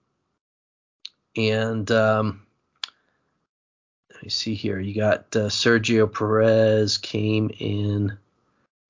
And 1.36 1.90
um 1.92 2.46
I 4.24 4.28
see 4.28 4.54
here. 4.54 4.80
You 4.80 4.94
got 4.94 5.36
uh, 5.36 5.50
Sergio 5.50 6.12
Perez 6.12 6.98
came 6.98 7.50
in. 7.60 8.18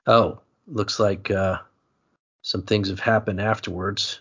Oh, 0.06 0.40
looks 0.68 1.00
like 1.00 1.32
uh, 1.32 1.60
some 2.42 2.64
things 2.64 2.90
have 2.90 3.00
happened 3.00 3.40
afterwards. 3.40 4.20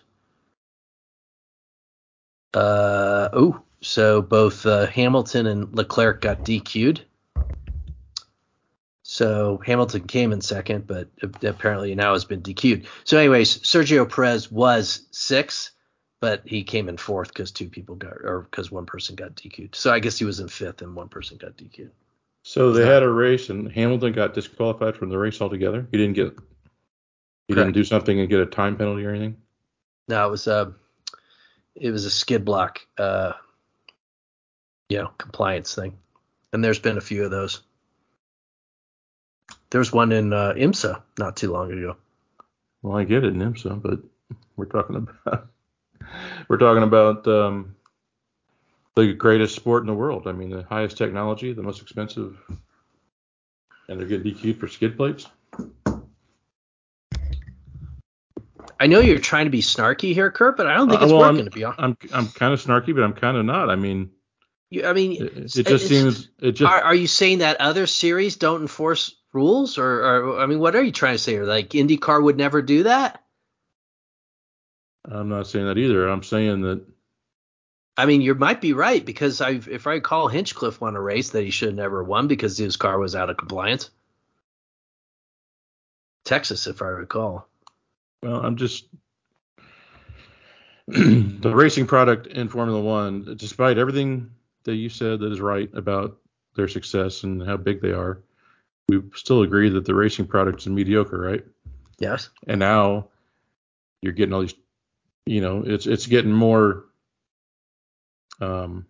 Uh, 2.53 3.29
oh, 3.33 3.61
so 3.81 4.21
both 4.21 4.65
uh, 4.65 4.85
Hamilton 4.87 5.47
and 5.47 5.75
Leclerc 5.75 6.21
got 6.21 6.43
DQ'd. 6.43 7.03
So 9.03 9.61
Hamilton 9.65 10.07
came 10.07 10.31
in 10.31 10.39
second, 10.39 10.87
but 10.87 11.09
apparently 11.43 11.93
now 11.95 12.13
has 12.13 12.23
been 12.23 12.41
DQ'd. 12.41 12.87
So, 13.03 13.17
anyways, 13.17 13.57
Sergio 13.59 14.09
Perez 14.09 14.49
was 14.49 15.07
six 15.11 15.71
but 16.21 16.43
he 16.45 16.63
came 16.63 16.87
in 16.87 16.97
fourth 16.97 17.29
because 17.29 17.51
two 17.51 17.67
people 17.67 17.95
got 17.95 18.13
or 18.23 18.41
because 18.41 18.71
one 18.71 18.85
person 18.85 19.15
got 19.15 19.35
DQ'd. 19.35 19.75
So 19.75 19.91
I 19.91 19.99
guess 19.99 20.17
he 20.17 20.25
was 20.25 20.39
in 20.39 20.47
fifth 20.47 20.81
and 20.81 20.95
one 20.95 21.09
person 21.09 21.37
got 21.37 21.57
DQ'd. 21.57 21.91
So 22.43 22.71
they 22.71 22.85
had 22.85 23.03
a 23.03 23.09
race 23.09 23.49
and 23.49 23.71
Hamilton 23.71 24.13
got 24.13 24.33
disqualified 24.33 24.95
from 24.95 25.09
the 25.09 25.17
race 25.17 25.41
altogether. 25.41 25.87
He 25.91 25.97
didn't 25.97 26.13
get 26.13 26.37
he 27.47 27.55
Correct. 27.55 27.67
didn't 27.67 27.73
do 27.73 27.83
something 27.83 28.19
and 28.19 28.29
get 28.29 28.39
a 28.39 28.45
time 28.45 28.77
penalty 28.77 29.05
or 29.05 29.09
anything. 29.09 29.37
No, 30.07 30.25
it 30.27 30.31
was 30.31 30.47
a 30.47 30.55
uh, 30.55 30.71
it 31.75 31.91
was 31.91 32.05
a 32.05 32.11
skid 32.11 32.45
block 32.45 32.81
uh 32.97 33.33
you 34.89 34.99
know 34.99 35.11
compliance 35.17 35.73
thing, 35.73 35.97
and 36.53 36.63
there's 36.63 36.79
been 36.79 36.97
a 36.97 37.01
few 37.01 37.25
of 37.25 37.31
those. 37.31 37.61
There 39.71 39.79
was 39.79 39.91
one 39.91 40.11
in 40.11 40.33
uh, 40.33 40.53
IMSA 40.53 41.01
not 41.17 41.37
too 41.37 41.51
long 41.51 41.71
ago. 41.71 41.95
Well, 42.81 42.97
I 42.97 43.05
get 43.05 43.23
it 43.23 43.33
in 43.33 43.39
IMSA, 43.39 43.81
but 43.81 43.99
we're 44.57 44.65
talking 44.65 44.95
about 44.97 45.50
we're 46.47 46.57
talking 46.57 46.83
about 46.83 47.27
um, 47.27 47.75
the 48.95 49.13
greatest 49.13 49.55
sport 49.55 49.83
in 49.83 49.87
the 49.87 49.93
world. 49.93 50.27
I 50.27 50.31
mean, 50.31 50.49
the 50.49 50.63
highest 50.63 50.97
technology, 50.97 51.53
the 51.53 51.63
most 51.63 51.81
expensive, 51.81 52.37
and 53.87 53.99
they're 53.99 54.07
getting 54.07 54.33
DQ'd 54.33 54.59
for 54.59 54.67
skid 54.67 54.97
plates. 54.97 55.27
I 58.79 58.87
know 58.87 58.99
you're 58.99 59.19
trying 59.19 59.45
to 59.45 59.51
be 59.51 59.61
snarky 59.61 60.13
here, 60.13 60.31
Kurt, 60.31 60.57
but 60.57 60.65
I 60.65 60.73
don't 60.73 60.89
think 60.89 61.03
it's 61.03 61.11
uh, 61.11 61.15
well, 61.15 61.27
working. 61.27 61.41
I'm, 61.41 61.45
to 61.45 61.51
be 61.51 61.63
honest, 61.63 61.79
I'm 61.79 61.97
I'm 62.13 62.27
kind 62.29 62.51
of 62.51 62.61
snarky, 62.61 62.95
but 62.95 63.03
I'm 63.03 63.13
kind 63.13 63.37
of 63.37 63.45
not. 63.45 63.69
I 63.69 63.75
mean, 63.75 64.09
you, 64.71 64.85
I 64.85 64.93
mean, 64.93 65.21
it, 65.21 65.55
it 65.55 65.67
just 65.67 65.87
seems 65.87 66.29
it 66.39 66.53
just. 66.53 66.71
Are, 66.71 66.81
are, 66.81 66.95
you 66.95 67.05
saying 67.05 67.39
that 67.39 67.61
other 67.61 67.85
series 67.85 68.37
don't 68.37 68.61
enforce 68.61 69.15
rules, 69.33 69.77
or, 69.77 69.85
or 69.85 70.39
I 70.39 70.47
mean, 70.47 70.59
what 70.59 70.75
are 70.75 70.81
you 70.81 70.91
trying 70.91 71.13
to 71.13 71.19
say? 71.19 71.39
Like 71.41 71.69
IndyCar 71.69 72.23
would 72.23 72.37
never 72.37 72.61
do 72.63 72.83
that? 72.83 73.23
I'm 75.05 75.29
not 75.29 75.47
saying 75.47 75.65
that 75.67 75.77
either. 75.77 76.07
I'm 76.07 76.23
saying 76.23 76.61
that. 76.61 76.85
I 77.97 78.05
mean, 78.05 78.21
you 78.21 78.33
might 78.35 78.61
be 78.61 78.73
right 78.73 79.05
because 79.05 79.41
I, 79.41 79.51
if 79.69 79.85
I 79.85 79.93
recall, 79.93 80.27
Hinchcliffe 80.27 80.79
won 80.79 80.95
a 80.95 81.01
race 81.01 81.31
that 81.31 81.43
he 81.43 81.51
should 81.51 81.69
have 81.69 81.77
never 81.77 82.03
won 82.03 82.27
because 82.27 82.57
his 82.57 82.77
car 82.77 82.97
was 82.97 83.15
out 83.15 83.29
of 83.29 83.37
compliance. 83.37 83.89
Texas, 86.23 86.67
if 86.67 86.81
I 86.81 86.87
recall. 86.87 87.47
Well, 88.23 88.41
I'm 88.41 88.55
just. 88.55 88.85
the 90.87 91.51
racing 91.53 91.87
product 91.87 92.27
in 92.27 92.49
Formula 92.49 92.79
One, 92.81 93.35
despite 93.37 93.77
everything 93.77 94.31
that 94.63 94.75
you 94.75 94.89
said 94.89 95.19
that 95.19 95.31
is 95.31 95.39
right 95.39 95.69
about 95.73 96.17
their 96.55 96.67
success 96.67 97.23
and 97.23 97.41
how 97.45 97.57
big 97.57 97.81
they 97.81 97.91
are, 97.91 98.21
we 98.89 99.01
still 99.15 99.43
agree 99.43 99.69
that 99.69 99.85
the 99.85 99.95
racing 99.95 100.27
product 100.27 100.61
is 100.61 100.67
mediocre, 100.67 101.17
right? 101.17 101.45
Yes. 101.97 102.29
And 102.47 102.59
now 102.59 103.07
you're 104.01 104.13
getting 104.13 104.33
all 104.33 104.41
these, 104.41 104.55
you 105.25 105.41
know, 105.41 105.63
it's 105.65 105.85
it's 105.85 106.07
getting 106.07 106.31
more 106.31 106.85
um, 108.39 108.85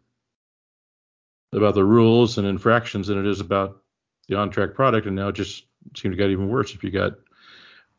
about 1.53 1.75
the 1.75 1.83
rules 1.83 2.37
and 2.37 2.47
infractions 2.47 3.07
than 3.07 3.19
it 3.19 3.29
is 3.29 3.39
about 3.39 3.81
the 4.27 4.37
on-track 4.37 4.73
product. 4.73 5.07
And 5.07 5.15
now 5.15 5.27
it 5.29 5.35
just 5.35 5.65
seems 5.95 6.13
to 6.13 6.17
get 6.17 6.29
even 6.29 6.47
worse. 6.47 6.73
If 6.73 6.83
you 6.83 6.91
got, 6.91 7.13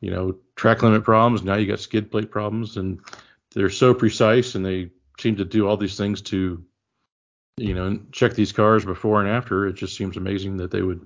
you 0.01 0.11
know, 0.11 0.37
track 0.57 0.83
limit 0.83 1.05
problems, 1.05 1.43
now 1.43 1.57
you 1.57 1.67
got 1.67 1.81
skid 1.81 2.11
plate 2.11 2.31
problems, 2.31 2.77
and 2.77 3.01
they're 3.55 3.71
so 3.71 3.93
precise 3.93 4.55
and 4.55 4.65
they 4.65 4.91
seem 5.21 5.37
to 5.37 5.45
do 5.45 5.69
all 5.69 5.77
these 5.77 5.97
things 5.97 6.23
to, 6.23 6.65
you 7.59 7.75
know, 7.75 8.01
check 8.13 8.35
these 8.35 8.53
cars 8.53 8.85
before 8.85 9.21
and 9.21 9.29
after. 9.29 9.67
It 9.67 9.75
just 9.75 9.97
seems 9.97 10.17
amazing 10.17 10.57
that 10.57 10.71
they 10.71 10.83
would 10.83 11.05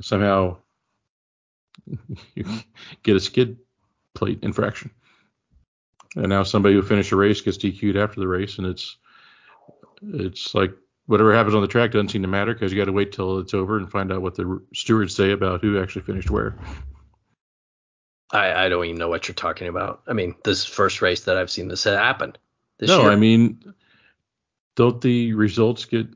somehow 0.00 0.58
get 3.02 3.16
a 3.16 3.20
skid 3.20 3.58
plate 4.14 4.38
infraction. 4.42 4.90
And 6.16 6.28
now 6.28 6.42
somebody 6.42 6.74
who 6.74 6.82
finished 6.82 7.12
a 7.12 7.16
race 7.16 7.40
gets 7.40 7.58
DQ'd 7.58 7.96
after 7.96 8.20
the 8.20 8.28
race, 8.28 8.58
and 8.58 8.66
it's 8.66 8.96
it's 10.02 10.54
like 10.54 10.72
whatever 11.06 11.34
happens 11.34 11.54
on 11.54 11.62
the 11.62 11.68
track 11.68 11.92
doesn't 11.92 12.08
seem 12.08 12.22
to 12.22 12.28
matter 12.28 12.52
because 12.52 12.72
you 12.72 12.78
got 12.78 12.86
to 12.86 12.92
wait 12.92 13.12
till 13.12 13.38
it's 13.38 13.54
over 13.54 13.76
and 13.76 13.90
find 13.90 14.12
out 14.12 14.22
what 14.22 14.34
the 14.34 14.60
stewards 14.74 15.14
say 15.14 15.30
about 15.32 15.60
who 15.60 15.80
actually 15.80 16.02
finished 16.02 16.30
where. 16.30 16.56
I, 18.32 18.64
I 18.64 18.68
don't 18.68 18.84
even 18.84 18.98
know 18.98 19.08
what 19.08 19.28
you're 19.28 19.34
talking 19.34 19.68
about. 19.68 20.02
I 20.06 20.12
mean, 20.12 20.34
this 20.42 20.64
first 20.64 21.00
race 21.00 21.22
that 21.24 21.36
I've 21.36 21.50
seen 21.50 21.68
this 21.68 21.84
happen. 21.84 22.34
This 22.78 22.88
no, 22.88 23.02
year. 23.02 23.10
I 23.10 23.16
mean, 23.16 23.74
don't 24.74 25.00
the 25.00 25.32
results 25.34 25.84
get 25.84 26.08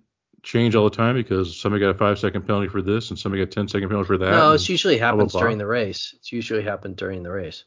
changed 0.43 0.77
all 0.77 0.89
the 0.89 0.97
time 0.97 1.15
because 1.15 1.59
somebody 1.59 1.81
got 1.81 1.91
a 1.91 1.95
five 1.95 2.19
second 2.19 2.47
penalty 2.47 2.69
for 2.69 2.83
this 2.83 3.11
and 3.11 3.19
somebody 3.19 3.45
got 3.45 3.53
a 3.53 3.55
10 3.55 3.69
second 3.69 3.89
penalty 3.89 4.07
for 4.07 4.19
that? 4.19 4.31
No, 4.31 4.53
it's 4.53 4.69
usually 4.69 4.99
happens 4.99 5.33
blah, 5.33 5.41
blah. 5.41 5.47
during 5.47 5.59
the 5.59 5.67
race. 5.67 6.15
It's 6.17 6.33
usually 6.33 6.63
happened 6.63 6.97
during 6.97 7.23
the 7.23 7.31
race. 7.31 7.65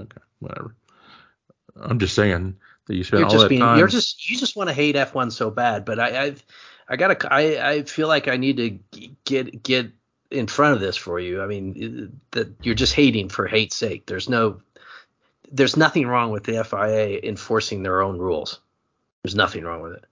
Okay, 0.00 0.20
whatever. 0.38 0.74
I'm 1.80 1.98
just 1.98 2.14
saying 2.14 2.56
that 2.86 2.94
you 2.94 3.04
spend 3.04 3.20
You're 3.20 3.26
all 3.26 3.32
just 3.32 3.42
that 3.44 3.48
being, 3.48 3.60
time. 3.60 3.78
you're 3.78 3.88
just, 3.88 4.28
you 4.30 4.36
just 4.36 4.56
want 4.56 4.68
to 4.68 4.74
hate 4.74 4.96
F1 4.96 5.32
so 5.32 5.50
bad, 5.50 5.84
but 5.84 5.98
I, 5.98 6.24
I've, 6.24 6.44
I 6.88 6.96
gotta, 6.96 7.32
I, 7.32 7.70
I 7.70 7.82
feel 7.82 8.08
like 8.08 8.28
I 8.28 8.36
need 8.36 8.56
to 8.58 9.08
get, 9.24 9.62
get 9.62 9.90
in 10.30 10.46
front 10.46 10.74
of 10.74 10.80
this 10.80 10.96
for 10.96 11.18
you. 11.18 11.42
I 11.42 11.46
mean, 11.46 12.20
that 12.32 12.54
you're 12.62 12.74
just 12.74 12.94
hating 12.94 13.28
for 13.28 13.46
hate's 13.46 13.76
sake. 13.76 14.06
There's 14.06 14.28
no, 14.28 14.60
there's 15.50 15.76
nothing 15.76 16.06
wrong 16.06 16.30
with 16.30 16.44
the 16.44 16.62
FIA 16.64 17.20
enforcing 17.22 17.82
their 17.82 18.02
own 18.02 18.18
rules. 18.18 18.60
There's 19.22 19.34
nothing 19.34 19.64
wrong 19.64 19.82
with 19.82 19.94
it. 19.94 20.04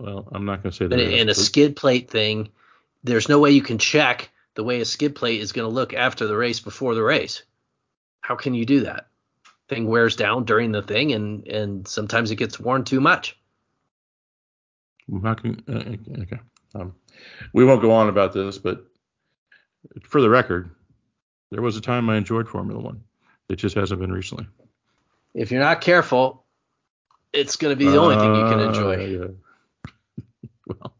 well, 0.00 0.28
I'm 0.32 0.44
not 0.44 0.62
going 0.62 0.70
to 0.70 0.76
say 0.76 0.86
that. 0.86 0.98
And, 0.98 1.12
and 1.12 1.30
a 1.30 1.34
skid 1.34 1.76
plate 1.76 2.10
thing, 2.10 2.48
there's 3.04 3.28
no 3.28 3.38
way 3.38 3.50
you 3.50 3.62
can 3.62 3.78
check 3.78 4.30
the 4.54 4.64
way 4.64 4.80
a 4.80 4.84
skid 4.84 5.14
plate 5.14 5.40
is 5.40 5.52
going 5.52 5.68
to 5.68 5.74
look 5.74 5.94
after 5.94 6.26
the 6.26 6.36
race 6.36 6.60
before 6.60 6.94
the 6.94 7.02
race. 7.02 7.42
How 8.20 8.36
can 8.36 8.54
you 8.54 8.64
do 8.66 8.80
that? 8.80 9.08
Thing 9.68 9.86
wears 9.86 10.16
down 10.16 10.44
during 10.44 10.72
the 10.72 10.82
thing, 10.82 11.12
and 11.12 11.46
and 11.46 11.86
sometimes 11.86 12.30
it 12.30 12.36
gets 12.36 12.58
worn 12.58 12.84
too 12.84 13.00
much. 13.00 13.36
How 15.22 15.34
can, 15.34 15.62
uh, 15.68 16.20
okay. 16.22 16.38
Um, 16.74 16.94
we 17.52 17.64
won't 17.64 17.82
go 17.82 17.90
on 17.92 18.08
about 18.08 18.32
this, 18.32 18.58
but 18.58 18.84
for 20.02 20.20
the 20.20 20.30
record, 20.30 20.70
there 21.50 21.62
was 21.62 21.76
a 21.76 21.80
time 21.80 22.08
I 22.10 22.16
enjoyed 22.16 22.48
Formula 22.48 22.80
One. 22.80 23.02
It 23.48 23.56
just 23.56 23.74
hasn't 23.76 24.00
been 24.00 24.12
recently. 24.12 24.46
If 25.34 25.50
you're 25.50 25.60
not 25.60 25.80
careful, 25.80 26.44
it's 27.32 27.56
going 27.56 27.72
to 27.72 27.76
be 27.76 27.90
the 27.90 27.96
only 27.98 28.16
thing 28.16 28.34
you 28.34 28.42
can 28.42 28.60
Uh, 28.60 28.68
enjoy. 28.68 29.04
yeah. 29.06 29.26
well, 30.66 30.94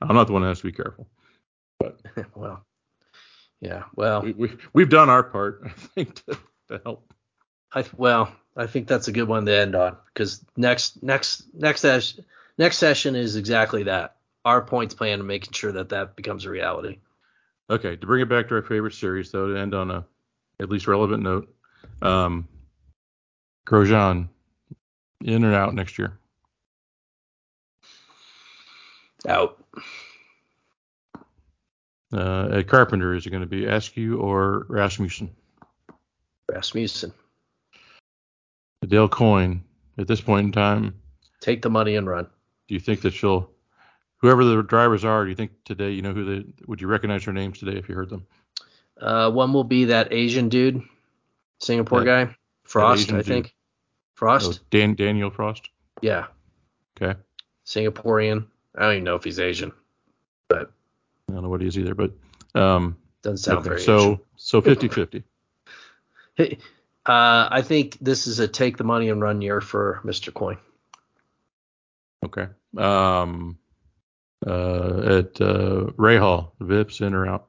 I'm 0.00 0.14
not 0.16 0.26
the 0.26 0.32
one 0.32 0.42
that 0.42 0.48
has 0.48 0.58
to 0.60 0.66
be 0.66 0.72
careful, 0.72 1.08
but 1.78 2.00
well, 2.34 2.64
yeah. 3.60 3.84
Well, 3.94 4.22
we, 4.22 4.32
we, 4.32 4.56
we've 4.72 4.88
done 4.88 5.10
our 5.10 5.22
part, 5.22 5.62
I 5.64 5.68
think, 5.70 6.14
to, 6.26 6.38
to 6.76 6.82
help. 6.84 7.12
I 7.72 7.84
well, 7.96 8.32
I 8.56 8.66
think 8.66 8.86
that's 8.86 9.08
a 9.08 9.12
good 9.12 9.28
one 9.28 9.46
to 9.46 9.56
end 9.56 9.74
on 9.74 9.96
because 10.12 10.44
next 10.56 11.02
next 11.02 11.44
next 11.54 11.84
next 12.58 12.78
session 12.78 13.16
is 13.16 13.36
exactly 13.36 13.84
that. 13.84 14.16
Our 14.44 14.60
points 14.62 14.94
plan 14.94 15.20
and 15.20 15.28
making 15.28 15.52
sure 15.52 15.72
that 15.72 15.88
that 15.88 16.16
becomes 16.16 16.44
a 16.44 16.50
reality. 16.50 16.98
Okay, 17.70 17.96
to 17.96 18.06
bring 18.06 18.20
it 18.20 18.28
back 18.28 18.48
to 18.48 18.56
our 18.56 18.62
favorite 18.62 18.92
series, 18.92 19.30
though, 19.30 19.48
to 19.48 19.58
end 19.58 19.74
on 19.74 19.90
a 19.90 20.04
at 20.60 20.68
least 20.68 20.86
relevant 20.86 21.22
note, 21.22 21.52
um, 22.02 22.46
Grosjean 23.66 24.28
in 25.22 25.44
and 25.44 25.54
out 25.54 25.74
next 25.74 25.98
year. 25.98 26.18
Out. 29.26 29.58
Uh, 32.12 32.48
at 32.52 32.68
Carpenter, 32.68 33.14
is 33.14 33.26
it 33.26 33.30
going 33.30 33.42
to 33.42 33.48
be 33.48 33.64
Askew 33.64 34.20
or 34.20 34.66
Rasmussen? 34.68 35.34
Rasmussen. 36.50 37.12
Dale 38.86 39.08
Coyne, 39.08 39.62
at 39.98 40.06
this 40.06 40.20
point 40.20 40.46
in 40.46 40.52
time, 40.52 40.94
Take 41.40 41.62
the 41.62 41.70
money 41.70 41.96
and 41.96 42.06
run. 42.06 42.26
do 42.68 42.74
you 42.74 42.80
think 42.80 43.00
that 43.02 43.12
she'll, 43.12 43.50
whoever 44.18 44.44
the 44.44 44.62
drivers 44.62 45.04
are, 45.04 45.24
do 45.24 45.30
you 45.30 45.36
think 45.36 45.52
today, 45.64 45.90
you 45.90 46.02
know 46.02 46.12
who 46.12 46.24
they, 46.42 46.44
would 46.66 46.80
you 46.80 46.86
recognize 46.86 47.24
their 47.24 47.34
names 47.34 47.58
today 47.58 47.76
if 47.78 47.88
you 47.88 47.94
heard 47.94 48.10
them? 48.10 48.26
Uh, 49.00 49.30
one 49.30 49.52
will 49.52 49.64
be 49.64 49.86
that 49.86 50.12
Asian 50.12 50.48
dude, 50.48 50.82
Singapore 51.60 52.00
That- 52.00 52.26
guy, 52.28 52.36
Frost, 52.64 53.10
I 53.12 53.16
dude. 53.16 53.26
think. 53.26 53.54
Frost. 54.14 54.60
Oh, 54.62 54.64
Dan, 54.70 54.94
Danial 54.96 55.32
Frost? 55.32 55.70
Yeah, 56.00 56.26
Okay. 57.00 57.18
Singaporean. 57.66 58.46
I 58.76 58.82
don't 58.82 58.92
even 58.92 59.04
know 59.04 59.16
if 59.16 59.24
he's 59.24 59.40
Asian, 59.40 59.72
but 60.48 60.70
I 61.28 61.32
don't 61.32 61.42
know 61.42 61.48
what 61.48 61.60
he 61.62 61.66
is 61.66 61.78
either, 61.78 61.94
but 61.94 62.12
um, 62.54 62.96
doesn't 63.22 63.38
sound 63.38 63.58
okay, 63.60 63.68
very 63.70 63.80
so 63.80 63.96
Asian. 63.98 64.20
so 64.36 64.62
50-50. 64.62 65.22
Hey, 66.34 66.58
uh, 67.06 67.48
I 67.50 67.62
think 67.62 67.98
this 68.00 68.26
is 68.26 68.38
a 68.38 68.48
take 68.48 68.76
the 68.76 68.84
money 68.84 69.08
and 69.08 69.20
run 69.20 69.42
year 69.42 69.60
for 69.60 70.00
Mr. 70.04 70.32
Coyne. 70.32 70.58
Okay. 72.24 72.46
Um, 72.76 73.58
uh, 74.46 75.18
at 75.18 75.40
uh, 75.40 75.90
Rahal, 75.96 76.50
Vips 76.60 77.00
in 77.00 77.14
or 77.14 77.26
out? 77.26 77.46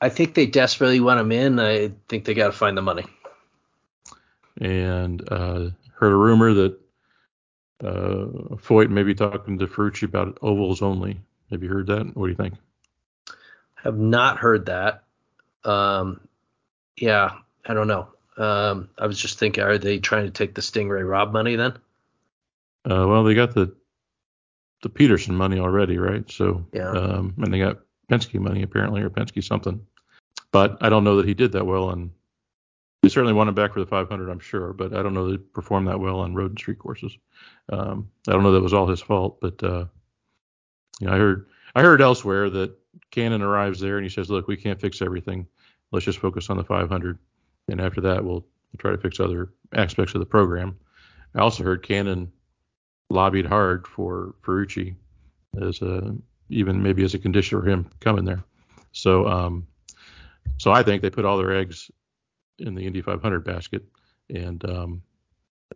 I 0.00 0.10
think 0.10 0.34
they 0.34 0.46
desperately 0.46 1.00
want 1.00 1.20
him 1.20 1.32
in. 1.32 1.58
I 1.58 1.92
think 2.08 2.24
they 2.24 2.34
got 2.34 2.48
to 2.48 2.52
find 2.52 2.76
the 2.76 2.82
money. 2.82 3.04
And 4.60 5.22
uh, 5.32 5.70
heard 5.94 6.12
a 6.12 6.16
rumor 6.16 6.52
that 6.52 6.78
uh, 7.82 8.56
Foyt 8.56 8.90
may 8.90 9.02
be 9.02 9.14
talking 9.14 9.58
to 9.58 9.66
Ferrucci 9.66 10.04
about 10.04 10.38
ovals 10.42 10.82
only. 10.82 11.20
Have 11.50 11.62
you 11.62 11.68
heard 11.68 11.86
that? 11.86 12.16
What 12.16 12.26
do 12.26 12.30
you 12.30 12.36
think? 12.36 12.54
Have 13.76 13.98
not 13.98 14.38
heard 14.38 14.66
that. 14.66 15.04
Um, 15.64 16.20
yeah, 16.96 17.36
I 17.66 17.74
don't 17.74 17.88
know. 17.88 18.08
Um, 18.36 18.88
I 18.98 19.06
was 19.06 19.18
just 19.18 19.38
thinking, 19.38 19.64
are 19.64 19.78
they 19.78 19.98
trying 19.98 20.24
to 20.26 20.30
take 20.30 20.54
the 20.54 20.62
Sting 20.62 20.88
Ray 20.88 21.02
Robb 21.02 21.32
money 21.32 21.56
then? 21.56 21.72
Uh, 22.84 23.06
well, 23.08 23.24
they 23.24 23.34
got 23.34 23.54
the 23.54 23.74
the 24.82 24.88
Pedersen 24.90 25.34
money 25.34 25.58
already, 25.58 25.96
right? 25.98 26.30
So, 26.30 26.64
Yeah. 26.72 26.90
um, 26.90 27.34
and 27.38 27.52
they 27.52 27.58
got 27.58 27.78
Penske 28.10 28.38
money 28.38 28.62
apparently, 28.62 29.00
or 29.00 29.08
Penske 29.10 29.42
something. 29.42 29.84
But 30.52 30.76
I 30.82 30.90
don't 30.90 31.02
know 31.02 31.16
that 31.16 31.26
he 31.26 31.34
did 31.34 31.52
that 31.52 31.66
well 31.66 31.90
and 31.90 32.10
He 33.02 33.08
certainly 33.08 33.32
won 33.32 33.48
it 33.48 33.54
back 33.54 33.72
for 33.72 33.80
the 33.80 33.86
500, 33.86 34.28
I'm 34.28 34.38
sure, 34.38 34.72
but 34.72 34.92
I 34.92 35.02
don't 35.02 35.14
know 35.14 35.26
that 35.26 35.32
he 35.32 35.38
performed 35.38 35.88
that 35.88 35.98
well 36.00 36.20
on 36.20 36.34
road 36.34 36.50
and 36.52 36.58
street 36.58 36.78
courses. 36.78 37.16
Um, 37.70 38.10
I 38.28 38.32
don't 38.32 38.42
know 38.42 38.52
that 38.52 38.62
was 38.62 38.74
all 38.74 38.86
his 38.86 39.00
fault, 39.00 39.38
but 39.40 39.62
uh, 39.62 39.86
you 41.00 41.06
know, 41.06 41.12
I 41.14 41.16
heard 41.16 41.46
I 41.74 41.82
heard 41.82 42.00
elsewhere 42.02 42.50
that 42.50 42.76
Cannon 43.10 43.42
arrives 43.42 43.80
there 43.80 43.96
and 43.96 44.04
he 44.04 44.10
says, 44.10 44.28
"Look, 44.30 44.46
we 44.48 44.56
can't 44.56 44.80
fix 44.80 45.00
everything. 45.02 45.46
Let's 45.92 46.04
just 46.04 46.18
focus 46.18 46.50
on 46.50 46.56
the 46.56 46.64
500, 46.64 47.18
and 47.68 47.80
after 47.80 48.00
that, 48.02 48.24
we'll, 48.24 48.44
try 48.78 48.90
to 48.90 48.98
fix 48.98 49.20
other 49.20 49.48
aspects 49.72 50.14
of 50.14 50.20
the 50.20 50.26
program." 50.26 50.76
I 51.34 51.40
also 51.40 51.64
heard 51.64 51.82
Cannon 51.82 52.30
lobbied 53.08 53.46
hard 53.46 53.86
for 53.86 54.34
Ferrucci 54.42 54.94
as 55.62 55.80
a 55.80 56.14
even 56.50 56.82
maybe 56.82 57.02
as 57.02 57.14
a 57.14 57.18
condition 57.18 57.58
for 57.58 57.66
him 57.66 57.88
coming 58.00 58.24
there. 58.24 58.44
So 58.92 59.26
um, 59.26 59.66
so 60.58 60.72
I 60.72 60.82
think 60.82 61.02
they 61.02 61.10
put 61.10 61.24
all 61.24 61.38
their 61.38 61.56
eggs 61.56 61.90
in 62.58 62.74
the 62.74 62.86
Indy 62.86 63.02
500 63.02 63.44
basket, 63.44 63.84
and 64.30 64.64
um, 64.68 65.02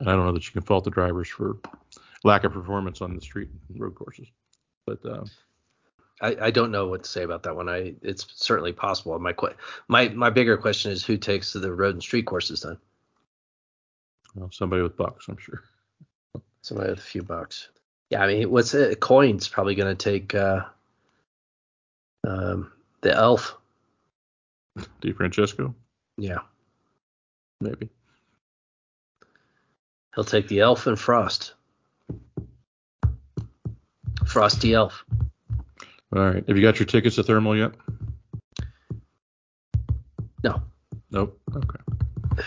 I 0.01 0.05
don't 0.05 0.25
know 0.25 0.33
that 0.33 0.47
you 0.47 0.53
can 0.53 0.63
fault 0.63 0.85
the 0.85 0.91
drivers 0.91 1.29
for 1.29 1.59
lack 2.25 2.45
of 2.45 2.53
performance 2.53 3.01
on 3.01 3.15
the 3.15 3.21
street 3.21 3.49
road 3.77 3.95
courses. 3.95 4.29
But 4.87 5.05
uh, 5.05 5.25
I, 6.21 6.37
I 6.41 6.51
don't 6.51 6.71
know 6.71 6.87
what 6.87 7.05
to 7.05 7.11
say 7.11 7.23
about 7.23 7.45
that 7.45 7.57
one. 7.57 7.69
I 7.69 7.95
it's 8.03 8.27
certainly 8.35 8.73
possible. 8.73 9.19
My 9.19 9.35
my 9.89 10.09
my 10.09 10.31
bigger 10.31 10.57
question 10.57 10.93
is 10.93 11.05
who 11.05 11.17
takes 11.17 11.53
the 11.53 11.73
road 11.73 11.95
and 11.95 12.03
street 12.03 12.27
courses 12.27 12.63
then? 12.63 12.79
well, 14.35 14.51
somebody 14.53 14.83
with 14.83 14.97
bucks, 14.97 15.27
I'm 15.29 15.39
sure. 15.39 15.63
Somebody 16.63 16.91
with 16.91 16.99
a 16.99 17.03
few 17.03 17.23
bucks. 17.23 17.69
Yeah, 18.11 18.23
I 18.23 18.27
mean, 18.27 18.51
what's 18.51 18.75
it? 18.75 19.01
Coyne's 19.01 19.49
probably 19.49 19.75
going 19.75 19.97
to 19.97 20.11
take 20.11 20.35
uh, 20.35 20.65
um, 22.27 22.73
the 23.01 23.15
elf. 23.15 23.57
Di 25.01 25.13
Francesco. 25.13 25.75
Yeah, 26.17 26.41
Maybe. 27.61 27.91
He'll 30.15 30.25
take 30.25 30.49
the 30.49 30.61
elf 30.61 30.87
and 30.87 30.99
Frost. 30.99 31.55
Frosty 34.27 34.75
Elf. 34.75 35.05
All 36.15 36.23
right. 36.23 36.45
Have 36.47 36.57
you 36.57 36.63
got 36.63 36.79
your 36.79 36.87
tickets 36.87 37.17
to 37.17 37.23
Thermal 37.23 37.57
yet? 37.57 37.73
No. 40.43 40.63
Nope. 41.11 41.41
Okay. 41.55 42.45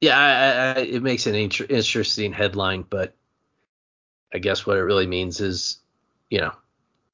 Yeah, 0.00 0.18
I, 0.18 0.80
I, 0.80 0.82
it 0.82 1.02
makes 1.02 1.26
an 1.26 1.34
inter- 1.34 1.66
interesting 1.68 2.32
headline, 2.32 2.84
but 2.88 3.14
I 4.32 4.38
guess 4.38 4.66
what 4.66 4.76
it 4.76 4.82
really 4.82 5.06
means 5.06 5.40
is, 5.40 5.78
you 6.30 6.40
know, 6.40 6.52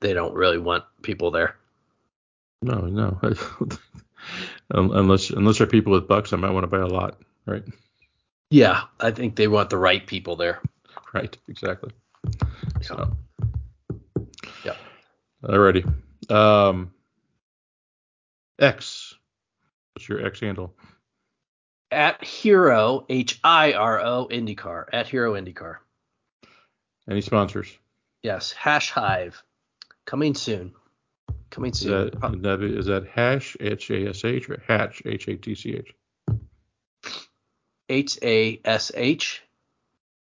they 0.01 0.12
don't 0.12 0.35
really 0.35 0.59
want 0.59 0.85
people 1.03 1.30
there. 1.30 1.57
No, 2.62 2.80
no. 2.80 3.18
unless 4.70 5.30
unless 5.30 5.59
there 5.59 5.66
are 5.66 5.70
people 5.70 5.93
with 5.93 6.09
bucks, 6.09 6.33
I 6.33 6.37
might 6.37 6.51
want 6.51 6.64
to 6.64 6.68
buy 6.68 6.78
a 6.78 6.87
lot, 6.87 7.20
right? 7.47 7.64
Yeah, 8.51 8.83
I 9.01 9.11
think 9.11 9.37
they 9.37 9.49
want 9.49 9.70
the 9.70 9.78
right 9.78 10.07
people 10.07 10.37
there. 10.37 10.61
Right, 11.14 11.37
exactly. 11.49 11.93
So, 12.83 12.97
yeah. 12.99 13.14
Alrighty. 15.43 15.93
Um, 16.30 16.93
X. 18.59 19.14
What's 19.95 20.09
your 20.09 20.24
X 20.24 20.40
handle? 20.40 20.74
At 21.90 22.24
Hiro 22.24 23.05
H 23.09 23.40
I 23.43 23.72
R 23.72 24.01
O 24.01 24.28
IndyCar. 24.30 24.86
At 24.93 25.09
Hiro 25.09 25.34
IndyCar. 25.34 25.78
Any 27.11 27.20
sponsors? 27.20 27.68
Yes. 28.22 28.53
Hash 28.53 28.90
Hive. 28.90 29.43
Coming 30.07 30.34
soon. 30.34 30.72
Coming 31.51 31.72
soon. 31.72 32.09
Is 32.09 32.12
that, 32.12 32.43
that, 32.43 32.62
is 32.62 32.86
that 32.86 33.09
hash 33.09 33.57
H 33.61 33.90
A 33.90 34.09
S 34.09 34.24
H 34.24 34.49
or 34.49 34.62
hatch 34.66 35.03
H 35.05 35.28
A 35.28 35.36
T 35.36 35.55
C 35.55 35.74
H? 35.74 35.95
H 37.88 38.18
A 38.22 38.61
S 38.64 38.93
H 38.95 39.43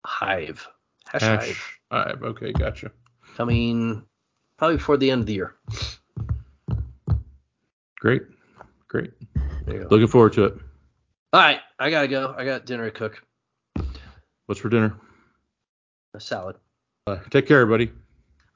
Hive. 0.06 0.68
Hash, 1.06 1.22
hash 1.22 1.76
Hive. 1.92 2.08
Hive. 2.08 2.24
Okay, 2.24 2.54
gotcha. 2.54 2.92
Coming 3.36 4.04
probably 4.60 4.76
before 4.76 4.98
the 4.98 5.10
end 5.10 5.22
of 5.22 5.26
the 5.26 5.34
year. 5.34 5.56
Great. 8.00 8.24
Great. 8.88 9.12
Looking 9.66 10.08
forward 10.08 10.34
to 10.34 10.46
it. 10.46 10.54
All 11.32 11.42
right, 11.42 11.60
I 11.80 11.90
gotta 11.90 12.08
go. 12.08 12.34
I 12.38 12.44
got 12.44 12.66
dinner 12.66 12.86
to 12.86 12.92
cook. 12.92 13.24
What's 14.46 14.60
for 14.60 14.70
dinner? 14.70 14.96
A 16.16 16.20
salad. 16.20 16.56
Uh, 17.08 17.18
take 17.30 17.48
care, 17.48 17.62
everybody. 17.62 17.92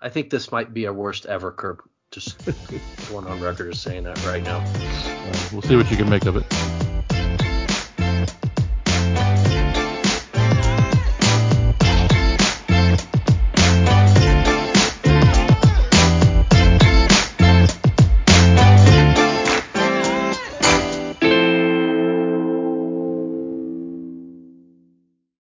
I 0.02 0.10
think 0.10 0.30
this 0.30 0.52
might 0.52 0.74
be 0.74 0.88
our 0.88 0.94
worst 0.94 1.26
ever, 1.26 1.52
Curb. 1.52 1.82
Just 2.12 2.44
going 3.10 3.28
on 3.28 3.40
record 3.40 3.72
as 3.72 3.80
saying 3.80 4.04
that 4.04 4.24
right 4.26 4.44
now. 4.44 4.58
Uh, 4.58 5.50
we'll 5.52 5.62
see 5.62 5.76
what 5.76 5.90
you 5.90 5.98
can 5.98 6.10
make 6.10 6.26
of 6.26 6.36
it. 6.36 7.03